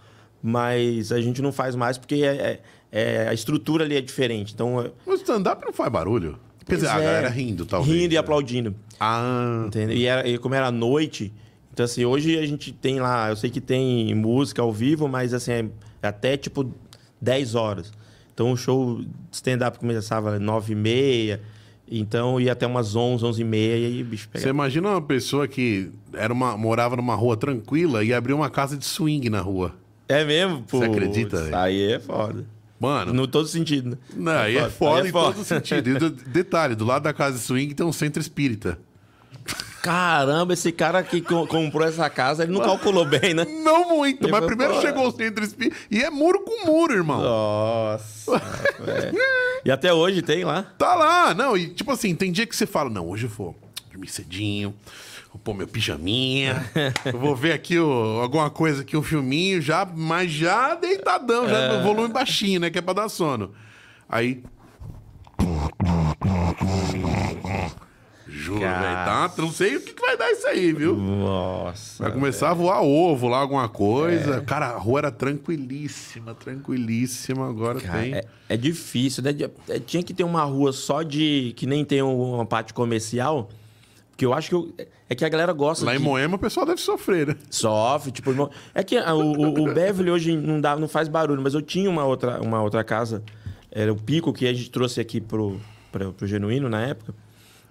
[0.41, 2.61] mas a gente não faz mais porque é, é-
[2.91, 4.53] é- a estrutura ali é diferente.
[4.53, 6.37] Então, é- O stand-up não faz barulho.
[6.65, 7.03] Quer dizer, a é.
[7.03, 7.95] galera rindo, talvez.
[7.95, 8.19] rindo e né?
[8.19, 8.75] aplaudindo.
[8.99, 9.95] Ah, Entendeu?
[9.95, 11.31] E, era, e como era noite,
[11.71, 15.33] então assim, hoje a gente tem lá, eu sei que tem música ao vivo, mas
[15.33, 15.65] assim, é
[16.01, 16.69] até tipo
[17.21, 17.93] 10 horas.
[18.33, 21.41] Então o show de stand-up começava às 9 e meia,
[21.89, 24.49] então ia até umas 11, 11 e meia, e bicho você pegava.
[24.49, 28.83] imagina uma pessoa que era uma, morava numa rua tranquila e abriu uma casa de
[28.83, 29.73] swing na rua.
[30.09, 30.63] É mesmo?
[30.63, 31.55] Pô, acredita, velho?
[31.55, 32.45] Aí é foda.
[32.79, 33.97] Mano, No todo sentido, né?
[34.15, 35.89] não, aí é foda Aí em todo sentido.
[35.89, 38.77] E do- detalhe, do lado da casa de swing tem um centro espírita.
[39.81, 43.45] Caramba, esse cara que co- comprou essa casa, ele não calculou bem, né?
[43.45, 45.77] Não muito, Ele mas falou, primeiro "Pô, chegou o centro espírita.
[45.89, 47.21] E é muro com muro, irmão.
[47.21, 48.35] Nossa.
[48.85, 49.11] é.
[49.63, 50.63] E até hoje tem lá.
[50.77, 53.55] Tá lá, não, e tipo assim, tem dia que você fala, não, hoje eu vou
[53.89, 54.73] dormir cedinho,
[55.37, 56.65] vou pôr meu pijaminha,
[57.05, 61.73] eu vou ver aqui o- alguma coisa aqui, um filminho, já, mas já deitadão, já
[61.77, 63.51] no volume baixinho, né, que é pra dar sono.
[64.09, 64.41] Aí...
[68.27, 68.71] juro, velho.
[68.71, 69.31] Tá?
[69.37, 70.95] Não sei o que, que vai dar isso aí, viu?
[70.95, 72.03] Nossa.
[72.03, 74.41] Vai começar a voar ovo lá, alguma coisa.
[74.41, 77.49] Cara, a rua era tranquilíssima, tranquilíssima.
[77.49, 78.13] Agora Cara, tem.
[78.15, 79.31] é, é difícil, né?
[79.69, 81.53] É, Tinha que ter uma rua só de.
[81.55, 83.49] que nem tem um, uma parte comercial.
[84.17, 84.55] Porque eu acho que.
[84.55, 84.73] eu-
[85.07, 86.01] é que a galera gosta Lá de.
[86.01, 87.35] em Moema o pessoal deve sofrer, né?
[87.51, 88.49] Sofre, tipo, irmão.
[88.73, 91.87] É que ah, o, o, Beverly hoje não, dá, não faz barulho, mas eu tinha
[91.87, 93.21] uma outra, uma outra casa,
[93.71, 95.61] era o Pico, que a gente trouxe aqui pro,
[95.91, 97.13] pro, pro Genuíno na época.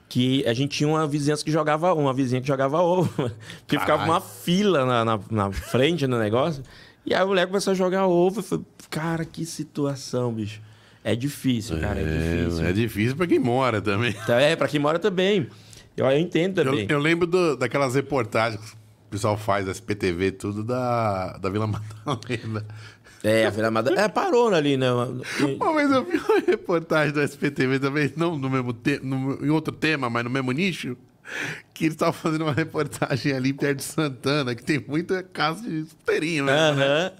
[0.08, 3.12] Que a gente tinha uma vizinhança que jogava, uma vizinha que jogava ovo.
[3.66, 6.62] Porque ficava uma fila na, na, na frente do negócio.
[7.04, 8.38] E aí o moleque começou a jogar ovo.
[8.38, 10.62] Eu falei, cara, que situação, bicho.
[11.02, 12.64] É difícil, cara, é, difícil.
[12.64, 14.14] É, é difícil pra quem mora também.
[14.22, 15.48] Então, É, pra quem mora também.
[15.96, 16.86] Eu, eu entendo Eu, também.
[16.88, 21.66] eu lembro do- daquelas reportagens que o pessoal faz da SPTV, tudo da, da Vila
[21.66, 22.66] Madalena.
[23.24, 24.02] É, a Vila Madalena.
[24.02, 24.92] É, parou ali, né?
[24.92, 29.50] Uma vez eu vi uma reportagem da SPTV também, não no mesmo te, no- em
[29.50, 30.96] outro tema, mas no mesmo nicho,
[31.74, 35.84] que eles estavam fazendo uma reportagem ali perto de Santana, que tem muita casa de
[35.84, 36.52] puteirinho, né?
[36.52, 37.12] Aham,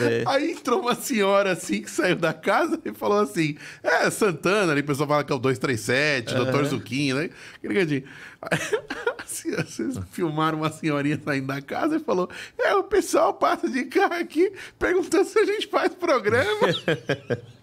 [0.00, 0.24] é.
[0.26, 4.80] Aí entrou uma senhora assim que saiu da casa e falou assim: É, Santana, ali
[4.80, 7.30] o pessoal fala que é o 237, Doutor Zuquinho, né?
[7.62, 8.04] Aquele
[9.22, 12.28] assim, vocês filmaram uma senhorinha saindo da casa e falou:
[12.58, 16.68] É, o pessoal passa de carro aqui perguntando se a gente faz programa.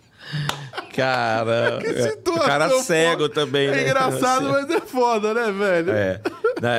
[0.95, 3.33] Cara, é, o cara cego foda.
[3.33, 3.79] também, né?
[3.79, 5.91] É engraçado, mas é foda, né, velho?
[5.91, 6.21] É.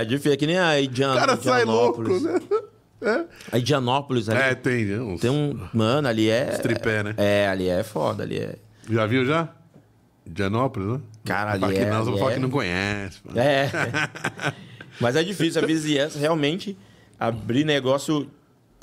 [0.01, 2.22] É difícil, é que nem a Indian, O cara sai louco, Indianópolis.
[2.22, 2.59] né?
[3.01, 4.40] É, A Indianópolis ali.
[4.40, 5.57] é tem, né, uns- Tem um.
[5.72, 6.51] Mano, ali é.
[6.53, 7.14] Os tripé, né?
[7.16, 8.57] É, ali é foda, ali é.
[8.90, 9.49] Já viu já?
[10.26, 11.01] Dianópolis, né?
[11.24, 13.18] Cara, ali Fala que é- não, ali falar é- que não conhece.
[13.20, 13.38] pô.
[13.38, 13.70] É.
[15.01, 16.76] Mas é difícil, a vizinhança realmente
[17.20, 18.28] abrir negócio.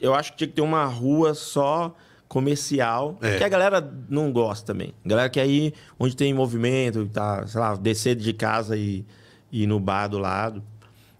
[0.01, 1.93] Eu acho que tinha que ter uma rua só
[2.35, 3.17] comercial.
[3.21, 3.37] É.
[3.37, 4.93] Que a galera não gosta também.
[5.05, 9.05] A galera quer ir onde tem movimento, tá, sei lá, descer de casa e,
[9.49, 10.61] e ir no bar do lado.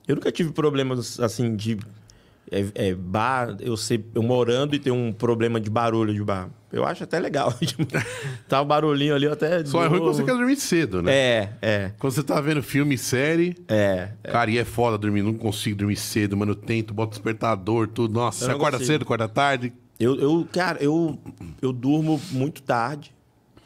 [0.06, 1.78] Eu nunca tive problemas assim de
[2.52, 6.50] é, é, bar, eu ser eu morando e ter um problema de barulho de bar.
[6.70, 7.54] Eu acho até legal.
[7.66, 7.86] Tipo,
[8.50, 9.64] tá o barulhinho ali, até.
[9.64, 11.14] Só é ruim quando você quer dormir cedo, né?
[11.14, 13.56] É, é, Quando você tá vendo filme, série.
[13.70, 14.10] é.
[14.24, 16.52] Cara, e é foda dormir, não consigo dormir cedo, mano.
[16.52, 18.14] Eu tento, boto despertador, tudo.
[18.14, 18.92] Nossa, acorda consigo.
[18.92, 19.72] cedo, acorda tarde.
[20.00, 21.18] Eu, eu, cara, eu,
[21.62, 23.14] eu durmo muito tarde,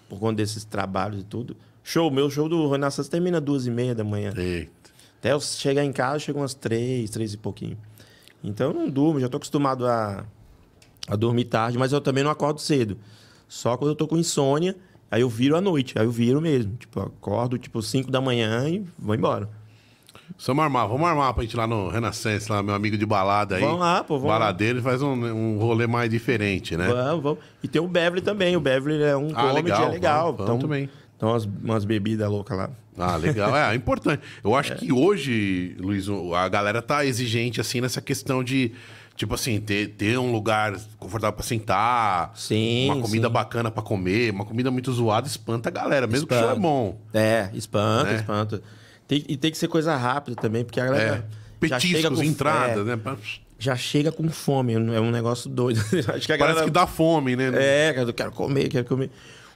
[0.07, 1.55] por conta desses trabalhos e tudo.
[1.84, 4.32] Show, meu show do Renaissance termina duas e meia da manhã.
[4.36, 4.71] Eita.
[5.19, 7.77] Até eu chegar em casa, chega umas três, três e pouquinho.
[8.43, 10.23] Então eu não durmo, já tô acostumado a,
[11.07, 12.97] a dormir tarde, mas eu também não acordo cedo.
[13.47, 14.77] Só quando eu tô com insônia,
[15.09, 16.75] aí eu viro à noite, aí eu viro mesmo.
[16.77, 19.49] Tipo, eu acordo tipo 5 da manhã e vou embora.
[20.45, 23.57] Vamos armar, vamos armar pra gente ir lá no Renascença, lá, meu amigo de balada
[23.57, 23.61] aí.
[23.61, 24.39] Vamos lá, pô, vamos lá.
[24.39, 26.87] Baladeiro, ele faz um, um rolê mais diferente, né?
[26.87, 27.39] Vamos, vamos.
[27.61, 28.55] E tem o Beverly também.
[28.55, 30.23] O Beverly é um Ah, comedy, legal, é legal.
[30.33, 30.89] vamos, vamos então, também.
[31.17, 32.69] Então umas, umas bebidas loucas lá.
[32.97, 33.55] Ah, legal.
[33.55, 34.21] É, é importante.
[34.43, 38.71] Eu acho que hoje, Luiz, a galera tá exigente, assim, nessa questão de,
[39.17, 42.31] tipo assim, ter, ter um lugar confortável pra sentar.
[42.35, 43.33] Sim, Uma comida sim.
[43.33, 44.31] bacana pra comer.
[44.31, 46.61] Uma comida muito zoada espanta a galera, mesmo que o show é Espanta.
[46.67, 46.97] bom.
[47.13, 48.15] É, espanta, Né?
[48.15, 48.61] espanta.
[49.10, 51.26] Tem- e tem que ser coisa rápida também, porque a galera
[51.62, 51.68] É.
[51.68, 53.18] já chega Petiscos, é, né?
[53.57, 55.82] Já chega com fome, é um negócio doido.
[56.14, 56.64] Acho que a Parece galera...
[56.66, 57.51] que dá fome, né?
[57.55, 59.10] É, eu quero comer, quero comer.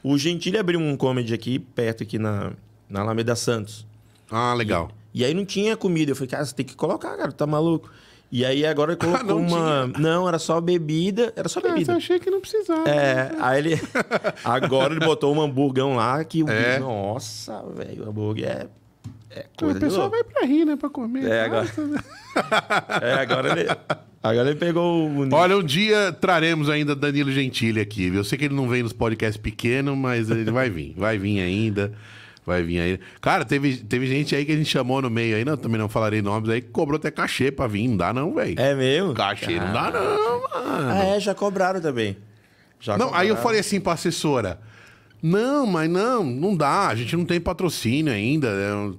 [0.04, 2.52] O Gentili abriu um comedy aqui, perto aqui na,
[2.90, 3.86] na Alameda Santos.
[4.30, 4.90] Ah, legal.
[5.14, 6.12] E aí não tinha comida.
[6.12, 7.90] Eu falei, cara, você tem que colocar, cara, tá maluco.
[8.32, 9.86] E aí agora ele colocou não uma...
[10.00, 11.96] Não, era só bebida, era só Ah, bebida.
[11.96, 12.90] achei que não precisava.
[12.90, 13.80] É, aí ele.
[14.44, 16.50] Agora ele botou um hamburgão lá que o.
[16.50, 16.80] É.
[16.80, 18.68] Nossa, velho, o hambúrguer é.
[19.36, 20.16] É o coisa de pessoal louco.
[20.16, 20.76] vai pra rir, né?
[20.76, 21.26] Pra comer.
[21.26, 21.68] É, agora.
[23.02, 23.70] É, agora ele.
[24.24, 25.34] Agora ele pegou o.
[25.34, 28.22] Olha, um dia traremos ainda Danilo Gentili aqui, viu?
[28.22, 30.94] Eu sei que ele não vem nos podcasts pequenos, mas ele vai vir.
[30.98, 31.94] Vai vir ainda.
[32.46, 33.00] Vai vir aí.
[33.22, 35.88] Cara, teve, teve gente aí que a gente chamou no meio aí, não, também não
[35.88, 37.88] falarei nomes aí, que cobrou até cachê pra vir.
[37.88, 38.60] Não dá não, velho.
[38.60, 39.14] É mesmo?
[39.14, 40.90] Cachê não dá não, mano.
[40.92, 42.18] Ah, é, já cobraram também.
[42.80, 43.44] Já Não, aí eu cobraram.
[43.44, 44.60] falei assim pra assessora.
[45.26, 46.90] Não, mas não, não dá.
[46.90, 48.50] A gente não tem patrocínio ainda.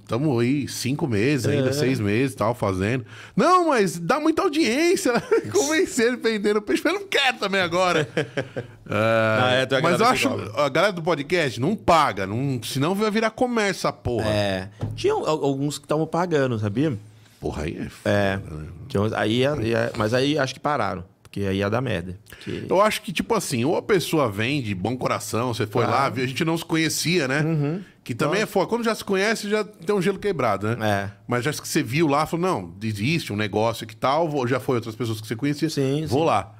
[0.01, 1.71] Estamos aí cinco meses ainda, É.
[1.71, 3.05] seis meses tal, fazendo.
[3.35, 5.13] Não, mas dá muita audiência.
[5.53, 8.09] Convencer ele vendendo peixe, eu não quero também agora.
[8.87, 10.29] Ah, é, tem a mas eu acho.
[10.55, 12.27] A galera do podcast não paga.
[12.27, 14.29] Não, senão vai virar comércio essa porra.
[14.29, 14.69] É.
[14.95, 16.95] Tinha al- alguns que estavam pagando, sabia?
[17.39, 17.89] Porra, aí é.
[17.89, 18.37] foda, É.
[18.37, 18.65] né?
[18.87, 21.03] Tinha aí ia- mas aí acho que pararam.
[21.35, 22.17] Porque aí ia dar merda.
[22.29, 22.65] Porque...
[22.69, 26.07] Eu acho que, tipo assim, ou a pessoa vem de bom coração, você foi lá,
[26.07, 27.41] viu, a gente não se conhecia, né?
[27.41, 27.81] Uhum.
[28.05, 28.67] Que também é foda.
[28.67, 30.89] Quando já se conhece, já tem um gelo quebrado, né?
[30.89, 31.11] É.
[31.27, 34.75] Mas já que você viu lá, falou, não, existe um negócio que tal, já foi
[34.77, 36.25] outras pessoas que você conhecia, Sim, vou sim.
[36.27, 36.55] lá.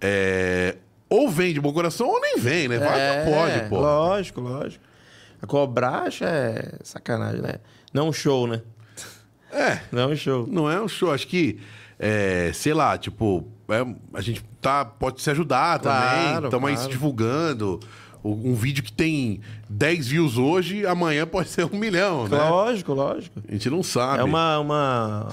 [0.00, 0.78] É,
[1.08, 2.78] Ou vem de bom coração, ou nem vem, né?
[2.78, 3.80] Vai, É, não pode, pô.
[3.80, 4.84] Lógico, lógico.
[5.40, 7.54] A cobrar acho é sacanagem, né?
[7.94, 8.62] Não um show, né?
[9.52, 9.78] É.
[9.92, 10.44] Não é um show.
[10.50, 11.12] Não é um show.
[11.12, 11.60] Acho que,
[12.00, 15.98] é, sei lá, tipo, é, a gente tá, pode se ajudar também.
[16.30, 16.90] Claro, Estamos aí claro.
[16.90, 17.80] se divulgando.
[18.24, 22.36] Um vídeo que tem 10 views hoje, amanhã pode ser um milhão, né?
[22.36, 23.40] Lógico, lógico.
[23.48, 24.20] A gente não sabe.
[24.20, 25.28] É uma, uma,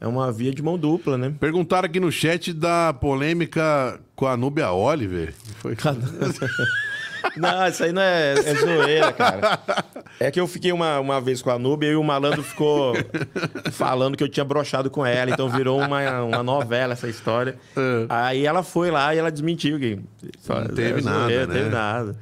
[0.00, 1.32] é uma via de mão dupla, né?
[1.38, 5.32] Perguntaram aqui no chat da polêmica com a Núbia Oliver.
[5.58, 5.76] Foi...
[7.36, 9.58] Não, isso aí não é, é zoeira, cara.
[10.20, 12.94] É que eu fiquei uma, uma vez com a Nubia e o malandro ficou
[13.72, 17.56] falando que eu tinha brochado com ela, então virou uma, uma novela essa história.
[17.76, 18.06] É.
[18.08, 19.98] Aí ela foi lá e ela desmentiu que.
[20.48, 21.46] Não teve nada, zoeira, né?
[21.46, 22.16] Não teve nada.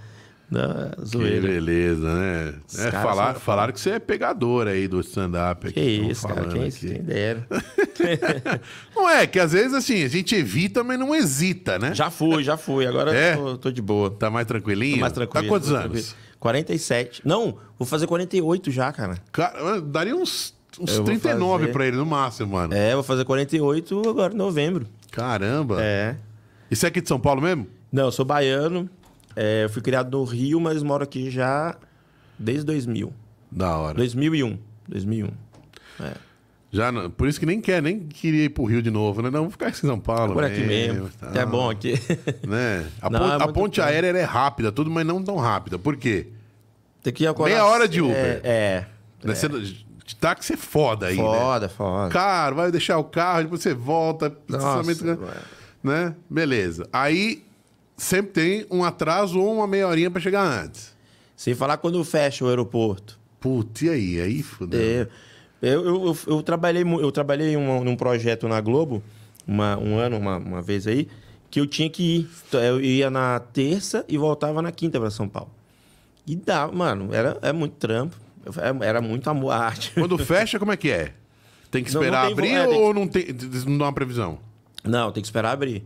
[0.53, 1.41] Não, é Que zoeira.
[1.49, 2.55] beleza, né?
[2.79, 5.67] É, falar, falaram que você é pegador aí do stand-up.
[5.67, 6.45] aqui, Que isso, cara.
[6.49, 6.95] Quem, isso, aqui.
[6.95, 7.47] quem dera.
[8.95, 11.95] Não é, que às vezes assim, a gente evita, mas não hesita, né?
[11.95, 12.87] Já fui, já fui.
[12.87, 13.35] Agora É?
[13.35, 14.11] tô, tô de boa.
[14.11, 14.97] Tá mais tranquilinho?
[14.97, 15.43] Tô mais tranquilo.
[15.45, 15.83] Tá quantos anos?
[15.91, 16.17] tranquilo.
[16.39, 17.23] 47.
[17.25, 19.15] Não, vou fazer 48 já, cara.
[19.33, 21.73] Cara, daria uns, uns Eu vou 39 fazer.
[21.73, 22.75] pra ele no máximo, mano.
[22.75, 24.87] É, vou fazer 48 agora em novembro.
[25.11, 25.79] Caramba.
[25.81, 26.17] É.
[26.71, 27.67] Isso é aqui de São Paulo mesmo?
[27.93, 28.89] Não, eu sou baiano.
[29.37, 31.77] É, eu fui criado no Rio, mas moro aqui já
[32.39, 33.13] desde 2000.
[33.51, 33.95] Da hora.
[33.95, 34.59] 2001.
[34.89, 35.29] 2001.
[36.01, 36.13] É.
[36.75, 39.31] Já não- por isso que nem quer, nem queria ir pro Rio de novo, né?
[39.31, 40.33] Não, vou ficar aqui em São Paulo.
[40.33, 41.11] Por aqui mesmo.
[41.21, 41.93] tal, É bom aqui.
[42.47, 42.87] Né?
[43.01, 45.79] A, Não, pon- é a ponte aérea é rápida, tudo, mas não tão rápida.
[45.79, 46.29] Por quê?
[47.03, 48.17] Tem que ir acordar- Meia hora de Uber.
[48.17, 48.41] É.
[48.43, 48.87] é.
[49.23, 49.35] Né?
[49.35, 49.49] Você-
[50.05, 51.23] de táxi é foda aí, né?
[51.23, 52.09] Foda, foda.
[52.11, 54.35] Cara, vai deixar o carro, depois você volta.
[54.49, 55.19] Nossa,
[55.83, 56.15] né?
[56.29, 56.89] Beleza.
[56.93, 57.45] Aí
[58.05, 60.93] sempre tem um atraso ou uma meia horinha pra chegar antes.
[61.37, 63.19] Sem falar quando fecha o aeroporto.
[63.41, 64.21] Putz, e aí?
[64.21, 64.81] Aí fudeu.
[64.81, 65.09] É,
[65.61, 69.03] eu, eu, eu, eu trabalhei, eu trabalhei em um, num projeto na Globo,
[69.47, 71.09] uma- um ano, uma, uma vez aí,
[71.51, 72.31] que eu tinha que ir.
[72.49, 75.51] Então, Eu ia na terça e voltava na quinta para São Paulo.
[76.27, 78.17] E dá, mano, era, é muito trampo.
[78.57, 79.93] Era- Era muito amor à arte.
[79.95, 81.13] Quando fecha, como é que é?
[81.71, 83.27] Tem que Não, não esperar tem abrir é, ou não, tem,
[83.67, 84.39] não dá uma previsão?
[84.85, 85.83] Não, tem que esperar abrir.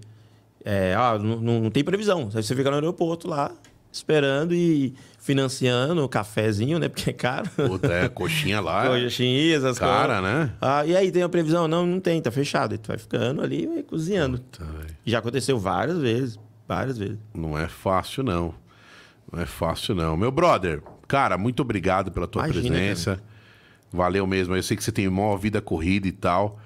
[0.68, 2.28] É, ah, não, não, tem previsão.
[2.28, 3.52] Você fica no aeroporto lá,
[3.92, 6.88] esperando e financiando o cafezinho, né?
[6.90, 7.48] Porque é caro.
[7.50, 8.84] Puta, é, coxinha lá.
[8.84, 10.24] é Coxinhas, as Cara, coisas.
[10.24, 10.52] né?
[10.60, 11.68] Ah, e aí, tem a previsão?
[11.68, 12.74] Não, não tem, tá fechado.
[12.74, 14.40] E tu vai ficando ali e cozinhando.
[14.40, 14.66] Puta.
[15.04, 16.36] Já aconteceu várias vezes,
[16.66, 17.18] várias vezes.
[17.32, 18.52] Não é fácil, não.
[19.32, 20.16] Não é fácil, não.
[20.16, 23.22] Meu brother, cara, muito obrigado pela tua Imagina, presença.
[23.92, 24.56] Valeu mesmo.
[24.56, 26.58] Eu sei que você tem uma vida corrida e tal.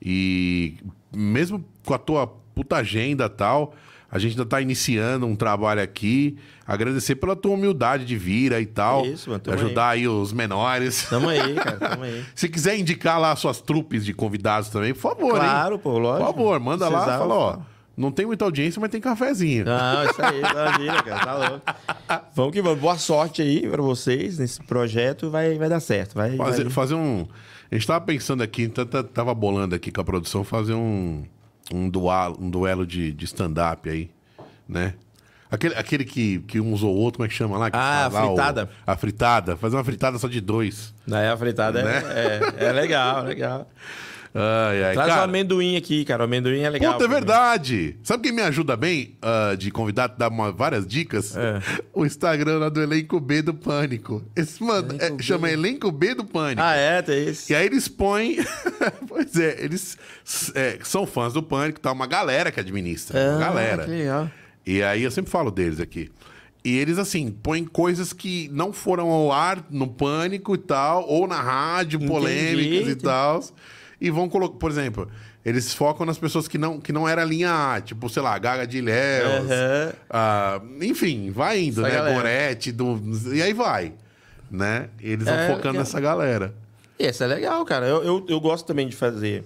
[0.00, 0.78] E
[1.14, 3.74] mesmo com a tua puta agenda e tal,
[4.10, 6.36] a gente ainda tá iniciando um trabalho aqui.
[6.66, 9.04] Agradecer pela tua humildade de vir aí e tal.
[9.06, 10.06] Isso, mano, ajudar aí.
[10.06, 11.06] os menores.
[11.08, 12.24] Tamo aí, cara, tamo aí.
[12.34, 15.80] Se quiser indicar lá suas trupes de convidados também, por favor, Claro, hein?
[15.82, 16.24] pô, lógico.
[16.26, 17.58] Por favor, manda lá e fala, ó.
[17.94, 19.66] Não tem muita audiência, mas tem cafezinho.
[19.66, 21.62] Não, isso aí, imagina, cara, tá louco.
[22.34, 22.78] Vamos que vamos.
[22.80, 25.28] Boa sorte aí pra vocês nesse projeto.
[25.30, 26.14] Vai, vai dar certo.
[26.14, 26.72] Vai, Fazer, vai...
[26.72, 27.26] fazer um.
[27.70, 28.66] A gente tava pensando aqui,
[29.12, 31.22] tava bolando aqui com a produção, fazer um,
[31.72, 34.10] um, dual, um duelo de, de stand-up aí,
[34.68, 34.94] né?
[35.50, 37.70] Aquele, aquele que, que um usou o outro, como é que chama lá?
[37.70, 38.70] Que Ah, faz lá o- fritada.
[38.86, 39.56] a fritada.
[39.58, 40.94] Fazer uma fritada só de dois.
[41.06, 42.02] Daí a fritada é- Né?
[42.58, 43.68] é, é, legal, legal.
[44.34, 44.94] Ai, ai.
[44.94, 46.22] Traz cara, o amendoim aqui, cara.
[46.22, 46.94] O amendoim é legal.
[46.94, 47.96] Puta, é verdade.
[48.02, 51.36] Sabe quem me ajuda bem ah, de convidado, dá uma- várias dicas?
[51.36, 51.60] É.
[51.92, 54.24] O Instagram lá do Elenco B do Pânico.
[54.34, 56.62] Esse, mano, Elenco é- chama Elenco B do Pânico.
[56.62, 57.02] Ah, é?
[57.02, 57.52] Tem esse.
[57.52, 58.38] E aí eles põem.
[59.06, 59.98] pois é, eles
[60.54, 61.92] é, são fãs do Pânico, tá?
[61.92, 63.18] Uma galera que administra.
[63.20, 63.84] uma Ah, galera.
[63.84, 64.30] Que legal.
[64.64, 66.10] E aí eu sempre falo deles aqui.
[66.64, 71.26] E eles, assim, põem coisas que não foram ao ar no Pânico e tal, ou
[71.26, 72.10] na rádio, Entendi.
[72.10, 73.44] polêmicas e tal.
[74.04, 75.08] E vão colocar, por exemplo,
[75.44, 78.66] eles focam nas pessoas que não, que não era linha A, tipo, sei lá, Gaga
[78.66, 79.48] de Léus.
[79.48, 79.92] Aham.
[80.10, 81.94] ah, enfim, vai indo, Essa né?
[81.94, 82.14] galera.
[82.16, 83.00] Gorete, do,
[83.32, 83.92] e aí vai.
[84.50, 84.88] Né?
[85.00, 86.52] Eles vão É, focando nessa galera.
[86.98, 87.86] E Esse é legal, cara.
[87.86, 89.44] Eu, eu, eu gosto também de fazer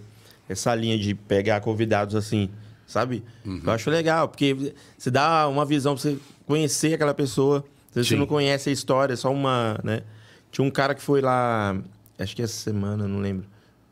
[0.48, 2.48] essa linha de pegar convidados assim,
[2.86, 3.22] sabe?
[3.44, 3.60] Uhum.
[3.62, 6.16] Eu acho legal, porque você dá uma visão pra você
[6.46, 7.62] conhecer aquela pessoa.
[7.92, 8.16] Se você Sim.
[8.20, 10.00] não conhece a história, é só uma, né?
[10.50, 11.76] Tinha um cara que foi lá,
[12.18, 13.44] acho que essa semana, não lembro.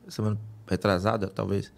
[0.09, 1.73] Semana retrasada, talvez.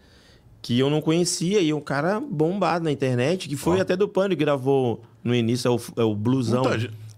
[0.63, 3.83] Que eu não conhecia e um cara bombado na internet, que foi Ó.
[3.83, 6.63] até do Pânico, gravou no início, é o, é o Blusão.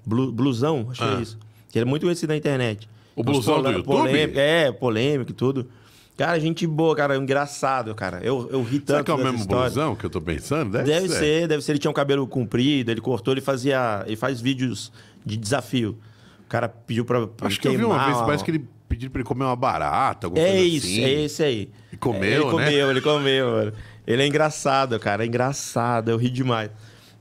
[0.04, 1.18] Blu- blusão, acho que Ah.
[1.18, 1.38] é isso.
[1.70, 2.88] Que ele é muito conhecido na internet.
[3.14, 3.84] O Blusão do YouTube?
[3.84, 5.68] polêmica- é, polêmico e tudo.
[6.16, 8.20] Cara, gente boa, cara, engraçado, cara.
[8.24, 9.70] Eu, eu ri tanto Será que é o mesmo história.
[9.70, 10.72] blusão que eu tô pensando?
[10.82, 11.72] Deve ser, deve ser.
[11.72, 14.02] Ele tinha um cabelo comprido, ele cortou, ele fazia.
[14.06, 14.90] Ele faz vídeos
[15.24, 15.96] de desafio.
[16.44, 17.26] O cara pediu pra.
[17.26, 19.28] pra Acho que eu vi uma queimar vez, uma- parece que ele pediu pra ele
[19.28, 21.04] comer uma barata, alguma É coisa isso, assim.
[21.04, 21.70] é esse aí.
[21.92, 22.50] E comeu, ele né?
[22.50, 23.72] comeu, ele comeu, mano.
[24.06, 26.70] Ele é engraçado, cara, é engraçado, eu ri demais.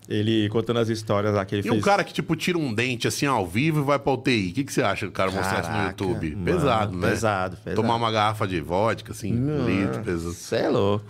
[0.10, 1.76] Ele contando as histórias lá que ele E fez.
[1.76, 4.52] um cara que, tipo, tira um dente assim ao vivo e vai pra UTI.
[4.52, 6.30] O que, que você acha do cara mostrar isso no YouTube?
[6.34, 7.10] mano, pesado, né?
[7.10, 7.76] pesado, pesado.
[7.82, 9.34] Tomar uma garrafa de vodka, assim,
[9.66, 10.34] litro, pesado.
[10.34, 11.06] Você é louco.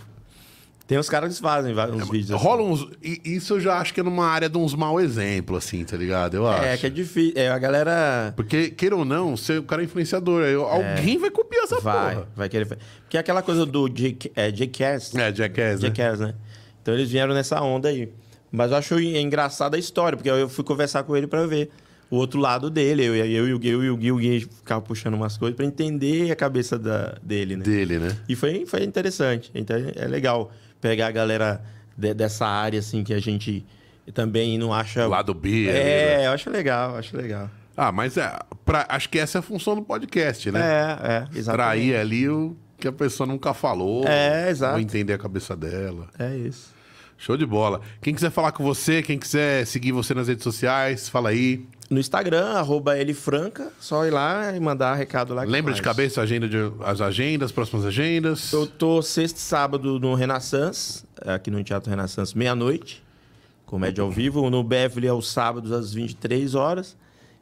[0.88, 2.42] Tem uns caras que fazem vários uns vídeos assim.
[2.44, 2.88] Rola uns.
[3.04, 6.36] Isso eu já acho que é numa área de uns mau exemplos, assim, tá ligado?
[6.38, 6.64] Eu acho.
[6.64, 7.34] É, que é difícil.
[7.36, 10.44] É, a galera Porque, queira ou não, você, o cara é influenciador.
[10.46, 12.28] aí Alguém vai copiar essa vai, porra.
[12.36, 12.66] vai querer.
[13.04, 15.18] Porque é aquela coisa do J- é, Jcast.
[15.20, 15.88] É, Jackass, né?
[15.90, 16.34] Jackass, né?
[16.82, 18.10] Então eles vieram nessa onda aí.
[18.50, 21.70] Mas eu acho en- engraçada a história, porque eu fui conversar com ele pra ver
[22.10, 23.04] o outro lado dele.
[23.04, 25.54] Eu, eu, e o Gui, eu e o Gui, o Gui ficava puxando umas coisas
[25.54, 27.64] pra entender a cabeça da, dele, né?
[27.66, 28.16] Dele, né?
[28.30, 29.52] E foi, foi interessante.
[29.54, 30.50] Então é legal
[30.82, 31.62] pegar a galera
[31.98, 33.66] de- dessa área, assim, que a gente
[34.14, 35.06] também não acha.
[35.08, 35.50] Lado B.
[35.50, 36.24] ali, né?
[36.24, 37.50] É, eu acho legal, acho legal.
[37.76, 38.34] Ah, mas é.
[38.66, 40.60] pra- acho que essa é a função do podcast, né?
[40.60, 41.40] É, é, exatamente.
[41.40, 44.06] Extrair ali o que a pessoa nunca falou.
[44.08, 44.74] É, exato.
[44.76, 46.08] Ou entender a cabeça dela.
[46.18, 46.76] É isso.
[47.18, 47.82] Show de bola.
[48.02, 51.66] Quem quiser falar com você, quem quiser seguir você nas redes sociais, fala aí.
[51.90, 55.44] No Instagram, arroba Franca, só ir lá e mandar recado lá.
[55.44, 58.52] Lembra de cabeça agenda de, as agendas, próximas agendas.
[58.52, 63.02] Eu tô sexta e sábado no Renaissance, aqui no Teatro Renaissance, meia-noite.
[63.66, 64.50] Comédia ao vivo.
[64.50, 66.96] No Beverly é os sábados às 23 horas.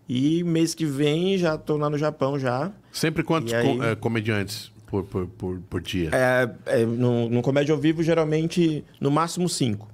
[0.07, 2.71] E mês que vem já tô lá no Japão já.
[2.91, 3.77] Sempre quantos aí?
[3.77, 6.09] co- é, comediantes por, por, por, por dia?
[6.13, 6.49] É,
[6.81, 9.87] é, no, no Comédia ao vivo, geralmente, no máximo cinco.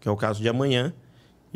[0.00, 0.92] Que é o caso de amanhã.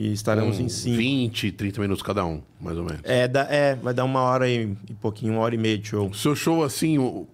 [0.02, 0.96] E estaremos Com em cinco.
[0.96, 3.00] 20, 30 minutos cada um, mais ou menos.
[3.04, 5.88] É, dá- é, vai dar uma hora e, e pouquinho, uma hora e meia de
[5.88, 6.12] show.
[6.14, 7.26] Seu show, assim, o,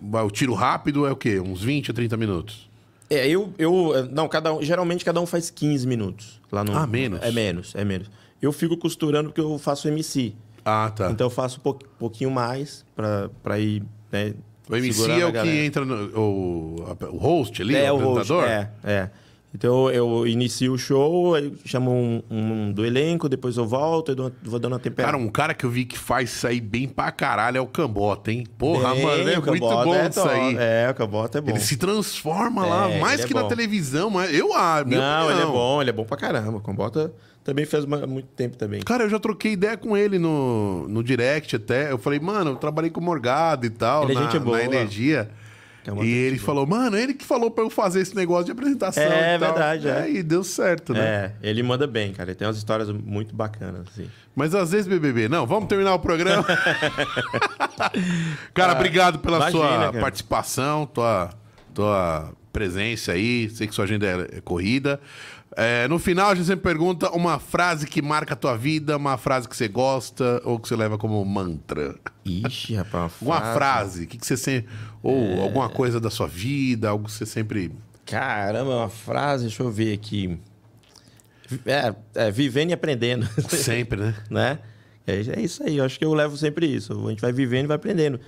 [0.00, 1.40] o tiro rápido é o quê?
[1.40, 2.70] Uns 20 a 30 minutos?
[3.10, 4.08] É, eu, eu.
[4.12, 4.62] Não, cada um.
[4.62, 6.40] Geralmente cada um faz 15 minutos.
[6.52, 7.20] Lá no, Ah, menos?
[7.22, 8.08] É menos, é menos.
[8.40, 10.32] Eu fico costurando porque eu faço MC.
[10.64, 11.10] Ah, tá.
[11.10, 13.82] Então eu faço um pou- pouquinho mais pra, pra ir.
[14.12, 14.32] Né,
[14.70, 16.16] o MC é o que entra no...
[16.16, 16.76] O,
[17.10, 18.44] o host ali, É, o o host, apresentador?
[18.48, 19.10] é, é.
[19.54, 24.14] Então eu inicio o show, aí chamo um, um do elenco, depois eu volto, eu
[24.16, 25.12] dou- vou dando a temperatura.
[25.18, 27.66] Cara, um cara que eu vi que faz isso aí bem pra caralho é o
[27.66, 28.46] Cambota, hein?
[28.56, 30.56] Porra, Bem, mano, é muito bom é isso aí.
[30.58, 31.50] É, o Cambota é bom.
[31.50, 33.48] Ele se transforma lá, É, mais ele é que na bom.
[33.48, 34.88] televisão, mas eu acho.
[34.88, 36.56] Não, ele é bom, ele é bom pra caramba.
[36.56, 37.12] O Cambota
[37.44, 38.80] também fez uma- muito tempo também.
[38.80, 41.92] Cara, eu já troquei ideia com ele no, no direct até.
[41.92, 44.56] Eu falei, mano, eu trabalhei com o Morgado e tal, Ele é na, gente boa.
[44.56, 45.28] na energia.
[45.84, 48.52] Cambota E é ele falou, mano, ele que falou pra eu fazer esse negócio de
[48.52, 49.02] apresentação.
[49.02, 49.52] É e tal.
[49.52, 50.10] verdade, é.
[50.10, 51.00] E deu certo, né?
[51.00, 52.30] É, ele manda bem, cara.
[52.30, 54.08] Ele tem umas histórias muito bacanas, assim.
[54.34, 56.44] Mas às vezes, BBB, não, vamos terminar o programa.
[58.54, 60.00] cara, obrigado pela imagina, sua cara.
[60.00, 61.30] participação, tua,
[61.74, 63.50] tua presença aí.
[63.50, 65.00] Sei que sua agenda é, é corrida.
[65.56, 69.18] É, no final, a gente sempre pergunta uma frase que marca a tua vida, uma
[69.18, 71.94] frase que você gosta ou que você leva como mantra.
[72.24, 73.12] Ixi, rapaz.
[73.20, 73.54] Uma frase.
[73.54, 74.70] frase, que, que você sempre.
[75.02, 75.40] Ou É.
[75.42, 77.70] alguma coisa da sua vida, algo que você sempre.
[78.06, 80.38] Caramba, uma frase, deixa eu ver aqui.
[81.66, 84.14] É, é vivendo e aprendendo, Sempre, né?
[84.30, 84.58] né?
[85.06, 86.92] É, é isso aí, eu acho que eu levo sempre isso.
[87.06, 88.18] A gente vai vivendo e vai aprendendo.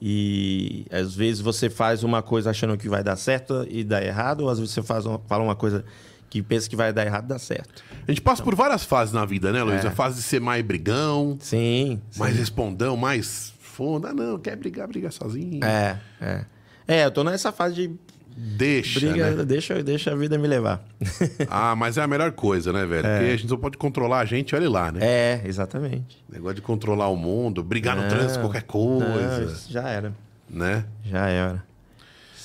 [0.00, 4.42] E às vezes você faz uma coisa achando que vai dar certo e dá errado,
[4.42, 5.84] ou às vezes você faz uma- fala uma coisa
[6.28, 7.82] que pensa que vai dar errado dá certo.
[8.06, 9.84] A gente passa por várias fases na vida, né, Luiz?
[9.84, 9.88] É.
[9.88, 12.00] A fase de ser mais brigão, Sim.
[12.10, 12.20] sim.
[12.20, 14.06] mais respondão, mais fundo.
[14.06, 15.64] Ah, não, quer brigar, briga sozinho.
[15.64, 16.44] É, é.
[16.88, 17.90] É, eu tô nessa fase de
[18.38, 19.44] Deixa, briga, né?
[19.46, 20.84] deixa, deixa a vida me levar.
[21.48, 23.02] Ah, mas é a melhor coisa, né, velho?
[23.02, 25.00] Porque a gente só pode controlar a gente, olha lá, né?
[25.02, 26.22] é, exatamente.
[26.30, 30.12] Negócio de controlar o mundo, brigar no Não, trânsito, qualquer coisa, Não, já era.
[30.50, 30.84] né?
[31.02, 31.64] Já era.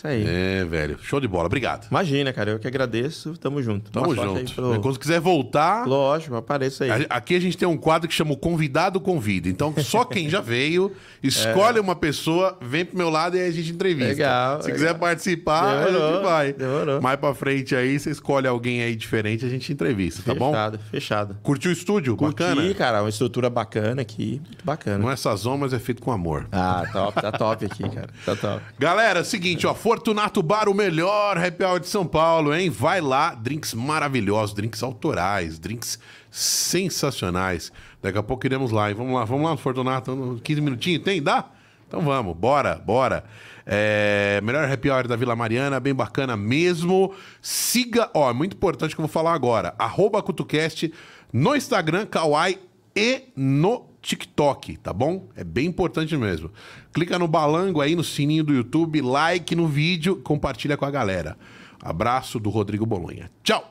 [0.01, 0.25] Isso aí.
[0.27, 0.97] É, velho.
[1.03, 1.45] Show de bola.
[1.45, 1.87] Obrigado.
[1.91, 3.37] Imagina, cara, eu que agradeço.
[3.37, 3.91] Tamo junto.
[3.91, 4.51] Tamo junto.
[4.55, 6.89] pro- Quando quiser voltar, Lógico, apareça aí.
[7.07, 9.47] A- Aqui a gente tem um quadro que chama o Convidado Convida.
[9.47, 10.91] Então, só quem já veio,
[11.21, 14.09] escolhe uma pessoa, vem pro meu lado e aí a gente entrevista.
[14.11, 14.79] Legal, Se legal.
[14.79, 16.53] quiser participar, a Demorou, gente vai.
[16.53, 17.01] demorou.
[17.01, 20.49] Mais pra frente aí, você escolhe alguém aí diferente, a gente entrevista, tá bom?
[20.51, 21.37] Fechado, fechado.
[21.43, 22.15] Curtiu o estúdio?
[22.17, 22.73] Curti, Bacana?
[22.73, 24.41] cara, uma estrutura bacana aqui.
[24.47, 24.97] Muito bacana.
[24.97, 26.47] Não é sazão, mas é feito com amor.
[26.51, 28.09] Ah, top, tá top aqui, cara.
[28.25, 28.61] Tá top.
[28.79, 32.69] Galera, é seguinte, ó, Fortunato Bar, o melhor happy hour de São Paulo, hein?
[32.69, 35.99] Vai lá, drinks maravilhosos, drinks autorais, drinks
[36.31, 37.73] sensacionais.
[38.01, 38.95] Daqui a pouco iremos lá, hein?
[38.95, 41.21] Vamos lá, vamos lá no Fortunato, 15 minutinhos, tem?
[41.21, 41.43] Dá?
[41.85, 43.25] Então vamos, bora, bora.
[43.65, 47.13] É, melhor happy hour da Vila Mariana, bem bacana mesmo.
[47.41, 50.93] Siga, ó, é muito importante que eu vou falar agora, arroba CutuCast
[51.33, 52.57] no Instagram, Kawaii
[52.95, 55.29] e no TikTok, tá bom?
[55.35, 56.51] É bem importante mesmo.
[56.91, 61.37] Clica no balango aí, no sininho do YouTube, like no vídeo, compartilha com a galera.
[61.81, 63.29] Abraço do Rodrigo Bolonha.
[63.43, 63.70] Tchau!